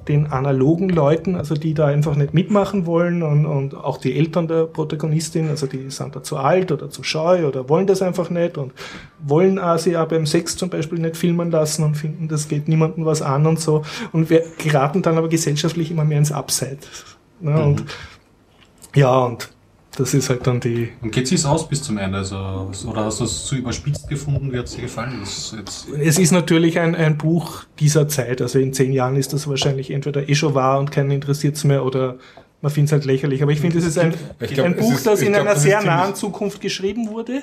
[0.07, 4.47] den analogen Leuten, also die da einfach nicht mitmachen wollen und, und auch die Eltern
[4.47, 8.29] der Protagonistin, also die sind da zu alt oder zu scheu oder wollen das einfach
[8.29, 8.71] nicht und
[9.19, 12.69] wollen auch sie auch beim Sex zum Beispiel nicht filmen lassen und finden, das geht
[12.69, 13.83] niemandem was an und so
[14.13, 17.17] und wir geraten dann aber gesellschaftlich immer mehr ins Abseits.
[17.41, 17.51] Ne?
[17.51, 17.57] Mhm.
[17.57, 17.83] Und
[18.95, 19.49] ja, und
[19.97, 20.89] das ist halt dann die.
[21.01, 22.19] Und geht sich's aus bis zum Ende?
[22.19, 24.53] Also, oder hast du es zu überspitzt gefunden?
[24.53, 25.23] Wie hat es dir gefallen?
[25.23, 28.41] es ist natürlich ein, ein Buch dieser Zeit.
[28.41, 31.63] Also in zehn Jahren ist das wahrscheinlich entweder eh schon wahr und keinen interessiert es
[31.63, 32.17] mehr oder
[32.61, 33.41] man findet es halt lächerlich.
[33.41, 35.63] Aber ich finde, es ist ein, glaub, ein Buch, ist, das in glaub, einer das
[35.63, 37.41] sehr nahen Zukunft geschrieben wurde.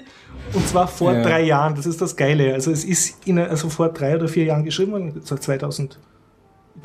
[0.52, 1.22] Und zwar vor ja.
[1.22, 1.74] drei Jahren.
[1.74, 2.54] Das ist das Geile.
[2.54, 6.13] Also es ist in, also vor drei oder vier Jahren geschrieben worden, 2000 Entschuldigung,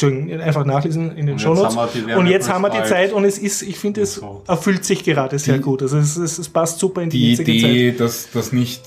[0.03, 1.75] einfach nachlesen in den Shownotes.
[2.15, 5.39] Und jetzt haben wir die Zeit und es ist, ich finde, es erfüllt sich gerade
[5.39, 5.81] sehr die, gut.
[5.81, 7.99] Also es, es, es, passt super in die, die Idee, Zeit.
[7.99, 8.81] Dass, dass nicht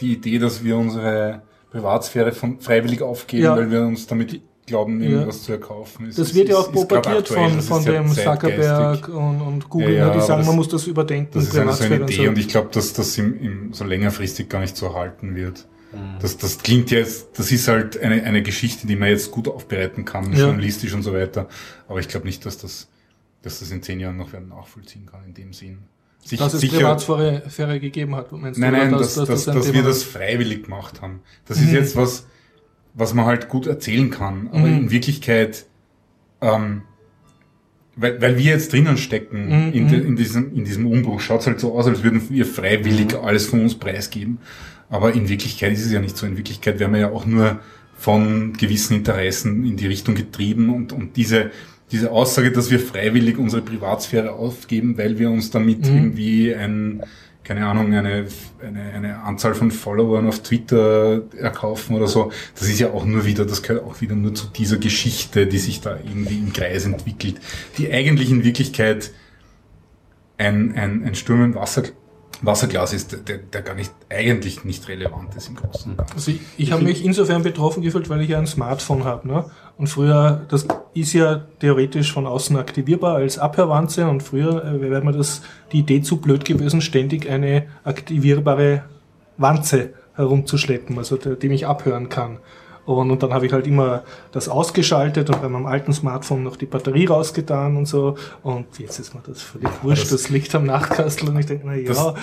[0.00, 3.56] die Idee, dass wir unsere Privatsphäre von, freiwillig aufgeben, ja.
[3.56, 5.42] weil wir uns damit glauben, irgendwas ja.
[5.42, 6.08] zu erkaufen.
[6.08, 10.14] Ist, das wird ja auch propagiert von, von dem Zuckerberg und, und Google, ja, ja,
[10.14, 11.30] die sagen, man muss das überdenken.
[11.34, 12.22] Das ist eine, so eine Idee und, so.
[12.30, 15.66] und ich glaube, dass das im, im, so längerfristig gar nicht so erhalten wird.
[16.20, 20.04] Das, das klingt jetzt, das ist halt eine, eine Geschichte, die man jetzt gut aufbereiten
[20.04, 20.46] kann, ja.
[20.46, 21.48] journalistisch und so weiter.
[21.88, 22.88] Aber ich glaube nicht, dass das,
[23.42, 25.78] dass das in zehn Jahren noch wer nachvollziehen kann in dem Sinn.
[26.22, 28.72] Sich, dass es sicher, Privatsphäre gegeben hat, meinst nein?
[28.72, 31.20] Nein, dass, dass, dass, das dass wir das freiwillig gemacht haben.
[31.46, 31.66] Das mhm.
[31.66, 32.26] ist jetzt was,
[32.94, 34.48] was man halt gut erzählen kann.
[34.48, 34.78] Aber mhm.
[34.78, 35.66] in Wirklichkeit,
[36.40, 36.82] ähm,
[37.96, 39.72] weil, weil wir jetzt drinnen stecken mhm.
[39.72, 40.06] in, de, mhm.
[40.06, 43.24] in, diesem, in diesem Umbruch, schaut es halt so aus, als würden wir freiwillig mhm.
[43.24, 44.38] alles von uns preisgeben.
[44.90, 46.26] Aber in Wirklichkeit ist es ja nicht so.
[46.26, 47.60] In Wirklichkeit werden wir ja auch nur
[47.96, 51.50] von gewissen Interessen in die Richtung getrieben und, und diese,
[51.92, 55.96] diese Aussage, dass wir freiwillig unsere Privatsphäre aufgeben, weil wir uns damit mhm.
[55.96, 57.02] irgendwie ein,
[57.44, 58.26] keine Ahnung, eine,
[58.66, 63.26] eine, eine Anzahl von Followern auf Twitter erkaufen oder so, das ist ja auch nur
[63.26, 66.86] wieder, das gehört auch wieder nur zu dieser Geschichte, die sich da irgendwie im Kreis
[66.86, 67.36] entwickelt,
[67.76, 69.10] die eigentlich in Wirklichkeit
[70.38, 71.82] ein, ein, ein Sturm im Wasser
[72.42, 76.14] Wasserglas ist, der, der gar nicht, eigentlich nicht relevant ist im Großen und Ganzen.
[76.14, 79.28] Also ich, ich habe mich insofern betroffen gefühlt, weil ich ja ein Smartphone habe.
[79.28, 79.44] Ne?
[79.76, 85.02] Und früher, das ist ja theoretisch von außen aktivierbar als Abhörwanze und früher äh, wäre
[85.02, 88.84] mir das die Idee zu blöd gewesen, ständig eine aktivierbare
[89.36, 92.38] Wanze herumzuschleppen, also der, die mich abhören kann.
[92.96, 96.56] Und, und dann habe ich halt immer das ausgeschaltet und bei meinem alten Smartphone noch
[96.56, 98.16] die Batterie rausgetan und so.
[98.42, 100.04] Und jetzt ist mir das völlig wurscht.
[100.04, 102.14] Das, das liegt am Nachtkastel und ich denke, na ja.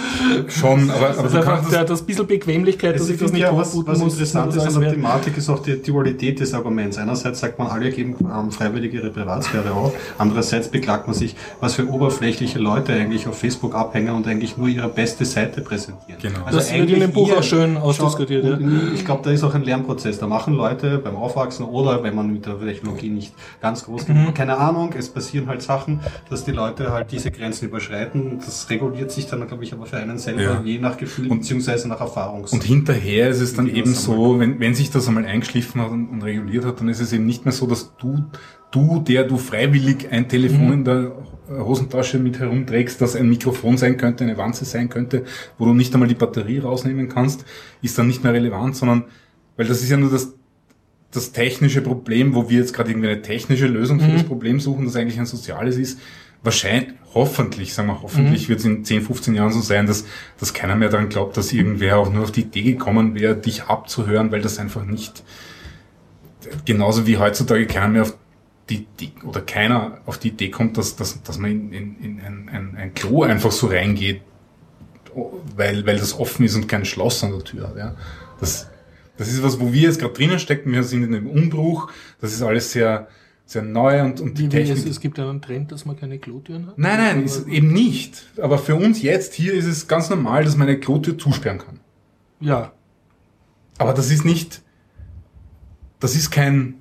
[0.48, 3.56] Schon, aber, aber das ist einfach der, das bisschen Bequemlichkeit, dass ich das nicht ja,
[3.56, 4.14] was, was muss.
[4.14, 6.98] interessant ist an der Thematik ist auch die Dualität des Arguments.
[6.98, 9.94] Einerseits sagt man, alle geben ähm, freiwillig ihre Privatsphäre auf.
[10.18, 14.68] Andererseits beklagt man sich, was für oberflächliche Leute eigentlich auf Facebook abhängen und eigentlich nur
[14.68, 16.20] ihre beste Seite präsentieren.
[16.22, 16.46] Genau.
[16.46, 18.46] Also das wird in dem Buch auch schön ausdiskutiert.
[18.46, 18.58] Ja.
[18.94, 20.20] Ich glaube, da ist auch ein Lernprozess.
[20.20, 24.34] Da machen Leute beim Aufwachsen oder wenn man mit der Technologie nicht ganz groß mhm.
[24.34, 28.40] keine Ahnung, es passieren halt Sachen, dass die Leute halt diese Grenzen überschreiten.
[28.40, 30.62] Das reguliert sich dann, glaube ich, aber für einen selber ja.
[30.64, 32.46] je nach Gefühl und, beziehungsweise nach Erfahrung.
[32.50, 36.08] Und hinterher ist es dann eben so, wenn, wenn sich das einmal eingeschliffen hat und,
[36.10, 38.26] und, reguliert hat, dann ist es eben nicht mehr so, dass du,
[38.72, 40.74] du, der du freiwillig ein Telefon mhm.
[40.74, 41.12] in der
[41.50, 45.24] Hosentasche mit herumträgst, das ein Mikrofon sein könnte, eine Wanze sein könnte,
[45.58, 47.46] wo du nicht einmal die Batterie rausnehmen kannst,
[47.82, 49.06] ist dann nicht mehr relevant, sondern
[49.56, 50.37] weil das ist ja nur das
[51.12, 54.14] das technische Problem, wo wir jetzt gerade irgendwie eine technische Lösung für Mhm.
[54.14, 56.00] das Problem suchen, das eigentlich ein soziales ist,
[56.44, 58.50] wahrscheinlich, hoffentlich, sagen wir, hoffentlich Mhm.
[58.50, 60.06] wird es in 10, 15 Jahren so sein, dass,
[60.40, 63.64] dass keiner mehr daran glaubt, dass irgendwer auch nur auf die Idee gekommen wäre, dich
[63.64, 65.24] abzuhören, weil das einfach nicht,
[66.66, 68.16] genauso wie heutzutage keiner mehr auf
[68.70, 72.20] die, die oder keiner auf die Idee kommt, dass, dass, dass man in, in, in
[72.20, 74.22] ein, ein, ein Klo einfach so reingeht,
[75.56, 77.78] weil, weil das offen ist und kein Schloss an der Tür hat.
[77.78, 77.96] Ja.
[78.40, 78.68] Das,
[79.18, 80.72] das ist was, wo wir jetzt gerade drinnen stecken.
[80.72, 81.92] Wir sind in einem Umbruch.
[82.22, 83.08] Das ist alles sehr,
[83.46, 84.88] sehr neu und, und die Wie, wie es, Technik.
[84.92, 86.78] es gibt einen Trend, dass man keine Klotüren hat?
[86.78, 88.26] Nein, nein, ist eben nicht.
[88.42, 91.80] Aber für uns jetzt hier ist es ganz normal, dass man eine Klotür zusperren kann.
[92.40, 92.74] Ja.
[93.78, 94.62] Aber das ist nicht,
[96.00, 96.76] das ist kein,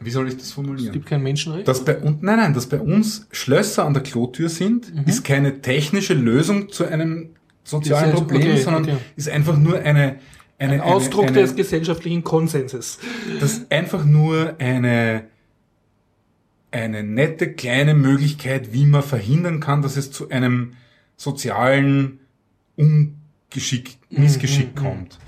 [0.00, 0.92] wie soll ich das Es formulieren?
[0.92, 1.66] gibt kein Menschenrecht.
[1.66, 5.04] Dass bei uns, nein, nein, dass bei uns Schlösser an der Klotür sind, Mhm.
[5.06, 7.30] ist keine technische Lösung zu einem
[7.66, 8.96] sozialen Problem, okay, sondern okay.
[9.16, 10.16] ist einfach nur eine,
[10.58, 12.98] eine, ein Ausdruck eine, eine, des gesellschaftlichen Konsenses.
[13.40, 15.24] das ist einfach nur eine,
[16.70, 20.74] eine nette kleine Möglichkeit, wie man verhindern kann, dass es zu einem
[21.16, 22.20] sozialen
[22.76, 25.18] Ungeschick, Missgeschick mhm, kommt.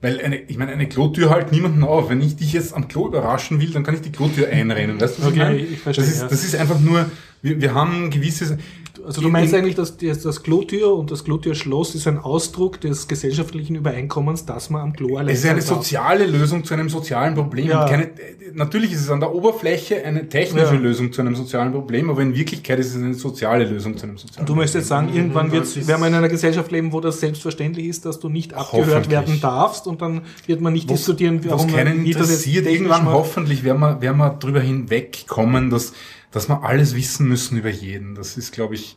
[0.00, 2.10] Weil eine, ich meine, eine Klotür halt niemanden auf.
[2.10, 5.00] Wenn ich dich jetzt am Klo überraschen will, dann kann ich die Klotür einrennen.
[5.00, 5.58] Weißt du, was Okay, ich meine?
[5.58, 7.08] ich verstehe, Das ist, das ist einfach nur,
[7.40, 8.58] wir, wir haben gewisse,
[9.04, 13.08] Also du meinst eigentlich, dass das, das Klotür und das Klotürschloss ist ein Ausdruck des
[13.08, 17.34] gesellschaftlichen Übereinkommens, dass man am Klo allein es ist eine soziale Lösung zu einem sozialen
[17.34, 17.68] Problem.
[17.68, 17.86] Ja.
[17.88, 18.10] Keine,
[18.54, 20.80] natürlich ist es an der Oberfläche eine technische Ja.
[20.80, 24.18] Lösung zu einem sozialen Problem, aber in Wirklichkeit ist es eine soziale Lösung zu einem
[24.18, 26.92] sozialen Du möchtest jetzt sagen, irgendwann Das wird, ist- werden wir in einer Gesellschaft leben,
[26.92, 30.88] wo das selbstverständlich ist, dass du nicht abgehört werden darfst und dann wird man nicht
[30.88, 32.64] diskutieren, was warum keinen wie das jetzt interessiert.
[32.66, 35.92] technisch Irgendwann hoffentlich werden wir, werden wir drüber hinwegkommen, dass,
[36.32, 38.14] dass wir alles wissen müssen über jeden.
[38.16, 38.96] Das ist, glaube ich,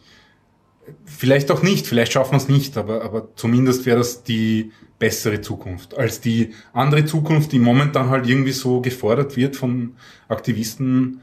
[1.06, 5.41] vielleicht auch nicht, vielleicht schaffen wir es nicht, aber, aber zumindest wäre das die bessere
[5.41, 9.95] Zukunft als die andere Zukunft, die momentan halt irgendwie so gefordert wird von
[10.30, 11.20] Aktivisten,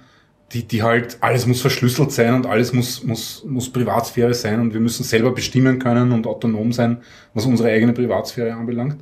[0.53, 4.75] die, die halt, alles muss verschlüsselt sein und alles muss, muss, muss Privatsphäre sein und
[4.75, 6.99] wir müssen selber bestimmen können und autonom sein,
[7.33, 8.99] was unsere eigene Privatsphäre anbelangt.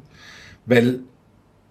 [0.66, 1.00] Weil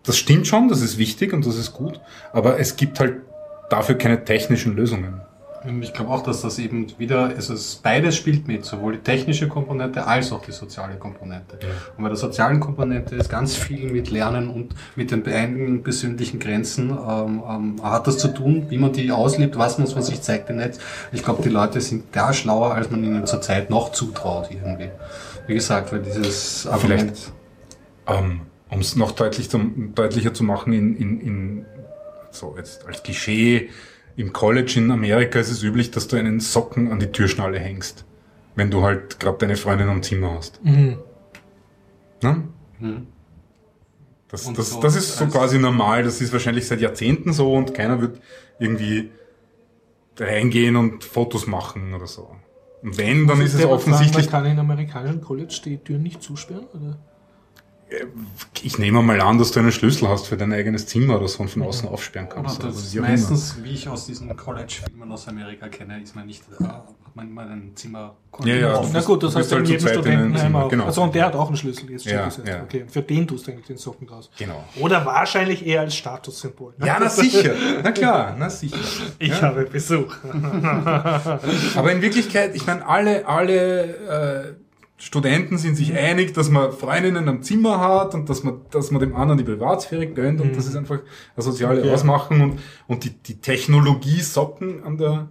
[0.03, 2.01] das stimmt schon, das ist wichtig und das ist gut,
[2.33, 3.21] aber es gibt halt
[3.69, 5.21] dafür keine technischen Lösungen.
[5.81, 9.47] Ich glaube auch, dass das eben wieder, also es beides spielt mit, sowohl die technische
[9.47, 11.59] Komponente als auch die soziale Komponente.
[11.97, 16.39] Und bei der sozialen Komponente ist ganz viel mit Lernen und mit den eigenen persönlichen
[16.39, 20.21] Grenzen ähm, ähm, hat das zu tun, wie man die auslebt, was muss man sich
[20.21, 20.79] zeigt im Netz.
[21.11, 24.89] Ich glaube, die Leute sind da schlauer, als man ihnen zurzeit noch zutraut irgendwie.
[25.47, 27.31] Wie gesagt, weil dieses Argument.
[28.07, 31.65] Ähm, um es noch deutlich zum, deutlicher zu machen, in, in, in
[32.31, 33.69] so jetzt als Klischee,
[34.19, 38.03] im College in Amerika ist es üblich, dass du einen Socken an die Türschnalle hängst,
[38.55, 40.61] wenn du halt gerade deine Freundin am Zimmer hast.
[40.61, 40.97] Mhm.
[42.21, 42.43] Ne?
[42.79, 43.07] Hm.
[44.27, 47.53] Das, Und das, so das ist so quasi normal, das ist wahrscheinlich seit Jahrzehnten so
[47.53, 48.19] und keiner wird
[48.59, 49.09] irgendwie
[50.17, 52.35] reingehen und Fotos machen oder so.
[52.83, 56.65] Und wenn, dann ist es offensichtlich Man kann in amerikanischen College die Türen nicht zusperren?
[56.73, 56.99] Oder?
[58.61, 61.41] Ich nehme mal an, dass du einen Schlüssel hast für dein eigenes Zimmer oder so
[61.41, 62.63] und von außen aufsperren Oder kannst.
[62.63, 66.27] das oder wie auch meistens, wie ich aus diesen College-Filmen aus Amerika kenne, ist man
[66.27, 68.15] nicht, äh, hat man immer ein Zimmer.
[68.43, 68.91] Ja, ja, offen.
[68.93, 70.69] Na gut, das du heißt halt jedem zweit in einem Studentenheim Zimmer, auch.
[70.69, 70.85] genau.
[70.85, 72.61] Also und der hat auch einen Schlüssel, jetzt Ja, das ja.
[72.63, 74.29] Okay, für den tust du eigentlich den Socken raus.
[74.37, 74.63] Genau.
[74.79, 76.73] Oder wahrscheinlich eher als Statussymbol.
[76.77, 76.85] ne?
[76.85, 77.53] Ja, na sicher.
[77.83, 78.77] Na klar, na sicher.
[79.19, 79.41] Ich ja.
[79.41, 80.15] habe Besuch.
[81.75, 84.68] Aber in Wirklichkeit, ich meine, alle, alle äh,
[85.01, 88.99] Studenten sind sich einig, dass man Freundinnen am Zimmer hat und dass man, dass man
[88.99, 90.99] dem anderen die Privatsphäre gönnt und das ist einfach
[91.35, 91.93] eine soziale Ja.
[91.93, 95.29] Ausmachen und, und die, die Technologie Socken an der,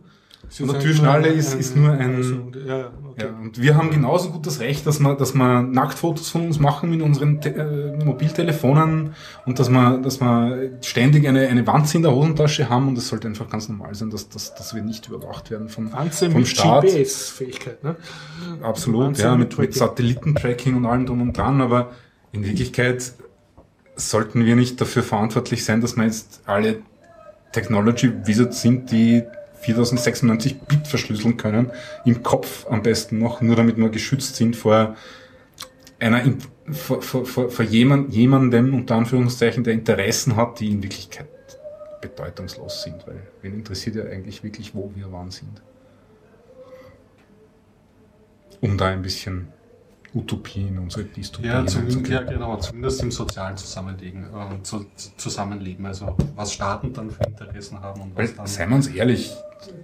[0.61, 2.35] an der Türschnalle ist, ist nur ein, Also,
[2.67, 3.25] ja, okay.
[3.25, 6.59] Ja, und wir haben genauso gut das Recht, dass wir, dass wir Nacktfotos von uns
[6.59, 11.99] machen mit unseren Te äh, Mobiltelefonen und dass wir, dass wir ständig eine, eine Wanze
[11.99, 14.83] in der Hosentasche haben und es sollte einfach ganz normal sein, dass, dass, dass wir
[14.83, 16.85] nicht überwacht werden vom, Wanze vom mit Staat.
[16.85, 17.97] GPS-Fähigkeit, ne?
[18.63, 19.89] Absolut, Wanze ja, mit mit, mit Tracking.
[19.89, 21.91] Satellitentracking und allem drum und dran, aber
[22.33, 23.13] in Wirklichkeit
[23.97, 26.81] sollten wir nicht dafür verantwortlich sein, dass wir jetzt alle
[27.53, 29.25] Technology Wizards sind, die
[29.75, 31.71] 4096 Bit verschlüsseln können,
[32.05, 34.97] im Kopf am besten noch, nur damit wir geschützt sind vor
[35.99, 36.39] einer, In-
[36.71, 41.27] vor, vor, vor, vor jemand, jemandem, unter Anführungszeichen, der Interessen hat, die in Wirklichkeit
[42.01, 45.61] bedeutungslos sind, weil wen interessiert ja eigentlich wirklich, wo wir wann sind.
[48.61, 49.49] Um da ein bisschen
[50.15, 52.35] Utopie in unsere Dystopie Ja, zumindest, ja, hineinzukriegen.
[52.41, 55.85] genau, zumindest im sozialen Zusammenleben, äh, zu, zu- Zusammenleben.
[55.87, 58.47] Also was Staaten dann für Interessen haben und was Weil, dann.
[58.47, 59.35] seien wir uns ehrlich,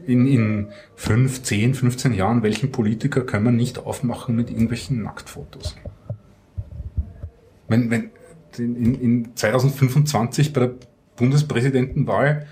[0.07, 5.75] in, in 5, 10, 15 Jahren, welchen Politiker können wir nicht aufmachen mit irgendwelchen Nacktfotos?
[7.69, 8.11] Wenn, wenn,
[8.59, 10.75] in, in, in 2025 bei der
[11.17, 12.47] Bundespräsidentenwahl,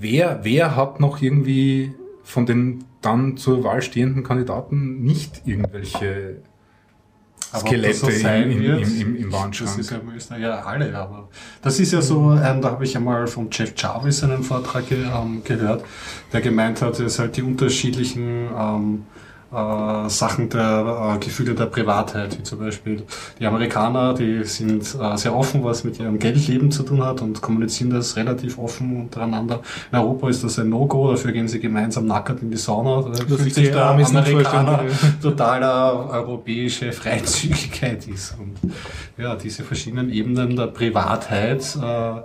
[0.00, 1.92] wer, wer hat noch irgendwie
[2.24, 6.42] von den dann zur Wahl stehenden Kandidaten nicht irgendwelche
[7.52, 10.42] Aber Skelette das so sein im, im, im, im, im Das ist ja, im Österreich
[10.42, 11.28] ja alle, aber
[11.60, 15.42] das ist ja so, ähm, da habe ich einmal vom Jeff Jarvis einen Vortrag ähm,
[15.44, 15.84] gehört,
[16.32, 19.04] der gemeint hat, es halt die unterschiedlichen ähm,
[19.52, 23.02] äh, Sachen der äh, Gefühle der Privatheit, wie zum Beispiel
[23.38, 27.42] die Amerikaner, die sind äh, sehr offen, was mit ihrem Geldleben zu tun hat und
[27.42, 29.60] kommunizieren das relativ offen untereinander.
[29.90, 33.02] In Europa ist das ein No-Go, dafür gehen sie gemeinsam nackert in die Sauna.
[33.02, 34.84] Da fühlt ich sich der Amerikaner
[35.22, 38.34] totaler europäische Freizügigkeit ist.
[38.38, 38.72] Und
[39.18, 42.20] ja, diese verschiedenen Ebenen der Privatheit äh,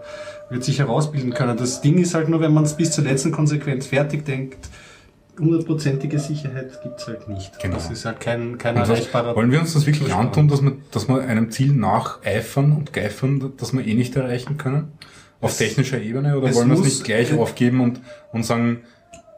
[0.50, 1.58] wird sich herausbilden können.
[1.58, 4.70] Das Ding ist halt nur, wenn man es bis zur letzten Konsequenz fertig denkt,
[5.40, 7.60] hundertprozentige Sicherheit gibt's halt nicht.
[7.60, 7.76] Genau.
[7.76, 11.08] Das ist halt kein, kein erreichbarer wollen wir uns das wirklich antun, dass wir, dass
[11.08, 14.92] wir einem Ziel nacheifern und geifern, das wir eh nicht erreichen können?
[15.40, 16.38] Auf Es- technischer Ebene?
[16.38, 18.00] Oder es wollen wir es nicht gleich äh, aufgeben und,
[18.34, 18.82] und sagen,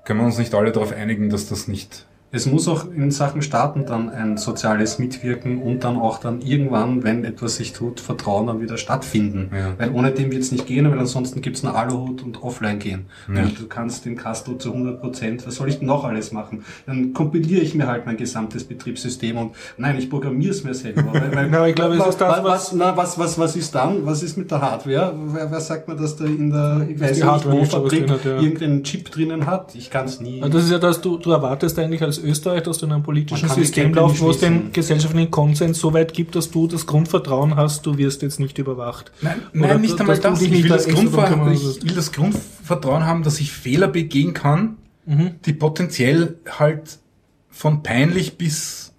[0.05, 3.41] können wir uns nicht alle darauf einigen, dass das nicht Es muss auch in Sachen
[3.41, 8.45] Staaten dann ein soziales Mitwirken und dann auch dann irgendwann, wenn etwas sich tut, Vertrauen
[8.45, 9.49] dann wieder stattfinden.
[9.51, 9.73] Ja.
[9.79, 13.07] Weil ohne dem wird es nicht gehen, weil ansonsten gibt's einen Aluhut und offline gehen.
[13.33, 13.45] Ja.
[13.45, 16.63] Du kannst den Castro zu 100 Prozent, was soll ich denn noch alles machen?
[16.85, 21.11] Dann kompiliere ich mir halt mein gesamtes Betriebssystem und nein, ich programmiere es mir selber.
[21.11, 23.55] Weil, weil, Na, ich glaube, es was, ist das, was, was, na, was, was, was
[23.55, 24.05] ist dann?
[24.05, 25.15] Was ist mit der Hardware?
[25.33, 28.39] Wer, wer sagt mir, dass da in der, ich weiß nicht, wo Fabrik hat, ja.
[28.39, 29.73] irgendeinen Chip drinnen hat?
[29.73, 30.41] Ich kann es nie.
[30.41, 33.49] Das ist ja das, du, du erwartest eigentlich als Österreich, dass du in einem politischen
[33.49, 37.55] System laufst, nicht wo es den gesellschaftlichen Konsens so weit gibt, dass du das Grundvertrauen
[37.55, 39.11] hast, du wirst jetzt nicht überwacht.
[39.21, 40.41] Nein, Oder nein nicht einmal das.
[40.41, 44.77] Ich will da das, kümmern ich will das Grundvertrauen haben, dass ich Fehler begehen kann,
[45.05, 45.31] Mhm.
[45.45, 46.99] die potenziell halt
[47.49, 48.93] von peinlich bis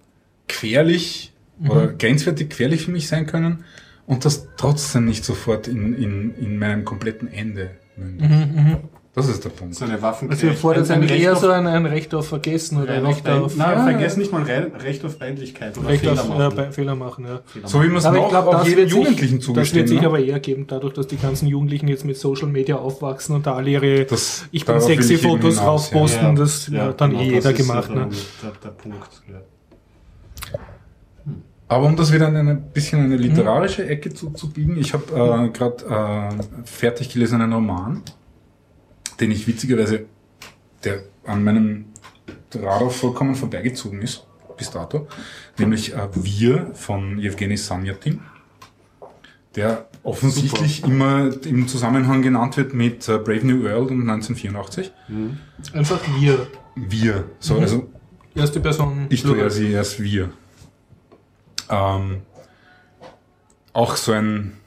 [0.47, 1.69] gefährlich Mhm.
[1.69, 3.63] oder grenzwertig gefährlich für mich sein können
[4.07, 8.29] und das trotzdem nicht sofort in, in, in meinem kompletten Ende mündet.
[8.29, 8.77] Mhm,
[9.13, 9.75] Das ist der Punkt.
[9.75, 10.29] so eine Waffen.
[10.29, 13.27] Also fordert ein eigentlich eher so auf- ein, ein Recht auf Vergessen oder ein Recht
[13.27, 16.29] Recht auf, Nein, ja, vergesst nicht mal Re Recht auf Peinlichkeit oder Recht Fehler auf
[16.29, 16.41] machen.
[16.51, 17.25] äh, bei- Fehler machen.
[17.25, 17.41] Ja.
[17.45, 19.89] Fehler So wie man es noch glaube, auch das jedem wird sich, Jugendlichen das wird
[19.89, 20.07] sich ne?
[20.07, 23.55] aber eher geben, dadurch, dass die ganzen Jugendlichen jetzt mit Social Media aufwachsen und da
[23.55, 26.31] alle ihre Das- Ich bin sexy Fotos hinaus, ja.
[26.33, 27.89] das hat dann genau, eh jeder ja gemacht.
[27.89, 28.09] Der, Ne?
[28.41, 29.09] der, der Punkt.
[29.29, 29.41] Ja.
[31.67, 35.03] Aber um das wieder in ein bisschen eine literarische Ecke zu, zu biegen, ich habe
[35.13, 38.01] äh, gerade äh, fertig gelesen einen Roman,
[39.21, 40.05] den ich witzigerweise,
[40.83, 41.85] der an meinem
[42.53, 44.25] Radar vollkommen vorbeigezogen ist,
[44.57, 45.07] bis dato,
[45.57, 48.19] nämlich äh, Wir von Evgeny Sanyatin,
[49.55, 54.91] der offensichtlich immer im Zusammenhang genannt wird mit äh, Brave New World und 1984.
[55.73, 56.47] Einfach wir.
[56.75, 57.89] Wir, so, also
[58.33, 59.07] Erste Person.
[59.09, 60.31] ich tue sie erst wir.
[61.69, 62.21] Ähm,
[63.73, 64.57] auch so ein.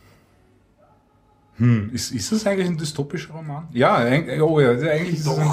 [1.58, 3.68] Hm, ist, ist das eigentlich ein dystopischer Roman?
[3.72, 5.50] Ja, eig- oh ja, eigentlich ist es ein,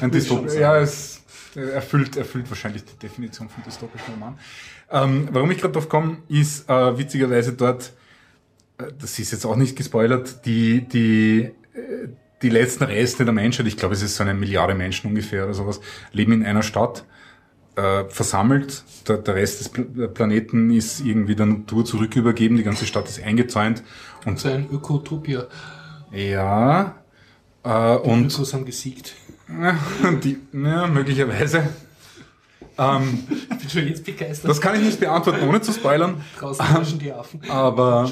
[0.00, 0.60] ein dystopischer.
[0.60, 1.22] Ja, es
[1.54, 4.38] erfüllt, erfüllt wahrscheinlich die Definition von dystopischem Roman.
[4.90, 7.92] Ähm, warum ich gerade drauf komme, ist äh, witzigerweise dort,
[8.78, 12.08] äh, das ist jetzt auch nicht gespoilert, die, die, äh,
[12.40, 15.54] die letzten Reste der Menschheit, ich glaube, es ist so eine Milliarde Menschen ungefähr oder
[15.54, 15.80] sowas,
[16.12, 17.04] leben in einer Stadt
[17.76, 18.84] äh, versammelt.
[19.08, 22.56] Der, der Rest des Pl Planeten ist irgendwie der Natur zurückübergeben.
[22.56, 23.82] Die ganze Stadt ist eingezäunt.
[24.26, 25.46] Und So ein Ökotopia.
[26.12, 26.94] ja,
[27.64, 29.14] äh, und Ökos haben gesiegt.
[30.24, 31.68] die, ja, möglicherweise.
[32.78, 34.50] Ähm, Ich bin schon jetzt begeistert.
[34.50, 36.22] das kann ich nicht beantworten, ohne zu spoilern.
[36.38, 37.40] Draußen herrschen die Affen.
[37.48, 38.10] Aber.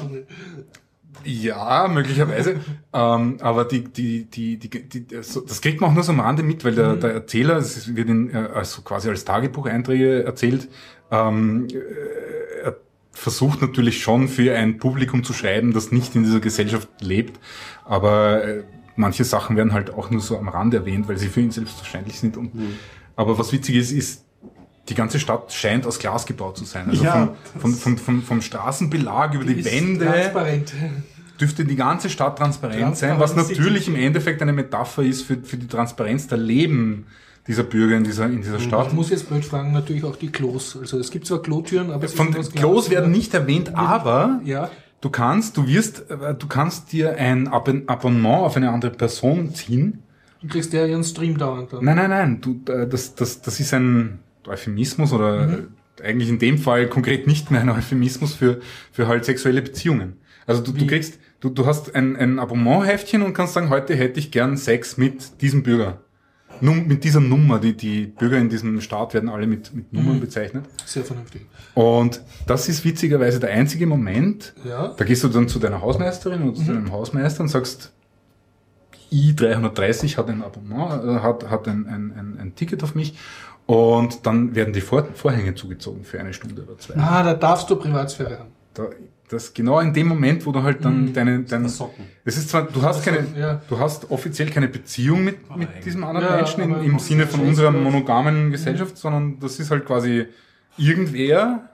[1.23, 2.59] Ja, möglicherweise.
[2.93, 6.43] ähm, aber die, die, die, die, die, das kriegt man auch nur so am Rande
[6.43, 10.69] mit, weil der, der Erzähler, es wird in, äh, also quasi als Tagebucheinträge erzählt,
[11.11, 12.77] ähm, äh, er
[13.11, 17.39] versucht natürlich schon für ein Publikum zu schreiben, das nicht in dieser Gesellschaft lebt,
[17.85, 18.63] aber äh,
[18.95, 22.19] manche Sachen werden halt auch nur so am Rande erwähnt, weil sie für ihn selbstverständlich
[22.19, 22.37] sind.
[22.37, 22.51] Und,
[23.15, 24.25] Aber was witzig ist, ist,
[24.89, 26.89] die ganze Stadt scheint aus Glas gebaut zu sein.
[26.89, 30.73] Also Ja, vom, vom, vom, vom, Straßenbelag über die, Ist Wände Transparent.
[31.39, 35.57] dürfte die ganze Stadt transparent sein, was natürlich im Endeffekt eine Metapher ist für, für
[35.57, 37.05] die Transparenz der Leben
[37.47, 38.87] dieser Bürger in dieser, in dieser Stadt.
[38.87, 40.77] Ich muss jetzt blöd fragen, natürlich auch die Klos.
[40.79, 44.69] Also es gibt zwar Klotüren, aber es Von ist Klos werden nicht erwähnt, aber Ja.
[45.01, 49.53] du kannst, du wirst, äh, du kannst dir ein Abon- Abonnement auf eine andere Person
[49.55, 50.03] ziehen.
[50.41, 51.83] Du kriegst ja ihren Stream dauernd dann.
[51.85, 55.67] Nein, nein, nein, du, äh, das, das, das ist ein Euphemismus oder Mhm.
[56.03, 58.59] eigentlich in dem Fall konkret nicht mehr ein Euphemismus für,
[58.91, 60.17] für halt sexuelle Beziehungen.
[60.47, 64.19] Also du, du kriegst, du, du hast ein, ein Abonnementheftchen und kannst sagen, heute hätte
[64.19, 66.01] ich gern Sex mit diesem Bürger.
[66.59, 70.19] Num mit dieser Nummer, die, die Bürger in diesem Staat werden alle mit, mit Nummern
[70.19, 70.65] bezeichnet.
[70.85, 71.45] Sehr vernünftig.
[71.73, 74.93] Und das ist witzigerweise der einzige Moment, Ja.
[74.95, 77.93] da gehst du dann zu deiner Hausmeisterin oder zu deinem Hausmeister und sagst,
[79.11, 83.17] I330 hat ein Abonnement, äh, hat, hat ein, ein, ein, ein Ticket auf mich
[83.71, 86.95] und dann werden die Vor Vorhänge zugezogen für eine Stunde oder zwei.
[86.97, 88.49] Ah, da darfst du Privatsphäre haben.
[88.73, 88.89] Da,
[89.29, 92.03] das genau in dem Moment, wo du halt dann deine, dein, Socken.
[92.25, 93.61] es ist zwar, du hast keine, ja.
[93.69, 97.25] du hast offiziell keine Beziehung mit, mit diesem anderen Ja, Menschen in, aber im Sinne
[97.27, 100.25] von unserer monogamen Gesellschaft, sondern das ist halt quasi
[100.77, 101.69] irgendwer,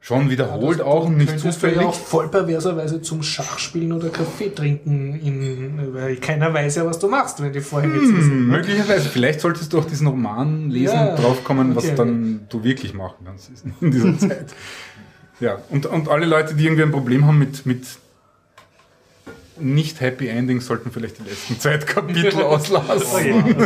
[0.00, 1.80] schon wiederholt auch und nicht du zufällig.
[1.80, 6.98] ja auch voll perverserweise zum Schachspielen oder Kaffee trinken, in, weil keiner weiß ja, was
[6.98, 8.46] du machst, wenn die Vorhänge zu Hm, sind.
[8.48, 8.56] ne?
[8.56, 9.08] möglicherweise.
[9.08, 11.94] Vielleicht solltest du auch diesen Roman lesen Ja, und draufkommen, was okay.
[11.96, 13.50] dann du wirklich machen kannst
[13.80, 14.46] in dieser Zeit.
[15.40, 17.84] Ja, und, und alle Leute, die irgendwie ein Problem haben mit, mit
[19.60, 23.56] nicht Happy Endings, sollten vielleicht die letzten Zeitkapitel auslassen.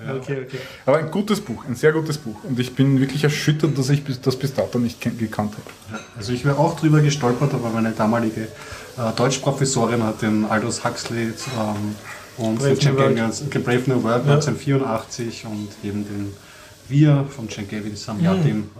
[0.00, 0.58] Okay, okay.
[0.86, 2.36] Aber ein gutes Buch, ein sehr gutes Buch.
[2.44, 6.00] Und ich bin wirklich erschüttert, dass ich das bis dato nicht gekannt habe.
[6.16, 11.24] Also ich wäre auch drüber gestolpert, aber meine damalige äh, Deutschprofessorin hat den Aldous Huxley
[11.24, 11.96] ähm,
[12.36, 14.34] und Brave den Brave New World Ja.
[14.34, 16.32] 1984 und eben den
[16.88, 18.70] Wir von Gavin haben ja dem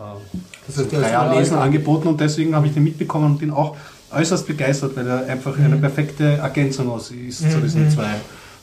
[0.68, 1.66] ist Dreierlesen uralt.
[1.66, 3.76] angeboten und deswegen habe ich den mitbekommen und bin auch
[4.12, 8.14] äußerst begeistert, weil er einfach eine perfekte Ergänzung aus ist zu diesen zwei,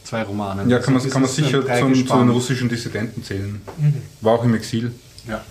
[0.06, 0.70] zwei Romanen.
[0.70, 3.62] Ja, kann man, Also kann man dieses, sicher zum, zu den russischen Dissidenten zählen.
[4.22, 4.94] War auch im Exil.
[5.28, 5.42] Ja.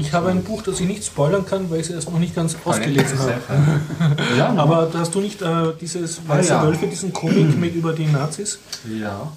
[0.00, 2.34] Ich habe ein Buch, das ich nicht spoilern kann, weil ich es erst noch nicht
[2.34, 3.34] ganz ausgelesen habe.
[4.38, 6.66] Ja, aber hast du nicht äh, dieses Weiße Ah, ja.
[6.68, 8.58] Wölfe, diesen Comic mit über die Nazis?
[8.98, 9.30] Ja.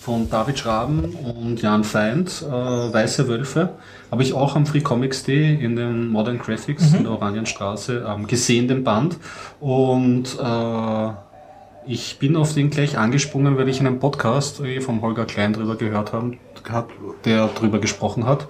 [0.00, 3.70] Von David Schraben und Jan Feind, äh, Weiße Wölfe,
[4.12, 8.28] habe ich auch am Free Comics Day in den Modern Graphics in der Oranienstraße ähm,
[8.28, 9.16] gesehen, den Band.
[9.58, 11.10] Und äh,
[11.86, 15.52] ich bin auf den gleich angesprungen, weil ich in einem Podcast äh, vom Holger Klein
[15.52, 16.36] drüber gehört habe,
[17.24, 18.48] der drüber gesprochen hat.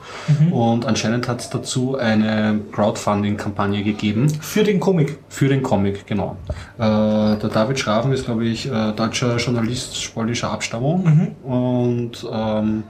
[0.50, 4.28] Und anscheinend hat es dazu eine Crowdfunding-Kampagne gegeben.
[4.28, 5.18] Für den Comic.
[5.28, 6.36] Für den Comic, genau.
[6.78, 12.84] Äh, der David Schraben ist, glaube ich, äh, deutscher Journalist polnischer Abstammung und ähm,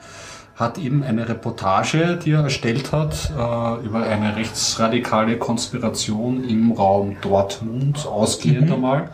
[0.56, 7.18] hat eben eine Reportage, die er erstellt hat, äh, über eine rechtsradikale Konspiration im Raum
[7.20, 9.10] Dortmund, ausgehend einmal,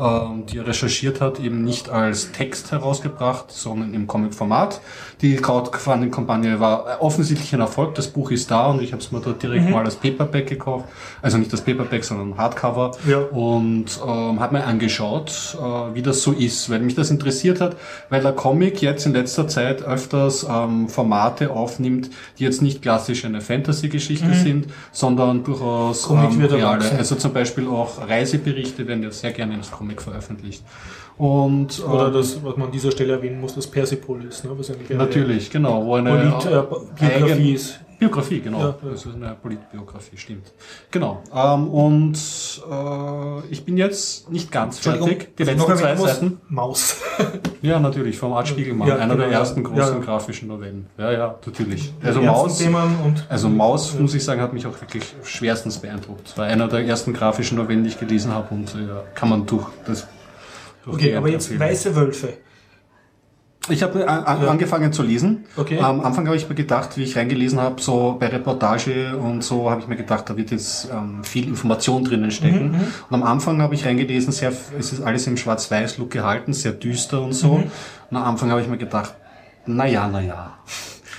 [0.00, 4.80] ähm, die er recherchiert hat, eben nicht als Text herausgebracht, sondern im Comic-Format.
[5.22, 9.20] Die Crowdfunding-Kampagne war offensichtlich ein Erfolg, das Buch ist da und ich habe es mir
[9.20, 10.84] dort direkt mal als Paperback gekauft,
[11.22, 13.20] also nicht das Paperback, sondern Hardcover Ja.
[13.20, 17.76] und ähm, habe mir angeschaut, äh, wie das so ist, weil mich das interessiert hat,
[18.10, 23.24] weil der Comic jetzt in letzter Zeit öfters ähm, Formate aufnimmt, die jetzt nicht klassisch
[23.24, 26.90] eine Fantasy-Geschichte sind, sondern durchaus ähm, reale.
[26.98, 30.62] Also zum Beispiel auch Reiseberichte werden jetzt sehr gerne ins Comic veröffentlicht.
[31.18, 34.50] Und Oder ähm, das, was man an dieser Stelle erwähnen muss, das Persepolis, ne?
[34.56, 37.80] was eigentlich natürlich, genau, wo eine Polit-Biografie eigen- ist.
[37.98, 38.58] Biografie, genau.
[38.58, 38.90] Ja, ja.
[38.90, 40.52] Das ist eine Politbiografie, stimmt.
[40.90, 41.22] Genau.
[41.34, 42.14] Ähm, und
[42.70, 45.34] äh, ich bin jetzt nicht ganz fertig.
[45.36, 46.40] Die letzten zwei Seiten.
[46.48, 46.96] Maus.
[47.62, 48.86] Ja, natürlich, vom Art Spiegelmann.
[48.86, 50.86] Ja, einer genau, der ersten großen grafischen Novellen.
[50.98, 51.92] Ja, ja, natürlich.
[52.00, 52.62] Also Die Maus,
[53.28, 56.28] also Maus, muss ich sagen, hat mich auch wirklich schwerstens beeindruckt.
[56.28, 59.46] Es war einer der ersten grafischen Novellen, die ich gelesen habe und äh, kann man
[59.46, 60.06] durch das.
[60.86, 62.32] Durch Okay, aber jetzt weiße Wölfe.
[63.68, 64.48] Ich habe an, an, Ja.
[64.50, 65.44] angefangen zu lesen.
[65.56, 65.80] Okay.
[65.80, 69.68] Am Anfang habe ich mir gedacht, wie ich reingelesen habe, so bei Reportage und so,
[69.70, 72.70] habe ich mir gedacht, da wird jetzt ähm, viel Information drinnen stecken.
[72.70, 72.80] Mhm,
[73.10, 77.20] Und am Anfang habe ich reingelesen, sehr, es ist alles im Schwarz-Weiß-Look gehalten, sehr düster
[77.20, 77.54] und so.
[77.58, 77.64] Mhm.
[78.10, 79.14] Und am Anfang habe ich mir gedacht,
[79.66, 80.52] na ja, na ja.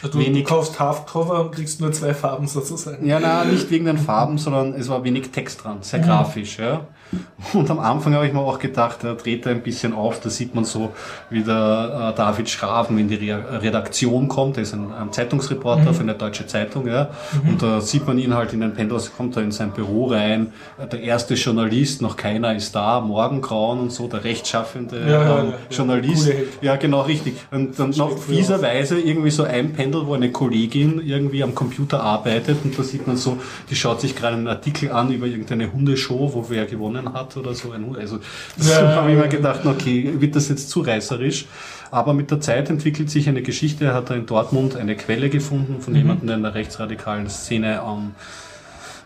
[0.01, 3.05] Also du Wenig- kaufst Hardcover und kriegst nur zwei Farben sozusagen.
[3.05, 6.87] Ja, na, nicht wegen den Farben, sondern es war wenig Text dran, sehr grafisch, ja.
[7.53, 10.29] Und am Anfang habe ich mir auch gedacht, er dreht er ein bisschen auf, da
[10.29, 10.91] sieht man so,
[11.29, 15.93] wie der äh, David Schraven in die Re Redaktion kommt, er ist ein, ein Zeitungsreporter
[15.93, 17.09] für eine deutsche Zeitung, ja.
[17.47, 20.53] Und da sieht man ihn halt in den Penthouse, kommt er in sein Büro rein,
[20.91, 25.49] der erste Journalist, noch keiner ist da, Morgengrauen und so, der rechtschaffende Ja, ja, ähm,
[25.49, 25.75] ja.
[25.75, 26.31] Journalist.
[26.61, 27.35] Ja, genau, richtig.
[27.51, 32.57] Und dann noch fieserweise irgendwie so ein Pendel, wo eine Kollegin irgendwie am Computer arbeitet
[32.63, 33.37] und da sieht man so,
[33.69, 37.53] die schaut sich gerade einen Artikel an über irgendeine Hundeshow, wo wer gewonnen hat oder
[37.53, 37.73] so.
[37.97, 38.19] Also
[38.57, 41.45] das Ja, habe ich mir gedacht, okay, wird das jetzt zu reißerisch?
[41.91, 43.85] Aber mit der Zeit entwickelt sich eine Geschichte.
[43.85, 47.81] Er hat da in Dortmund eine Quelle gefunden von jemandem, der in der rechtsradikalen Szene
[47.85, 48.11] ähm,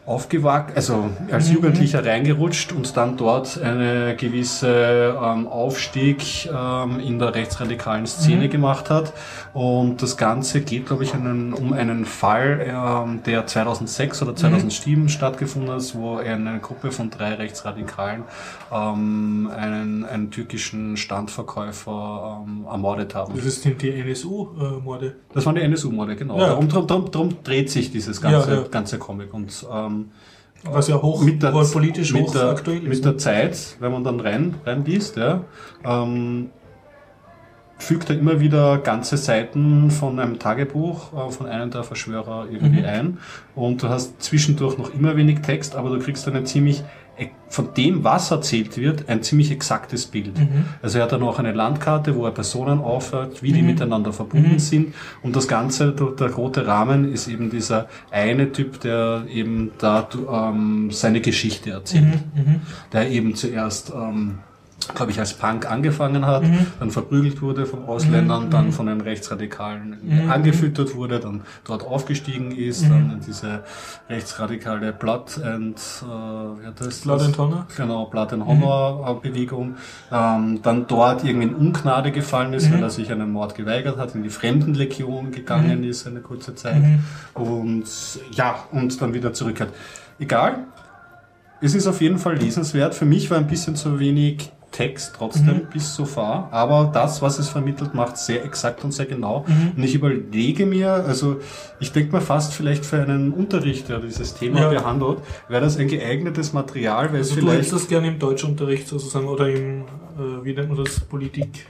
[0.05, 1.55] aufgewachsen, also als Mhm.
[1.55, 8.49] Jugendlicher reingerutscht und dann dort eine gewisse ähm, Aufstieg ähm, in der rechtsradikalen Szene Mhm.
[8.49, 9.13] gemacht hat.
[9.53, 15.07] Und das Ganze geht, glaube ich, einen, um einen Fall, ähm, der 2006 oder 2007
[15.09, 18.23] stattgefunden ist, wo eine Gruppe von drei Rechtsradikalen
[18.71, 23.33] ähm, einen, einen türkischen Standverkäufer ähm, ermordet haben.
[23.35, 25.15] Das sind die NSU-Morde.
[25.33, 26.39] Das waren die NSU-Morde, genau.
[26.39, 26.47] Ja.
[26.47, 28.67] Darum, drum, drum dreht sich dieses ganze, Ja, ja.
[28.69, 29.33] ganze Comic.
[29.33, 30.00] Und ähm,
[30.63, 32.83] Was ja hoch, mit der, politisch mit hoch der, aktuell ist.
[32.83, 32.89] ne?
[32.89, 35.43] Mit der Zeit, wenn man dann rein, reinliest, ja,
[35.83, 36.49] ähm,
[37.79, 42.81] fügt er immer wieder ganze Seiten von einem Tagebuch äh, von einem der Verschwörer irgendwie
[42.81, 42.85] Mhm.
[42.85, 43.17] ein.
[43.55, 46.83] Und du hast zwischendurch noch immer wenig Text, aber du kriegst dann ein ziemlich,
[47.49, 50.37] von dem, was erzählt wird, ein ziemlich exaktes Bild.
[50.39, 50.65] Mhm.
[50.81, 53.67] Also er hat dann auch eine Landkarte, wo er Personen aufhört, wie die Mhm.
[53.67, 54.59] miteinander verbunden Mhm.
[54.59, 54.95] sind.
[55.21, 60.07] Und das Ganze, der, der rote Rahmen ist eben dieser eine Typ, der eben da
[60.31, 62.05] ähm, seine Geschichte erzählt.
[62.35, 62.61] Mhm, mhm.
[62.93, 64.39] Der eben zuerst, ähm,
[64.95, 66.65] glaube ich, als Punk angefangen hat, Mhm.
[66.79, 68.71] dann verprügelt wurde von Ausländern, Mhm, dann mhm.
[68.73, 72.89] von den Rechtsradikalen Mhm, angefüttert wurde, dann dort aufgestiegen ist, Mhm.
[72.89, 73.63] dann in diese
[74.09, 77.01] rechtsradikale Blood and, äh, hat das?
[77.01, 77.67] Blood and Honor?
[77.77, 79.75] Genau, Blood and Honor äh, Bewegung.
[80.11, 82.73] Ähm, dann dort irgendwie in Ungnade gefallen ist, Mhm.
[82.75, 86.81] weil er sich einen Mord geweigert hat, in die Fremdenlegion gegangen ist eine kurze Zeit.
[86.81, 86.99] Mhm.
[87.35, 87.85] Und
[88.33, 89.69] ja, und dann wieder zurückkehrt.
[90.19, 90.65] Egal.
[91.61, 92.95] Es ist auf jeden Fall lesenswert.
[92.95, 95.67] Für mich war ein bisschen zu wenig Text trotzdem Mhm.
[95.71, 96.47] bis so far.
[96.51, 99.45] Aber das, was es vermittelt, macht sehr exakt und sehr genau.
[99.47, 99.73] Mhm.
[99.77, 101.37] Und ich überlege mir, also
[101.79, 104.69] ich denke mir fast vielleicht für einen Unterricht, der dieses Thema Ja.
[104.69, 105.19] behandelt,
[105.49, 108.87] wäre das ein geeignetes Material, weil es Also du hättest vielleicht das gerne im Deutschunterricht
[108.87, 111.65] sozusagen oder im, äh, wie nennt man das, Politik.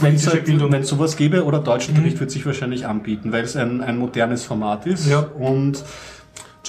[0.00, 2.20] Wenn es es sowas gäbe oder Deutschunterricht Mhm.
[2.20, 5.06] wird sich wahrscheinlich anbieten, weil es ein, ein modernes Format ist.
[5.06, 5.20] Ja.
[5.20, 5.84] Und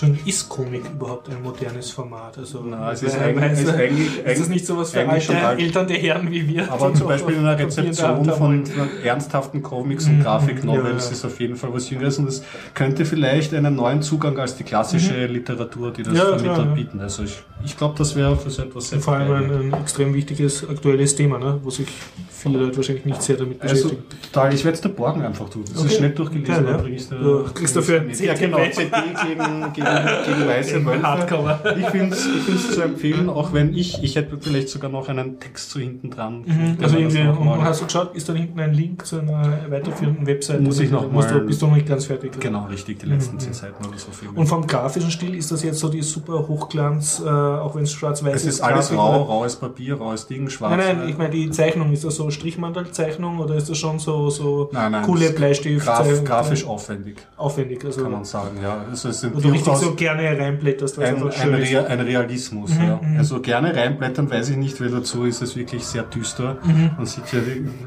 [0.08, 2.38] Entschuldigung, ist Comic überhaupt ein modernes Format?
[2.38, 5.00] Also, Na, es ist weil- eigentlich- weil- es ist eigentlich- ist das nicht sowas für
[5.02, 5.60] eigentlich alte alt.
[5.60, 6.72] elternde Herren wie wir?
[6.72, 8.64] aber zum Beispiel in einer der Rezeption von
[9.04, 11.12] ernsthaften Comics Mhm, und Grafiknovels ja, ja.
[11.16, 12.44] ist auf jeden Fall was Jüngeres und das
[12.74, 16.20] könnte vielleicht einen neuen Zugang als die klassische Literatur, die das Mhm.
[16.20, 17.00] Ja, vermittelt, bieten.
[17.02, 20.14] Also ich, ich glaube, das wäre für so etwas sehr Vor allem ein, ein extrem
[20.14, 21.60] wichtiges aktuelles Thema, ne?
[21.64, 21.88] wo sich
[22.32, 24.04] viele Leute wahrscheinlich nicht sehr damit Also, beschäftigen.
[24.32, 25.64] total, ich werde es dir borgen einfach tun.
[25.68, 25.88] Das Okay.
[25.88, 26.66] ist schnell durchgelesen.
[26.66, 26.86] Geil, ja.
[26.86, 28.86] ich's dir- Du kriegst dafür ein Ja, genau, CD.
[28.86, 31.04] Gegen, gegen, gegen weiße Wölfe.
[31.04, 31.60] Hardcover.
[31.78, 35.72] Ich finde es zu empfehlen, auch wenn ich, ich hätte vielleicht sogar noch einen Text
[35.72, 36.44] so hinten dran.
[36.46, 36.78] Mhm.
[36.82, 37.24] Also irgendwie,
[37.62, 40.62] hast du geschaut, ist da hinten ein Link zu einer weiterführenden Webseite?
[40.62, 42.32] Muss ich noch Musst mal- du, bist du noch nicht ganz fertig?
[42.32, 42.40] oder?
[42.40, 43.40] Genau, richtig, die letzten Mhm.
[43.40, 44.30] zehn Seiten oder so viel.
[44.34, 47.92] Und vom grafischen Stil ist das jetzt so die super Hochglanz, äh, auch wenn es
[47.92, 48.56] schwarz-weiß es ist?
[48.56, 49.26] ist alles Grafik, rau, oder?
[49.26, 50.76] raues Papier, raues Ding, schwarz.
[50.78, 54.30] Nein, nein, ich meine die Zeichnung, ist das so Strichmantelzeichnung oder ist das schon so,
[54.30, 55.86] so Nein, nein, coole Bleistift?
[55.86, 57.84] Graf, grafisch aufwendig, aufwendig?
[57.86, 58.58] Also, kann man sagen.
[58.62, 61.28] Ja, also es sind du richtig so gerne reinblätterst, es ein, ein,
[61.62, 61.70] ist.
[61.72, 62.72] Rea- ein Realismus.
[62.72, 63.00] Mhm, ja.
[63.02, 63.18] mhm.
[63.18, 66.58] Also gerne reinblättern, weiß ich nicht, weil dazu ist es wirklich sehr düster.
[66.64, 66.92] Mhm.
[66.98, 67.40] Man sieht ja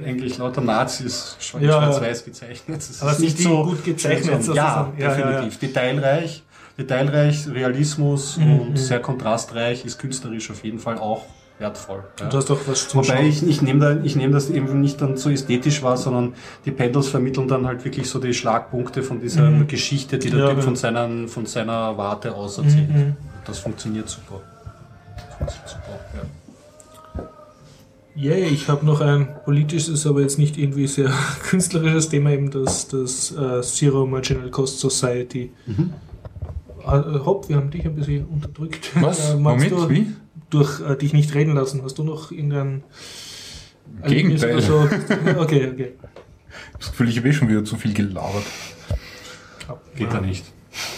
[0.07, 2.79] eigentlich lauter Nazis schwa- Ja, schwarz-weiß gezeichnet.
[2.79, 5.15] Das Aber ist nicht so gut gezeichnet ja, ja.
[5.15, 5.59] definitiv.
[5.59, 6.42] Detailreich,
[6.79, 8.77] detailreich, Realismus Mhm, und mhm.
[8.77, 11.23] sehr kontrastreich, ist künstlerisch auf jeden Fall auch
[11.59, 12.03] wertvoll.
[12.19, 12.29] Ja.
[12.29, 13.27] Du hast doch was zum Wobei Schauen.
[13.27, 16.35] ich, ich nehme da, ich nehme das eben nicht dann so ästhetisch wahr, sondern
[16.65, 19.69] die Pendels vermitteln dann halt wirklich so die Schlagpunkte von dieser Mhm.
[19.69, 20.63] Geschichte, die der Ja, Typ ja.
[20.65, 22.89] von, seinen, von seiner Warte aus erzählt.
[22.89, 23.17] Mhm.
[23.45, 24.41] Das funktioniert super.
[25.17, 26.23] Das funktioniert super, ja.
[28.15, 31.11] Ja, ich habe noch ein politisches, aber jetzt nicht irgendwie sehr
[31.49, 35.51] künstlerisches Thema, eben das, das äh, Zero Marginal Cost Society.
[35.67, 35.93] Mhm.
[36.85, 38.91] Äh, Hopp, wir haben dich ein bisschen unterdrückt.
[39.01, 39.31] Was?
[39.35, 39.69] Äh?
[39.69, 40.07] Du Wie?
[40.51, 41.83] Durch äh, dich nicht reden lassen.
[41.83, 42.83] Hast du noch irgendein
[44.07, 44.55] Gegenteil.
[44.55, 44.89] Also,
[45.39, 45.93] okay, okay.
[46.79, 48.45] Das Gefühl, ich habe eh schon wieder zu viel gelabert.
[49.97, 50.45] Geht da nicht.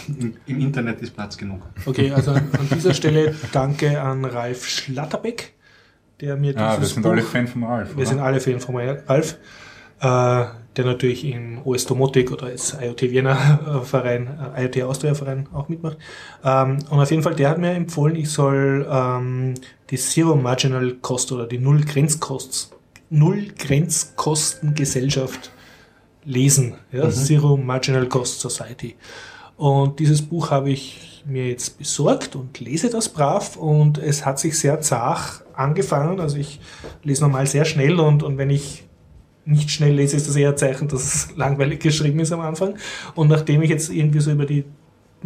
[0.09, 1.63] Im, Im Internet ist Platz genug.
[1.85, 5.53] Okay, also an, an dieser Stelle danke an Ralf Schlatterbeck,
[6.21, 7.91] der mir dieses Ah, wir sind Buch, alle Fan von Ralf.
[7.91, 8.07] Wir oder?
[8.07, 9.37] sind alle Fan von Ralf,
[10.77, 13.35] der natürlich im OS Domotic oder als IoT äh,
[13.85, 15.99] Verein, äh, IoT Austria Verein auch mitmacht.
[16.45, 19.55] Ähm, und auf jeden Fall, der hat mir empfohlen, ich soll ähm,
[19.91, 22.71] die Zero Marginal Cost oder die Null Grenzkosts,
[23.11, 25.53] Null Grenzkostengesellschaft
[26.25, 26.75] lesen.
[26.91, 27.11] Ja?
[27.11, 28.97] Zero Marginal Cost Society.
[29.57, 34.39] Und dieses Buch habe ich mir jetzt besorgt und lese das brav und es hat
[34.39, 36.19] sich sehr zart angefangen.
[36.21, 36.61] Also ich
[37.03, 38.85] lese normal sehr schnell und, und wenn ich
[39.47, 42.75] nicht schnell lese, ist das eher ein Zeichen, dass es langweilig geschrieben ist am Anfang.
[43.15, 44.65] Und nachdem ich jetzt irgendwie so über die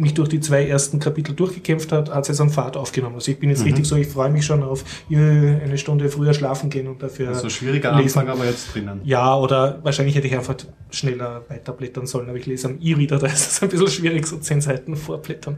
[0.01, 3.15] mich durch die zwei ersten Kapitel durchgekämpft hat, hat es jetzt einen Fahrt aufgenommen.
[3.15, 3.65] Also ich bin jetzt Mhm.
[3.65, 7.49] richtig so, ich freue mich schon auf eine Stunde früher schlafen gehen und dafür Also
[7.49, 8.19] schwieriger lesen.
[8.19, 9.01] Anfang, aber jetzt drinnen.
[9.03, 10.55] Ja, oder wahrscheinlich hätte ich einfach
[10.89, 14.37] schneller weiterblättern sollen, aber ich lese am E-Reader, da ist es ein bisschen schwierig, so
[14.37, 15.57] zehn Seiten vorblättern.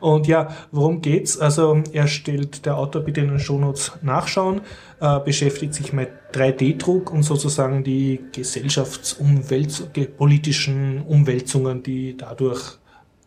[0.00, 1.38] Und ja, worum geht's?
[1.38, 4.62] Also er stellt, der Autor bitte in den Shownotes nachschauen,
[5.00, 12.78] äh, beschäftigt sich mit 3D-Druck und sozusagen die gesellschaftspolitischen Umwälzungen, die dadurch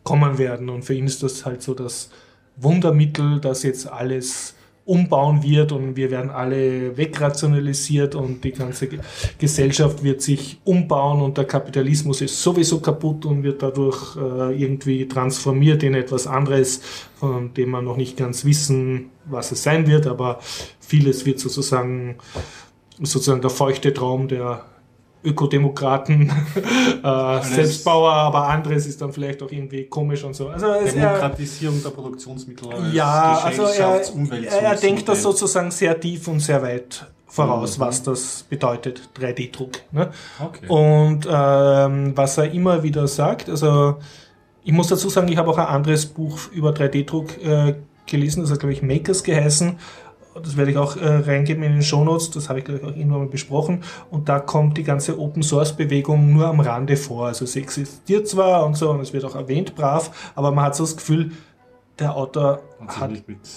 [0.04, 0.68] kommen werden.
[0.68, 2.10] Und für ihn ist das halt so das
[2.56, 4.54] Wundermittel, das jetzt alles
[4.86, 9.00] umbauen wird und wir werden alle wegrationalisiert und die ganze Ge-
[9.38, 15.08] Gesellschaft wird sich umbauen und der Kapitalismus ist sowieso kaputt und wird dadurch äh, irgendwie
[15.08, 16.82] transformiert in etwas anderes,
[17.16, 20.38] von dem wir noch nicht ganz wissen, was es sein wird, aber
[20.80, 22.16] vieles wird sozusagen
[23.02, 24.64] sozusagen der feuchte Traum der
[25.24, 26.30] Ökodemokraten,
[27.02, 30.48] äh, Selbstbauer, aber anderes ist dann vielleicht auch irgendwie komisch und so.
[30.48, 32.72] Also er, Demokratisierung der Produktionsmittel.
[32.72, 34.00] als ja, also er,
[34.44, 37.82] er, er denkt das sozusagen sehr tief und sehr weit voraus, Mhm.
[37.82, 39.72] was das bedeutet, 3D-Druck.
[39.90, 40.10] Ne?
[40.40, 40.66] Okay.
[40.68, 43.96] Und ähm, was er immer wieder sagt, also
[44.62, 47.74] ich muss dazu sagen, ich habe auch ein anderes Buch über 3D-Druck äh,
[48.06, 49.76] gelesen, das hat, glaube ich, Makers geheißen.
[50.42, 52.96] Das werde ich auch äh, reingeben in den Shownotes, das habe ich, glaube ich, auch
[52.96, 53.82] irgendwann mal besprochen.
[54.10, 57.26] Und da kommt die ganze Open-Source-Bewegung nur am Rande vor.
[57.28, 60.76] Also es existiert zwar und so, und es wird auch erwähnt, brav, aber man hat
[60.76, 61.30] so das Gefühl,
[62.00, 63.12] der Autor Hat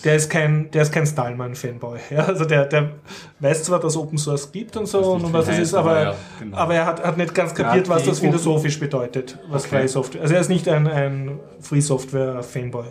[0.05, 1.97] der ist kein, der ist kein Stallman-Fanboy.
[2.11, 2.91] Ja, also der, der
[3.39, 6.55] weiß zwar, dass Open Source gibt und so und was es ist, aber, ja, genau.
[6.55, 9.77] aber er hat, hat nicht ganz kapiert, was das Open- philosophisch bedeutet, was Okay.
[9.77, 10.21] freie Software.
[10.21, 12.85] Also er ist nicht ein, ein Free Software-Fanboy.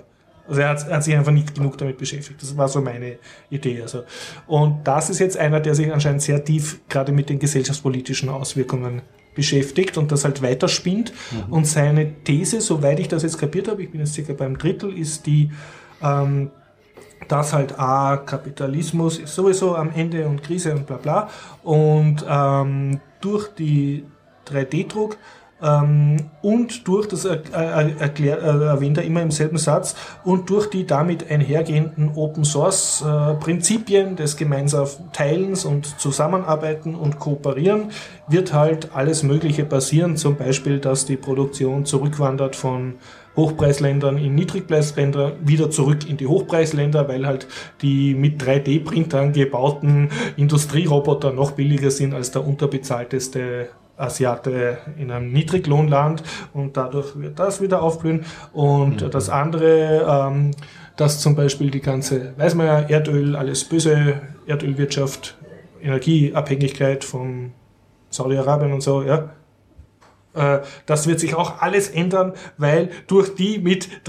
[0.49, 2.41] Also er hat, hat sich einfach nicht genug damit beschäftigt.
[2.41, 3.19] Das war so meine
[3.51, 3.83] Idee.
[3.83, 4.05] Also.
[4.47, 9.03] Und das ist jetzt einer, der sich anscheinend sehr tief gerade mit den gesellschaftspolitischen Auswirkungen
[9.35, 11.13] beschäftigt und das halt weiterspinnt.
[11.51, 14.97] Und seine These, soweit ich das jetzt kapiert habe, ich bin jetzt circa beim Drittel,
[14.97, 15.51] ist die,
[16.03, 16.51] ähm,
[17.29, 21.31] dass halt A, Kapitalismus ist sowieso am Ende und Krise und bla bla.
[21.63, 24.05] Und ähm, durch die
[24.49, 25.21] 3D-Druck ähm,
[25.59, 30.69] und durch, das er, er, erklär, äh, erwähnt er immer im selben Satz, und durch
[30.69, 37.91] die damit einhergehenden Open Source äh, Prinzipien des gemeinsamen Teilens und Zusammenarbeiten und Kooperieren
[38.29, 42.97] wird halt alles Mögliche passieren, zum Beispiel, dass die Produktion zurückwandert von
[43.35, 47.47] Hochpreisländern in Niedrigpreisländer wieder zurück in die Hochpreisländer, weil halt
[47.83, 56.23] die mit 3D-Printern gebauten Industrieroboter noch billiger sind als der unterbezahlteste Asiate in einem Niedriglohnland
[56.53, 58.25] und dadurch wird das wieder aufblühen.
[58.53, 60.51] Und das andere, ähm,
[60.97, 65.37] dass zum Beispiel die ganze, weiß man ja, Erdöl, alles böse, Erdölwirtschaft,
[65.83, 67.53] Energieabhängigkeit von
[68.11, 69.31] Saudi-Arabien und so, ja,
[70.35, 74.05] äh, das wird sich auch alles ändern, weil durch die mit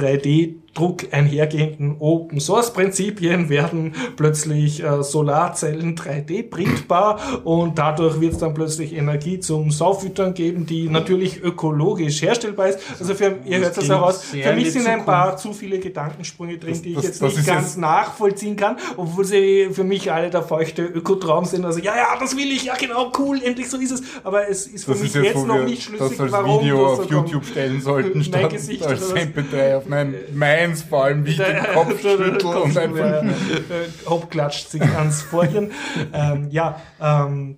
[0.77, 9.39] 3D-Druck einhergehenden Open-Source-Prinzipien werden plötzlich äh, Solarzellen 3D-printbar und dadurch wird es dann plötzlich Energie
[9.39, 12.79] zum Saufüttern geben, die natürlich ökologisch herstellbar ist.
[12.99, 16.73] Also für, ihr hört das heraus, für mich sind ein paar zu viele Gedankensprünge drin,
[16.73, 20.11] Das- die ich das- jetzt das nicht ganz jetzt- nachvollziehen kann, obwohl sie für mich
[20.11, 21.65] alle der feuchte Ökotraum sind.
[21.65, 24.01] Also ja, ja, das will ich, ja genau, cool, endlich so ist es.
[24.23, 26.89] Aber es ist für mich ist jetzt, jetzt noch nicht schlüssig, das als warum Video
[26.91, 27.11] das auf.
[27.11, 29.13] YouTube stellen sollten, statt als oder was?
[29.13, 30.15] MP3 auf mein,
[30.67, 33.29] meins vor allem, wie ich den Kopf schüttel und einfach äh,
[34.09, 35.71] Hopp klatscht sich ans Vorhirn.
[36.13, 37.57] ähm, ja, ähm,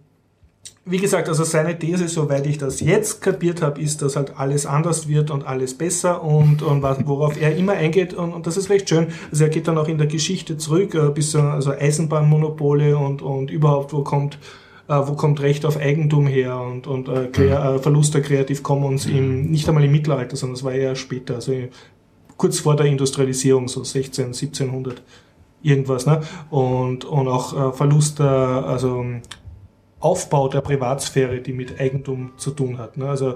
[0.86, 4.66] wie gesagt, also seine These, soweit ich das jetzt kapiert habe, ist, dass halt alles
[4.66, 8.72] anders wird und alles besser und, und worauf er immer eingeht und, und das ist
[8.72, 9.08] recht schön.
[9.32, 13.22] Also er geht dann auch in der Geschichte zurück, äh, bis zu also Eisenbahnmonopole und,
[13.22, 14.40] und überhaupt, wo kommt
[14.88, 18.62] äh, wo kommt Recht auf Eigentum her und, und äh, Krea- äh, Verlust der Creative
[18.64, 21.54] Commons im, nicht einmal im Mittelalter, sondern es war eher später, also
[22.40, 25.04] kurz vor der Industrialisierung, so 16, 1700
[25.62, 26.22] irgendwas, ne?
[26.50, 29.06] Und, und auch äh, Verlust der, also
[30.00, 32.96] Aufbau der Privatsphäre, die mit Eigentum zu tun hat.
[32.96, 33.10] Ne?
[33.10, 33.36] Also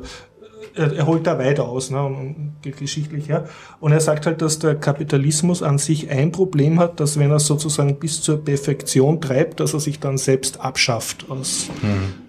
[0.75, 2.01] er, holt da weiter aus ne?
[2.01, 2.15] und,
[2.63, 3.49] und geschichtlich her.
[3.81, 7.39] Und er sagt halt, dass der Kapitalismus an sich ein Problem hat, dass wenn er
[7.39, 11.69] sozusagen bis zur Perfektion treibt, dass er sich dann selbst abschafft aus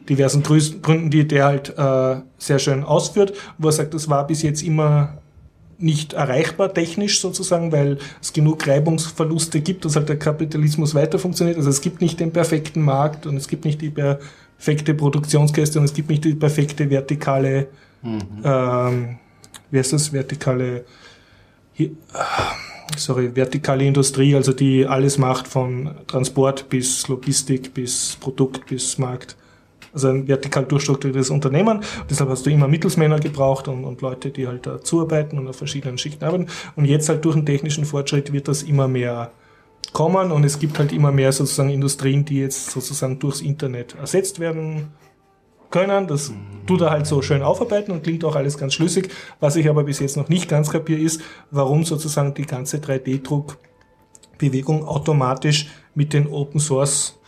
[0.08, 4.26] diversen Grüß- Gründen, die der halt äh, sehr schön ausführt, wo er sagt, das war
[4.26, 5.18] bis jetzt immer
[5.78, 11.56] nicht erreichbar technisch sozusagen, weil es genug Reibungsverluste gibt, dass halt der Kapitalismus weiter funktioniert.
[11.56, 15.84] Also es gibt nicht den perfekten Markt und es gibt nicht die perfekte Produktionskette und
[15.84, 17.68] es gibt nicht die perfekte vertikale,
[18.02, 19.18] ähm,
[19.70, 20.84] wie heißt das, vertikale,
[21.72, 22.52] hier, ah,
[22.96, 29.36] sorry, vertikale Industrie, also die alles macht von Transport bis Logistik bis Produkt bis Markt.
[29.94, 31.78] Also ein vertikal durchstrukturiertes Unternehmen.
[31.78, 35.48] Und deshalb hast du immer Mittelsmänner gebraucht und, und Leute, die halt da zuarbeiten und
[35.48, 36.48] auf verschiedenen Schichten arbeiten.
[36.76, 39.30] Und jetzt halt durch den technischen Fortschritt wird das immer mehr
[39.92, 44.40] kommen und es gibt halt immer mehr sozusagen Industrien, die jetzt sozusagen durchs Internet ersetzt
[44.40, 44.92] werden
[45.70, 46.06] können.
[46.06, 46.32] Das
[46.66, 49.10] tut er halt so schön aufarbeiten und klingt auch alles ganz schlüssig.
[49.40, 54.84] Was ich aber bis jetzt noch nicht ganz kapiere, ist, warum sozusagen die ganze 3D-Druckbewegung
[54.84, 57.18] automatisch mit den Open Source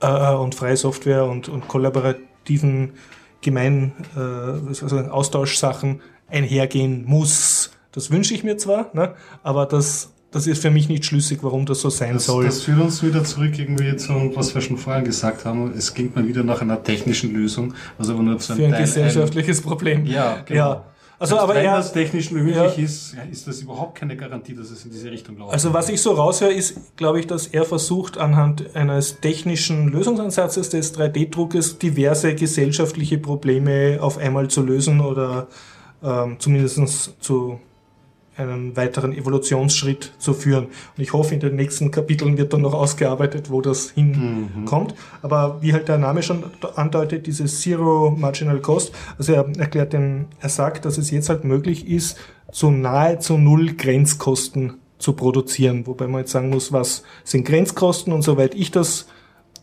[0.00, 2.92] äh, und freie Software und, und kollaborativen
[3.40, 7.70] Gemein äh, also Austauschsachen einhergehen muss.
[7.92, 11.64] Das wünsche ich mir zwar, ne, aber das das ist für mich nicht schlüssig, warum
[11.64, 12.44] das so sein das, soll.
[12.44, 15.72] Das führt uns wieder zurück irgendwie zu, was wir schon vorher gesagt haben.
[15.74, 18.80] Es ging mal wieder nach einer technischen Lösung, also nur zu einem Für ein Teil
[18.82, 20.04] gesellschaftliches ein, Problem.
[20.04, 20.60] Ja, genau.
[20.60, 20.84] Ja.
[21.18, 24.70] Also, aber wenn er, das technisch möglich ja, ist, ist das überhaupt keine Garantie, dass
[24.70, 25.52] es in diese Richtung läuft.
[25.52, 30.68] Also was ich so raushöre, ist, glaube ich, dass er versucht, anhand eines technischen Lösungsansatzes
[30.68, 35.48] des 3D-Druckes diverse gesellschaftliche Probleme auf einmal zu lösen oder
[36.02, 37.60] ähm, zumindest zu
[38.36, 40.66] einen weiteren Evolutionsschritt zu führen.
[40.66, 44.92] Und ich hoffe, in den nächsten Kapiteln wird dann noch ausgearbeitet, wo das hinkommt.
[44.92, 44.98] Mhm.
[45.22, 46.44] Aber wie halt der Name schon
[46.74, 51.44] andeutet, dieses Zero Marginal Cost, also er erklärt den, er sagt, dass es jetzt halt
[51.44, 52.18] möglich ist,
[52.52, 55.86] zu nahezu null Grenzkosten zu produzieren.
[55.86, 59.06] Wobei man jetzt sagen muss, was sind Grenzkosten und soweit ich das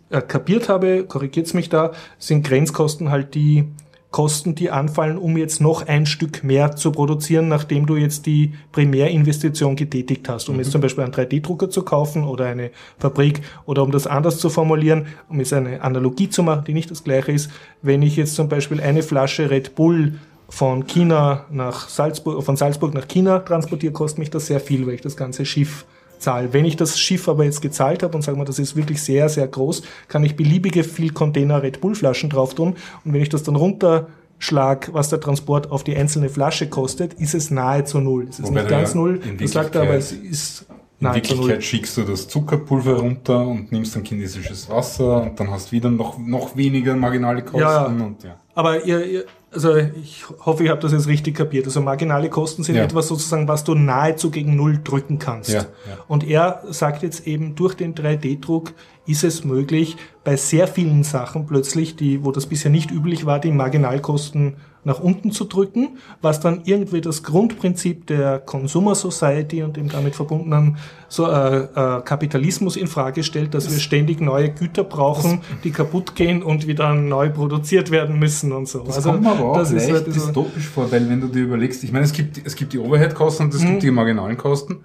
[0.09, 3.65] äh, kapiert habe, korrigiert mich da, sind Grenzkosten halt die
[4.14, 8.53] Kosten, die anfallen, um jetzt noch ein Stück mehr zu produzieren, nachdem du jetzt die
[8.72, 10.61] Primärinvestition getätigt hast, um mhm.
[10.61, 12.69] jetzt zum Beispiel einen 3D-Drucker zu kaufen oder eine
[12.99, 16.91] Fabrik oder um das anders zu formulieren, um jetzt eine Analogie zu machen, die nicht
[16.91, 17.49] das gleiche ist,
[17.81, 22.94] wenn ich jetzt zum Beispiel eine Flasche Red Bull von China nach Salzburg, von Salzburg
[22.94, 25.85] nach China transportiere, kostet mich das sehr viel, weil ich das ganze Schiff
[26.23, 26.53] zahle.
[26.53, 29.29] Wenn ich das Schiff aber jetzt gezahlt habe und sagen wir, das ist wirklich sehr,
[29.29, 32.75] sehr groß, kann ich beliebige viel Container Red Bull Flaschen drauf tun.
[33.05, 37.35] Und wenn ich das dann runterschlag, was der Transport auf die einzelne Flasche kostet, ist
[37.35, 38.27] es nahezu null.
[38.29, 40.65] Es ist Wobei nicht ganz null, das sagt er, aber es ist
[40.99, 45.67] in Wirklichkeit schickst du das Zuckerpulver runter und nimmst dann chinesisches Wasser und dann hast
[45.67, 47.59] du wieder noch, noch weniger marginale Kosten.
[47.59, 48.39] Ja, und, ja.
[48.55, 51.65] Aber ihr, ihr, also ich hoffe, ich habe das jetzt richtig kapiert.
[51.65, 52.84] Also marginale Kosten sind ja.
[52.84, 55.51] etwas sozusagen, was du nahezu gegen Null drücken kannst.
[55.51, 55.97] Ja, ja.
[56.07, 58.73] Und er sagt jetzt eben, durch den 3D-Druck
[59.05, 63.39] ist es möglich, bei sehr vielen Sachen plötzlich, die, wo das bisher nicht üblich war,
[63.39, 69.77] die Marginalkosten nach unten zu drücken, was dann irgendwie das Grundprinzip der Consumer Society und
[69.77, 70.77] dem damit verbundenen
[71.07, 75.72] so, äh, äh, Kapitalismus in Frage stellt, dass das wir ständig neue Güter brauchen, die
[75.72, 78.80] kaputt gehen und wieder neu produziert werden müssen und so.
[78.80, 81.84] Das also, kommt mir aber auch leicht ist dystopisch vor, weil wenn du dir überlegst,
[81.84, 83.68] ich meine, es gibt, es gibt die Overhead-Kosten und es mhm.
[83.72, 84.84] gibt die marginalen Kosten.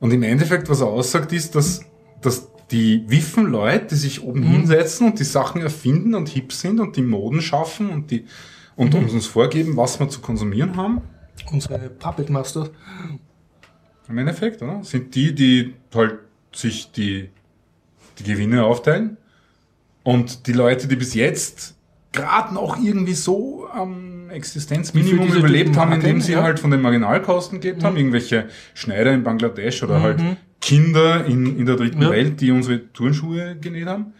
[0.00, 1.82] Und im Endeffekt, was er aussagt, ist, dass,
[2.22, 4.52] dass die wiffen Leute, die sich oben mhm.
[4.52, 8.24] hinsetzen und die Sachen erfinden und hip sind und die Moden schaffen und die
[8.76, 9.08] und mhm.
[9.08, 11.02] uns vorgeben, was wir zu konsumieren haben.
[11.50, 12.70] Unsere Puppet Master.
[14.08, 14.82] Im Endeffekt, oder?
[14.82, 16.18] Sind die, die halt
[16.54, 17.30] sich die,
[18.18, 19.16] die Gewinne aufteilen.
[20.02, 21.76] Und die Leute, die bis jetzt
[22.10, 26.42] gerade noch irgendwie so am Existenzminimum überlebt haben, indem sie ja.
[26.42, 27.86] halt von den Marginalkosten gelebt mhm.
[27.86, 30.26] haben, irgendwelche Schneider in Bangladesch oder halt mhm.
[30.26, 32.10] halt Kinder in, in der dritten ja.
[32.10, 34.12] Welt, die unsere Turnschuhe genäht haben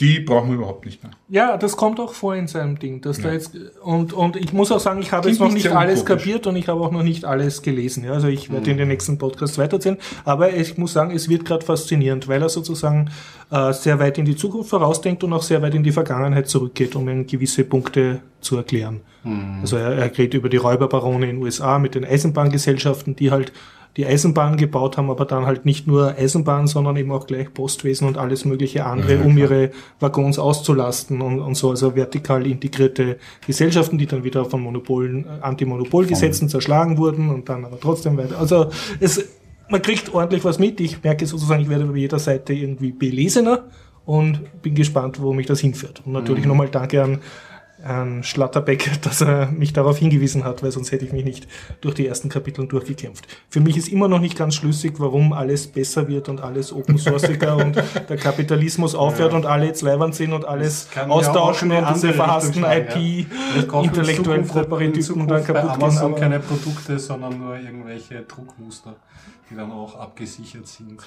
[0.00, 1.12] die brauchen wir überhaupt nicht mehr.
[1.28, 3.02] Ja, das kommt auch vor in seinem Ding.
[3.02, 3.24] Dass ja.
[3.24, 6.46] da jetzt, und, und ich muss auch sagen, ich habe jetzt noch nicht alles kapiert
[6.46, 8.04] und ich habe auch noch nicht alles gelesen.
[8.04, 8.72] Ja, also ich werde mhm.
[8.72, 9.98] in den nächsten Podcasts weiterzählen.
[10.24, 13.10] Aber ich muss sagen, es wird gerade faszinierend, weil er sozusagen
[13.50, 16.96] äh, sehr weit in die Zukunft vorausdenkt und auch sehr weit in die Vergangenheit zurückgeht,
[16.96, 19.00] um gewisse Punkte zu erklären.
[19.22, 19.58] Mhm.
[19.60, 23.52] Also er, er redet über die Räuberbarone in den USA mit den Eisenbahngesellschaften, die halt
[23.96, 28.06] die Eisenbahn gebaut haben, aber dann halt nicht nur Eisenbahn, sondern eben auch gleich Postwesen
[28.06, 31.70] und alles mögliche andere, ja, um ihre Waggons auszulasten und, und so.
[31.70, 37.64] Also vertikal integrierte Gesellschaften, die dann wieder von Monopolen, äh, Anti-Monopol-Gesetzen zerschlagen wurden und dann
[37.64, 38.38] aber trotzdem weiter.
[38.38, 39.24] Also es,
[39.68, 40.80] man kriegt ordentlich was mit.
[40.80, 43.64] Ich merke sozusagen, ich werde bei jeder Seite irgendwie belesener
[44.04, 46.02] und bin gespannt, wo mich das hinführt.
[46.04, 46.50] Und natürlich mhm.
[46.50, 47.18] nochmal danke an
[47.84, 51.48] an Schlatterbeck, dass er mich darauf hingewiesen hat, weil sonst hätte ich mich nicht
[51.80, 53.26] durch die ersten Kapitel durchgekämpft.
[53.48, 56.98] Für mich ist immer noch nicht ganz schlüssig, warum alles besser wird und alles open
[56.98, 57.76] sourciger und
[58.08, 59.38] der Kapitalismus aufhört ja.
[59.38, 63.82] und alle jetzt leibend sind und alles austauschen und diese verhassten IP, ja.
[63.82, 65.82] intellektuellen Propagandypen dann kaputt gehen.
[65.82, 68.96] Amazon keine Produkte, sondern nur irgendwelche Druckmuster
[69.50, 71.00] die dann auch abgesichert sind,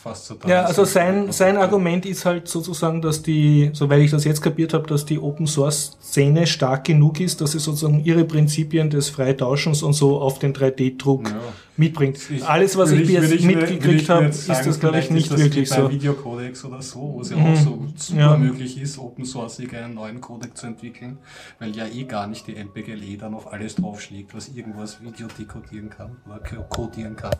[0.00, 4.24] fast so Ja, also sein, sein Argument ist halt sozusagen, dass die, soweit ich das
[4.24, 8.24] jetzt kapiert habe, dass die Open Source Szene stark genug ist, dass sie sozusagen ihre
[8.24, 11.36] Prinzipien des Freitauschens und so auf den 3D-Druck ja
[11.80, 12.18] mitbringt.
[12.30, 15.68] Ich- Alles, was will ich bis jetzt mitgekriegt habe, ist das, glaube ich, nicht wirklich
[15.68, 15.90] so.
[15.90, 17.46] Videocodex oder so, wo es ja Mhm.
[17.52, 18.36] auch so super Ja.
[18.36, 21.18] möglich ist, Open Source einen neuen Codec zu entwickeln,
[21.58, 25.90] weil ja eh gar nicht die MPGLE dann auf alles draufschlägt, was irgendwas Video dekodieren
[25.90, 27.34] kann oder co- codieren kann.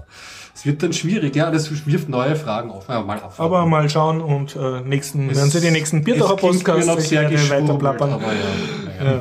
[0.55, 2.89] Es wird dann schwierig, ja, das wirft neue Fragen auf.
[2.89, 3.43] Ja, mal abwarten.
[3.43, 6.73] Aber mal schauen und äh, nächsten, Es- werden Sie die nächsten Biertaucher es klingt mir
[6.75, 8.13] Podcasts noch sehr weiter plappern.
[8.15, 9.21] Aber ja, ja.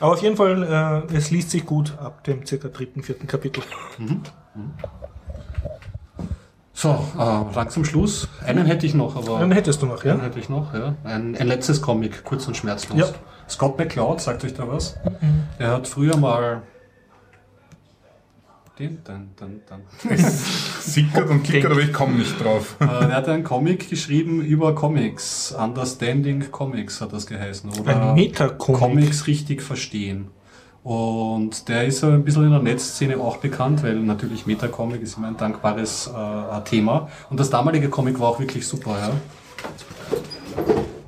[0.00, 3.62] Aber auf jeden Fall, äh, es liest sich gut ab dem circa dritten, vierten Kapitel.
[6.74, 8.28] So, äh, langsam Schluss.
[8.44, 10.24] Einen hätte ich noch, aber Dann hättest du noch, einen ja?
[10.24, 10.94] hätte ich noch, ja.
[11.04, 12.98] Ein, ein letztes Comic, kurz und schmerzlos.
[12.98, 13.06] Ja.
[13.48, 14.96] Scott McCloud, sagt euch da was?
[15.58, 16.62] Er hat früher mal
[18.78, 19.82] den, dann, dann, dann.
[20.80, 22.76] Sickert und klickert, aber ich komme nicht drauf.
[22.80, 25.52] Äh, er hat einen Comic geschrieben über Comics.
[25.52, 27.70] Understanding Comics hat das geheißen.
[27.80, 28.80] Oder Ein Metacomic.
[28.80, 30.28] Comics richtig verstehen.
[30.84, 35.16] Und der ist so ein bisschen in der Netzszene auch bekannt, weil natürlich Metacomic ist
[35.16, 37.08] immer ein dankbares äh, Thema.
[37.30, 39.10] Und das damalige Comic war auch wirklich super, ja.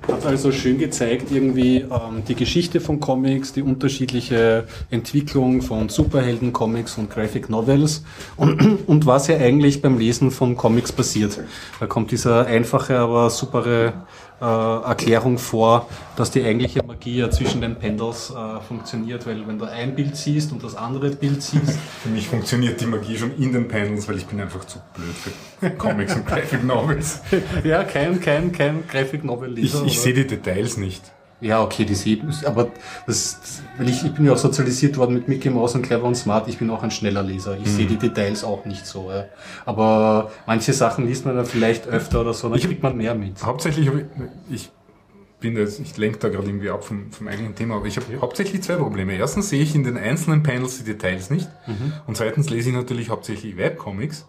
[0.08, 6.96] Hat also schön gezeigt, irgendwie ähm, die Geschichte von Comics, die unterschiedliche Entwicklung von Superhelden-Comics
[6.96, 8.04] und Graphic Novels
[8.36, 11.38] und, und was ja eigentlich beim Lesen von Comics passiert.
[11.78, 13.92] Da kommt diese einfache, aber supere
[14.40, 19.58] äh, Erklärung vor, dass die eigentliche Magie ja zwischen den Pendels äh, funktioniert, weil wenn
[19.58, 23.36] du ein Bild siehst und das andere Bild siehst, Für mich funktioniert die Magie schon
[23.36, 27.20] in den Panels, weil ich bin einfach zu blöd für Comics und Graphic Novels.
[27.64, 31.02] ja, kein, kein, kein Graphic Novel Ich, ich sehe die Details nicht.
[31.40, 32.72] Ja, okay, die sehen, aber
[33.06, 36.16] das, weil ich, ich bin ja auch sozialisiert worden mit Mickey Mouse und Clever und
[36.16, 36.48] Smart.
[36.48, 37.56] Ich bin auch ein schneller Leser.
[37.62, 39.10] Ich sehe die Details auch nicht so.
[39.10, 39.26] Ja.
[39.64, 43.44] Aber manche Sachen liest man dann vielleicht öfter oder so, dann kriegt man mehr mit.
[43.44, 44.06] Hauptsächlich, habe
[44.50, 44.70] ich, ich
[45.38, 47.96] bin da jetzt, ich lenke da gerade irgendwie ab vom, vom eigentlichen Thema, aber ich
[47.96, 49.14] habe hauptsächlich zwei Probleme.
[49.14, 51.48] Erstens sehe ich in den einzelnen Panels die Details nicht
[52.08, 54.26] und zweitens lese ich natürlich hauptsächlich Webcomics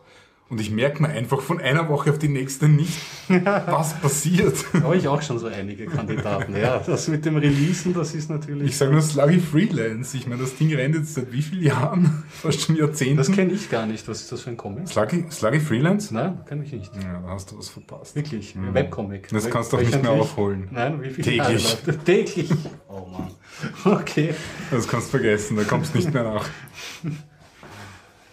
[0.49, 4.55] und ich merke mir einfach von einer Woche auf die nächste nicht, was passiert.
[4.73, 6.55] Da habe ich auch schon so einige Kandidaten.
[6.55, 8.69] Ja, das mit dem Releasen, das ist natürlich.
[8.69, 10.17] Ich sage nur Sluggy Freelance.
[10.17, 12.23] Ich meine, das Ding rennt jetzt seit wie vielen Jahren?
[12.29, 13.17] Fast schon Jahrzehnten.
[13.17, 14.07] das kenne ich gar nicht.
[14.07, 14.87] Was ist das für ein Comic?
[14.87, 16.13] Sluggy, Sluggy Freelance?
[16.13, 16.91] Nein, kenne ich nicht.
[16.95, 18.15] Ja, da hast du was verpasst.
[18.15, 19.27] Wirklich, Webcomic.
[19.29, 20.67] Das Wel- kannst du auch nicht mehr aufholen.
[20.71, 21.77] Nein, wie viel Täglich.
[22.05, 22.49] Täglich.
[22.91, 23.29] Oh Mann.
[23.85, 24.33] Okay.
[24.71, 26.45] Das kannst du vergessen, da kommst du nicht mehr nach.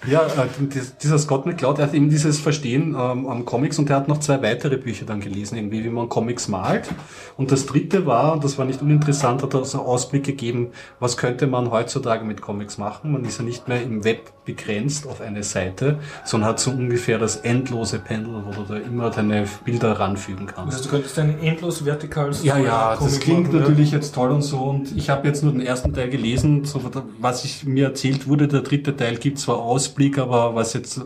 [0.09, 3.89] Ja, äh, dies- dieser Scott McCloud, der hat eben dieses Verstehen ähm, am Comics und
[3.89, 6.89] der hat noch zwei weitere Bücher dann gelesen, irgendwie wie man Comics malt.
[7.37, 10.69] Und das dritte war, und das war nicht uninteressant, hat er so Ausblick gegeben,
[11.01, 13.11] was könnte man heutzutage mit Comics machen.
[13.13, 17.19] Man ist ja nicht mehr im Web begrenzt auf eine Seite, sondern hat so ungefähr
[17.19, 20.79] das endlose Pendel, wo du da immer deine Bilder ranfügen kannst.
[20.79, 24.31] Also du könntest ein endlos vertikales Ja, ja, das Comic klingt machen, natürlich jetzt toll
[24.31, 24.59] und so.
[24.59, 26.65] Und ich habe jetzt nur den ersten Teil gelesen.
[26.65, 26.81] So,
[27.19, 31.01] was ich mir erzählt wurde, der dritte Teil gibt zwar Ausblick, aber was jetzt,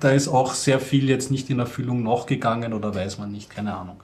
[0.00, 3.50] da ist auch sehr viel jetzt nicht in Erfüllung noch gegangen oder weiß man nicht,
[3.50, 3.96] keine Ahnung.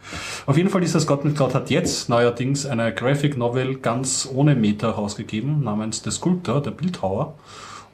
[0.47, 4.91] Auf jeden Fall, dieser Scott McCloud hat jetzt neuerdings eine Graphic Novel ganz ohne Meta
[4.91, 7.35] rausgegeben, namens The Sculptor, der Bildhauer.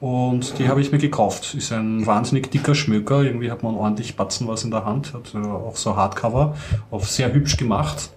[0.07, 1.55] Und die habe ich mir gekauft.
[1.55, 3.25] Ist ein wahnsinnig dicker Schmöker.
[3.25, 5.13] Irgendwie hat man ordentlich Batzen was in der Hand.
[5.13, 6.55] Hat äh, auch so Hardcover.
[6.93, 8.11] Auf sehr hübsch gemacht.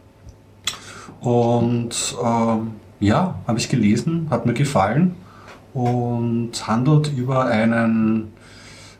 [1.20, 5.16] Und ähm, ja, habe ich gelesen, hat mir gefallen
[5.74, 8.34] und handelt über einen,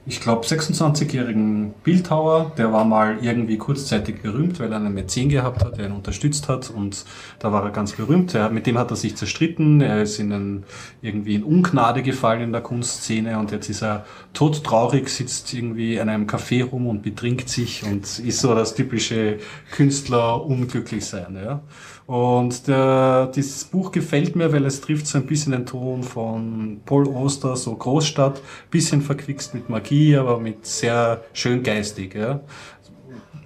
[0.10, 5.64] ich glaube, 26-jährigen Bildhauer, der war mal irgendwie kurzzeitig berühmt, weil er einen Mäzen gehabt
[5.64, 7.06] hat, der ihn unterstützt hat und
[7.38, 8.34] da war er ganz berühmt.
[8.34, 10.64] Er, mit dem hat er sich zerstritten, er ist in einen,
[11.04, 14.04] irgendwie in Ungnade gefallen in der Kunstszene und jetzt ist er
[14.34, 19.38] todtraurig, sitzt irgendwie in einem Café rum und betrinkt sich und ist so das typische
[19.72, 21.38] Künstler unglücklich sein.
[21.40, 21.62] Ja.
[22.10, 26.82] Und der, dieses Buch gefällt mir, weil es trifft so ein bisschen den Ton von
[26.84, 28.42] Paul Oster, so Großstadt,
[28.72, 32.16] bisschen verquickst mit Magie, aber mit sehr schön geistig.
[32.16, 32.40] Ja.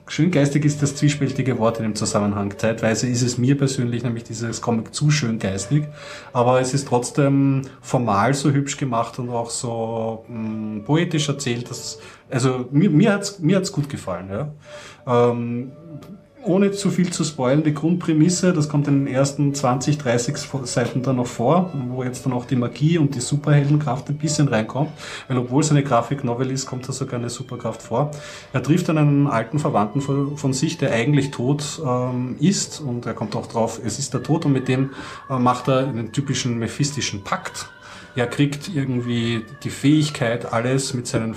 [0.07, 2.57] Schöngeistig ist das zwiespältige Wort in dem Zusammenhang.
[2.57, 5.83] Zeitweise ist es mir persönlich nämlich dieses Comic zu schöngeistig,
[6.31, 11.69] aber es ist trotzdem formal so hübsch gemacht und auch so mh, poetisch erzählt.
[11.69, 11.99] Dass,
[12.29, 14.29] also mir, mir hat's mir hat's gut gefallen.
[14.31, 14.53] Ja.
[15.05, 15.73] Ähm,
[16.45, 21.01] ohne zu viel zu spoilen, die Grundprämisse, das kommt in den ersten 20, 30 Seiten
[21.01, 24.91] dann noch vor, wo jetzt dann auch die Magie und die Superheldenkraft ein bisschen reinkommt,
[25.27, 28.11] weil obwohl es eine Grafik-Novel ist, kommt da sogar eine Superkraft vor.
[28.51, 33.05] Er trifft dann einen alten Verwandten von, von sich, der eigentlich tot ähm, ist und
[33.05, 34.91] er kommt auch drauf, es ist der Tod und mit dem
[35.29, 37.69] äh, macht er einen typischen mephistischen Pakt.
[38.15, 41.33] Er kriegt irgendwie die Fähigkeit, alles mit seinen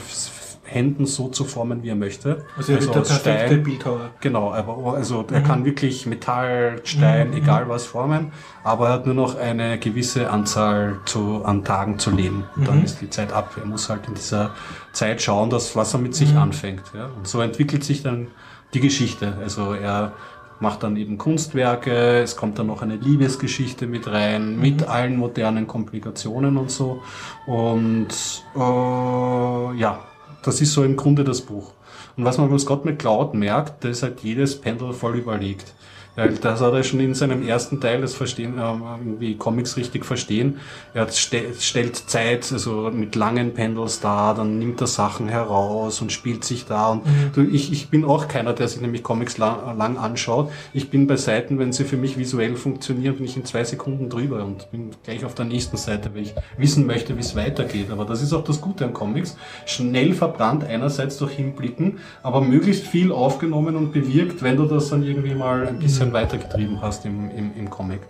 [0.67, 2.45] Händen so zu formen, wie er möchte.
[2.57, 3.63] Also er wird der perfekte Stein.
[3.63, 4.11] Bildhauer.
[4.21, 8.33] Genau, aber also er kann wirklich Metall, Stein, egal was formen,
[8.65, 12.45] aber er hat nur noch eine gewisse Anzahl zu, an Tagen zu leben.
[12.57, 13.53] Und dann ist die Zeit ab.
[13.59, 14.51] Er muss halt in dieser
[14.93, 16.83] Zeit schauen, dass was er mit sich anfängt.
[16.95, 17.11] Ja?
[17.17, 18.29] Und so entwickelt sich dann
[18.75, 19.39] die Geschichte.
[19.41, 20.13] Also er
[20.61, 25.67] macht dann eben Kunstwerke, es kommt dann noch eine Liebesgeschichte mit rein, mit allen modernen
[25.67, 27.03] Komplikationen und so.
[27.47, 28.09] Und
[28.55, 30.01] äh, ja,
[30.43, 31.73] das ist so im Grunde das Buch.
[32.17, 35.75] Und was man bei Scott McCloud merkt, da ist halt jedes Pendel voll überlegt.
[36.17, 40.05] Weil das hat er schon in seinem ersten Teil, das Verstehen, ähm, irgendwie Comics richtig
[40.05, 40.59] verstehen.
[40.95, 46.11] Er ste stellt Zeit, also mit langen Pendels da, dann nimmt er Sachen heraus und
[46.13, 46.89] spielt sich da.
[46.93, 47.03] Und
[47.35, 50.51] du, ich, ich bin auch keiner, der sich nämlich Comics lang, lang anschaut.
[50.73, 54.09] Ich bin bei Seiten, wenn sie für mich visuell funktionieren, bin ich in zwei Sekunden
[54.09, 57.91] drüber und bin gleich auf der nächsten Seite, weil ich wissen möchte, wie es weitergeht.
[57.91, 59.37] Aber das ist auch das Gute an Comics.
[59.67, 65.03] Schnell verbrannt einerseits durch Hinblicken, aber möglichst viel aufgenommen und bewirkt, wenn du das dann
[65.03, 68.01] irgendwie mal ein bisschen weitergetrieben hast im, im, im Comic.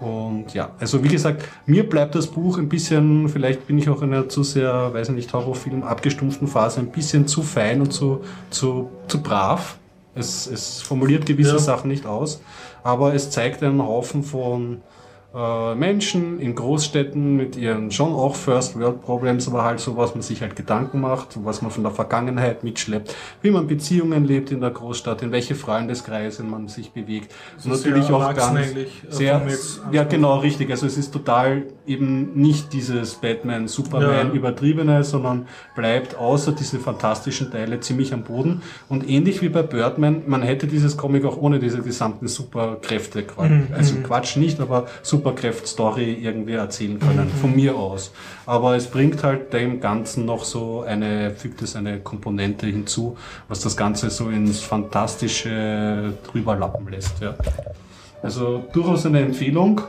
[0.00, 4.00] Und ja, also wie gesagt, mir bleibt das Buch ein bisschen, vielleicht bin ich auch
[4.00, 7.92] in einer zu sehr, weiß ich nicht, Horrorfilm abgestumpften Phase ein bisschen zu fein und
[7.92, 9.76] zu, zu, zu brav.
[10.14, 11.58] Es, es formuliert gewisse Ja.
[11.58, 12.40] Sachen nicht aus,
[12.82, 14.80] aber es zeigt einen Haufen von
[15.32, 20.14] äh, Menschen in Großstädten mit ihren schon auch First World Problems, aber halt so, was
[20.14, 24.50] man sich halt Gedanken macht, was man von der Vergangenheit mitschleppt, wie man Beziehungen lebt
[24.50, 27.32] in der Großstadt, in welche Freundeskreise man sich bewegt.
[27.64, 29.42] Und sehr natürlich auch ganz äh, sehr,
[29.92, 30.70] ja genau richtig.
[30.70, 34.32] Also es ist total eben nicht dieses Batman Superman Ja.
[34.34, 35.46] übertriebene, sondern
[35.76, 38.62] bleibt außer diese fantastischen Teile ziemlich am Boden.
[38.88, 43.68] Und ähnlich wie bei Birdman, man hätte dieses Comic auch ohne diese gesamten Superkräfte, Mhm,
[43.74, 44.86] also Quatsch nicht, aber
[45.24, 47.40] Superkräft-Story irgendwie erzählen können, Mhm.
[47.40, 48.12] von mir aus.
[48.46, 53.16] Aber es bringt halt dem Ganzen noch so eine, fügt es eine Komponente hinzu,
[53.48, 57.20] was das Ganze so ins Fantastische drüber lappen lässt.
[57.20, 57.34] Ja.
[58.22, 59.82] Also durchaus eine Empfehlung.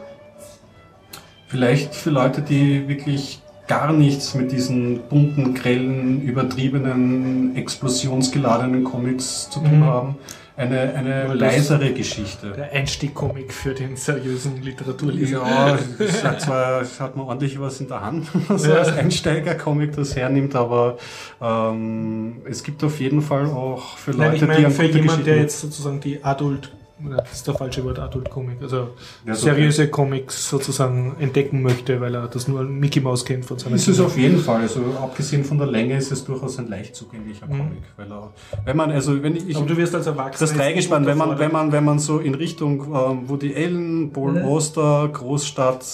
[1.47, 9.59] Vielleicht für Leute, die wirklich gar nichts mit diesen bunten, grellen, übertriebenen, explosionsgeladenen Comics zu
[9.59, 9.85] tun Mhm.
[9.85, 10.15] haben.
[10.61, 12.51] Eine, eine leisere Geschichte.
[12.51, 15.37] Der Einstieg-Comic für den seriösen Literaturleser.
[15.37, 18.75] Ja, es hat zwar es hat man ordentlich was in der Hand, so Ja.
[18.77, 20.97] als Einsteiger-Comic das hernimmt, aber
[21.41, 24.85] ähm, es gibt auf jeden Fall auch für Nein, Leute, ich die meine an für
[24.85, 26.71] jemanden, der jetzt sozusagen die Adult,
[27.09, 28.89] das ist der falsche Wort, Adult-Comic, also
[29.25, 33.57] Ja, so- seriöse Comics sozusagen entdecken möchte, weil er das nur Mickey Mouse kennt von
[33.59, 34.05] seiner Ist es Kindheit.
[34.05, 34.61] auf jeden Fall.
[34.61, 37.81] Also abgesehen von der Länge ist es durchaus ein leicht zugänglicher Comic.
[37.97, 38.31] Weil er,
[38.65, 40.49] wenn man, also wenn ich, ich Aber du wirst als Erwachsener...
[40.49, 44.33] das Dreigespann, wenn man, wenn man, wenn man so in Richtung ähm, Woody Allen, Paul
[44.33, 44.45] Mhm.
[44.47, 45.85] Oster, Großstadt,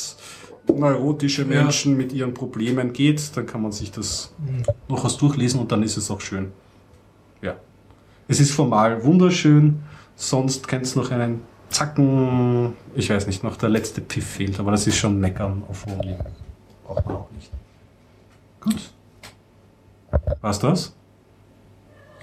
[0.76, 1.48] neurotische Ja.
[1.64, 4.64] Menschen mit ihren Problemen geht, dann kann man sich das Mhm.
[4.88, 6.52] durchaus durchlesen und dann ist es auch schön.
[7.42, 7.56] Ja.
[8.28, 9.80] Es ist formal wunderschön,
[10.18, 14.72] sonst kennt es noch einen Zacken, ich weiß nicht, noch der letzte Piff fehlt, aber
[14.72, 16.26] das ist schon Meckern auf hohem Niveau.
[16.86, 17.52] Braucht man auch nicht.
[18.60, 18.92] Gut.
[20.42, 20.94] War's das?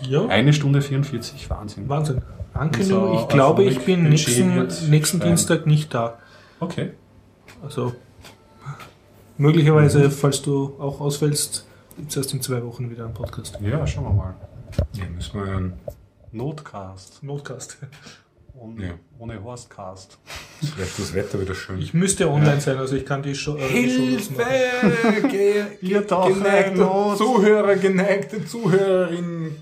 [0.00, 1.88] Ja, Eine Stunde 44, Wahnsinn.
[1.88, 2.22] Wahnsinn.
[2.52, 5.20] Ankündigung, Unser ich glaube, ich bin nächsten, nächsten.
[5.20, 6.18] Dienstag nicht da.
[6.60, 6.92] Okay.
[7.62, 7.94] Also
[9.38, 11.66] möglicherweise, falls du auch ausfällst,
[11.96, 13.58] gibt es erst in zwei Wochen wieder einen Podcast.
[13.60, 14.34] Ja, schauen wir mal.
[14.94, 15.72] Ja, müssen wir hören.
[16.34, 17.22] Notcast.
[17.22, 17.78] Notcast.
[18.56, 18.92] Ohne, Ja.
[19.18, 20.18] ohne Horstcast.
[20.60, 21.78] Vielleicht das Wetter wieder schön.
[21.80, 23.56] Ich müsste online sein, also ich kann die Show.
[23.56, 25.30] Äh, die Shownotes machen.
[25.80, 27.18] Ihr doch geneigte Not.
[27.18, 29.56] Zuhörer, geneigte Zuhörerin.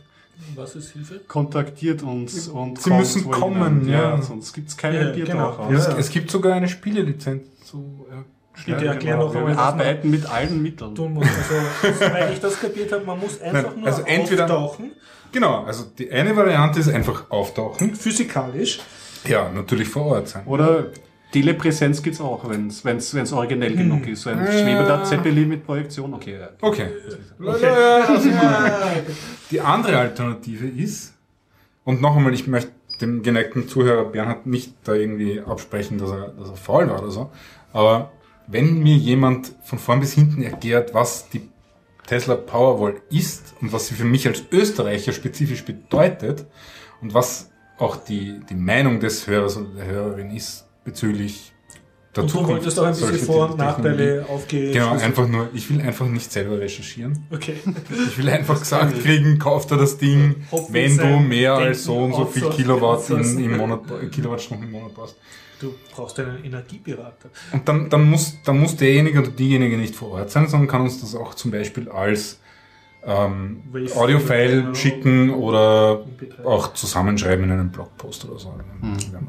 [0.54, 1.20] Was ist Hilfe?
[1.26, 4.20] Kontaktiert uns und Sie müssen kommen, ja.
[4.20, 5.78] sonst gibt's keine Ja, Bierdorf genau.
[5.78, 5.86] aus.
[5.88, 8.06] Es, es gibt sogar eine Spielelizenz zu.
[8.10, 8.24] Ja.
[8.66, 9.26] Bitte Ja, erklär genau.
[9.28, 10.94] noch einmal, Wir arbeiten mit allen Mitteln.
[10.94, 11.26] tun muss.
[11.26, 14.92] Also, soweit ich das kapiert habe, man muss einfach Nein, nur also entweder- auftauchen,
[15.32, 17.94] Genau, also die eine Variante ist einfach auftauchen.
[17.94, 18.80] physikalisch.
[19.26, 20.46] Ja, natürlich vor Ort sein.
[20.46, 20.90] Oder
[21.32, 24.22] Telepräsenz gibt's auch, wenn's wenn's wenn's originell genug ist.
[24.22, 26.38] So ein schwebender Zeppelin mit Projektion, okay.
[26.38, 26.48] ja.
[26.60, 26.88] Okay.
[29.50, 31.14] Die andere Alternative ist,
[31.84, 36.28] und noch einmal, ich möchte dem geneigten Zuhörer Bernhard nicht da irgendwie absprechen, dass er,
[36.28, 37.30] dass er faul war oder so,
[37.72, 38.12] aber
[38.46, 41.48] wenn mir jemand von vorn bis hinten erklärt, was die
[42.06, 46.46] Tesla Powerwall ist und was sie für mich als Österreicher spezifisch bedeutet
[47.00, 51.52] und was auch die, die Meinung des Hörers oder der Hörerin ist bezüglich
[52.14, 53.58] der Und du Zukunft wolltest auch ein bisschen Vor- und.
[53.58, 54.72] Nachteile aufgehen.
[54.72, 57.26] Genau, einfach nur, ich will einfach nicht selber recherchieren.
[57.30, 57.56] Okay.
[58.06, 61.96] Ich will einfach gesagt kriegen, kauf dir das Ding, Hoffen wenn du mehr als so
[61.96, 63.80] und so viel Kilowatt in, im Monat,
[64.10, 65.16] Kilowattstunden im Monat brauchst.
[65.62, 67.30] Du brauchst einen Energieberater.
[67.52, 70.82] Und dann, dann muss, dann muss derjenige oder diejenige nicht vor Ort sein, sondern kann
[70.82, 72.40] uns das auch zum Beispiel als
[73.04, 73.62] ähm,
[73.96, 76.44] Audiofile schicken oder MP3.
[76.44, 78.54] auch zusammenschreiben in einem Blogpost oder so.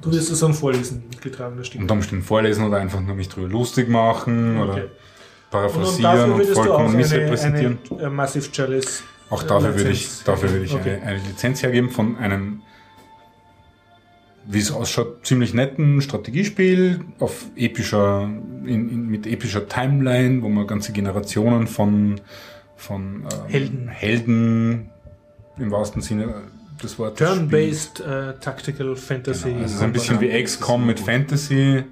[0.01, 1.84] Du wirst es dann vorlesen, mit getragener Stimme.
[1.84, 4.64] Unter Umständen vorlesen oder einfach nur mich drüber lustig machen Okay.
[4.64, 4.91] oder Und, und
[5.51, 7.80] paraphrasieren und, auch vollkommen eine, missrepräsentieren.
[7.91, 10.95] eine äh, Massive Chalice Auch dafür würde ich, dafür würde ich Okay.
[11.01, 12.61] eine, eine Lizenz hergeben von einem,
[14.45, 18.30] wie es ausschaut, ziemlich netten Strategiespiel auf epischer,
[18.65, 22.20] in, in, mit epischer Timeline, wo man ganze Generationen von,
[22.76, 23.88] von ähm, Helden.
[23.88, 24.90] Helden
[25.57, 26.44] im wahrsten Sinne
[26.82, 27.28] des Wortes.
[27.28, 29.49] Turn-based äh, Tactical Fantasy.
[29.49, 31.84] Genau, also ist ein bisschen wie XCOM mit Fantasy.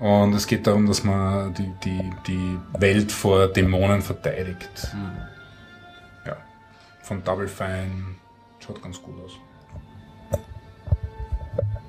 [0.00, 4.88] Und es geht darum, dass man die, die, die Welt vor Dämonen verteidigt.
[6.26, 6.36] Ja.
[7.02, 8.16] Von Double Fine.
[8.58, 9.32] Schaut ganz gut aus.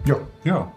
[0.05, 0.71] Ja, ja.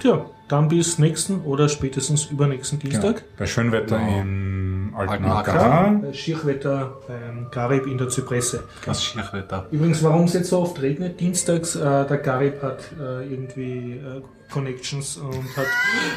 [0.00, 2.92] Tja, dann bis nächsten oder spätestens übernächsten Genau.
[3.00, 3.24] Dienstag.
[3.38, 4.20] Bei Schönwetter Genau.
[4.20, 6.00] im Alten Alten Acker.
[6.02, 8.64] Bei Schirchwetter beim Garib in der Zypresse.
[8.84, 9.66] Das Schierwetter.
[9.70, 14.22] Übrigens, warum es jetzt so oft regnet, dienstags, äh, der Garib hat äh, irgendwie äh,
[14.52, 15.66] Connections und hat,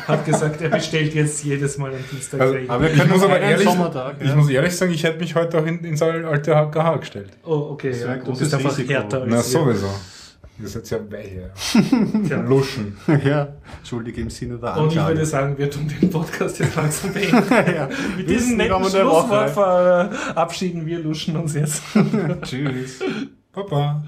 [0.07, 2.69] hat gesagt, er bestellt jetzt jedes Mal am Dienstag Also, Regen.
[2.69, 4.35] aber wir Ich können muss aber ehrlich, Sommertag, ich ja.
[4.35, 7.29] muss ehrlich sagen, ich hätte mich heute auch in, ins alte AKH gestellt.
[7.45, 9.75] Oh, okay, Das ja, wäre ein du großes bist einfach härter als Na, wir.
[10.59, 10.63] Sowieso.
[10.63, 11.51] Ihr seid ja weiche.
[12.27, 12.41] Tja.
[12.47, 12.97] Luschen.
[13.23, 15.15] ja, entschuldige im Sinne der Und ich Anklage.
[15.15, 17.43] würde sagen, wir tun den Podcast jetzt langsam beenden.
[17.75, 17.89] ja.
[18.17, 21.81] Mit Bis diesem netten Schlusswort verabschieden wir Luschen uns jetzt.
[22.43, 22.99] Tschüss.
[23.51, 24.03] Papa.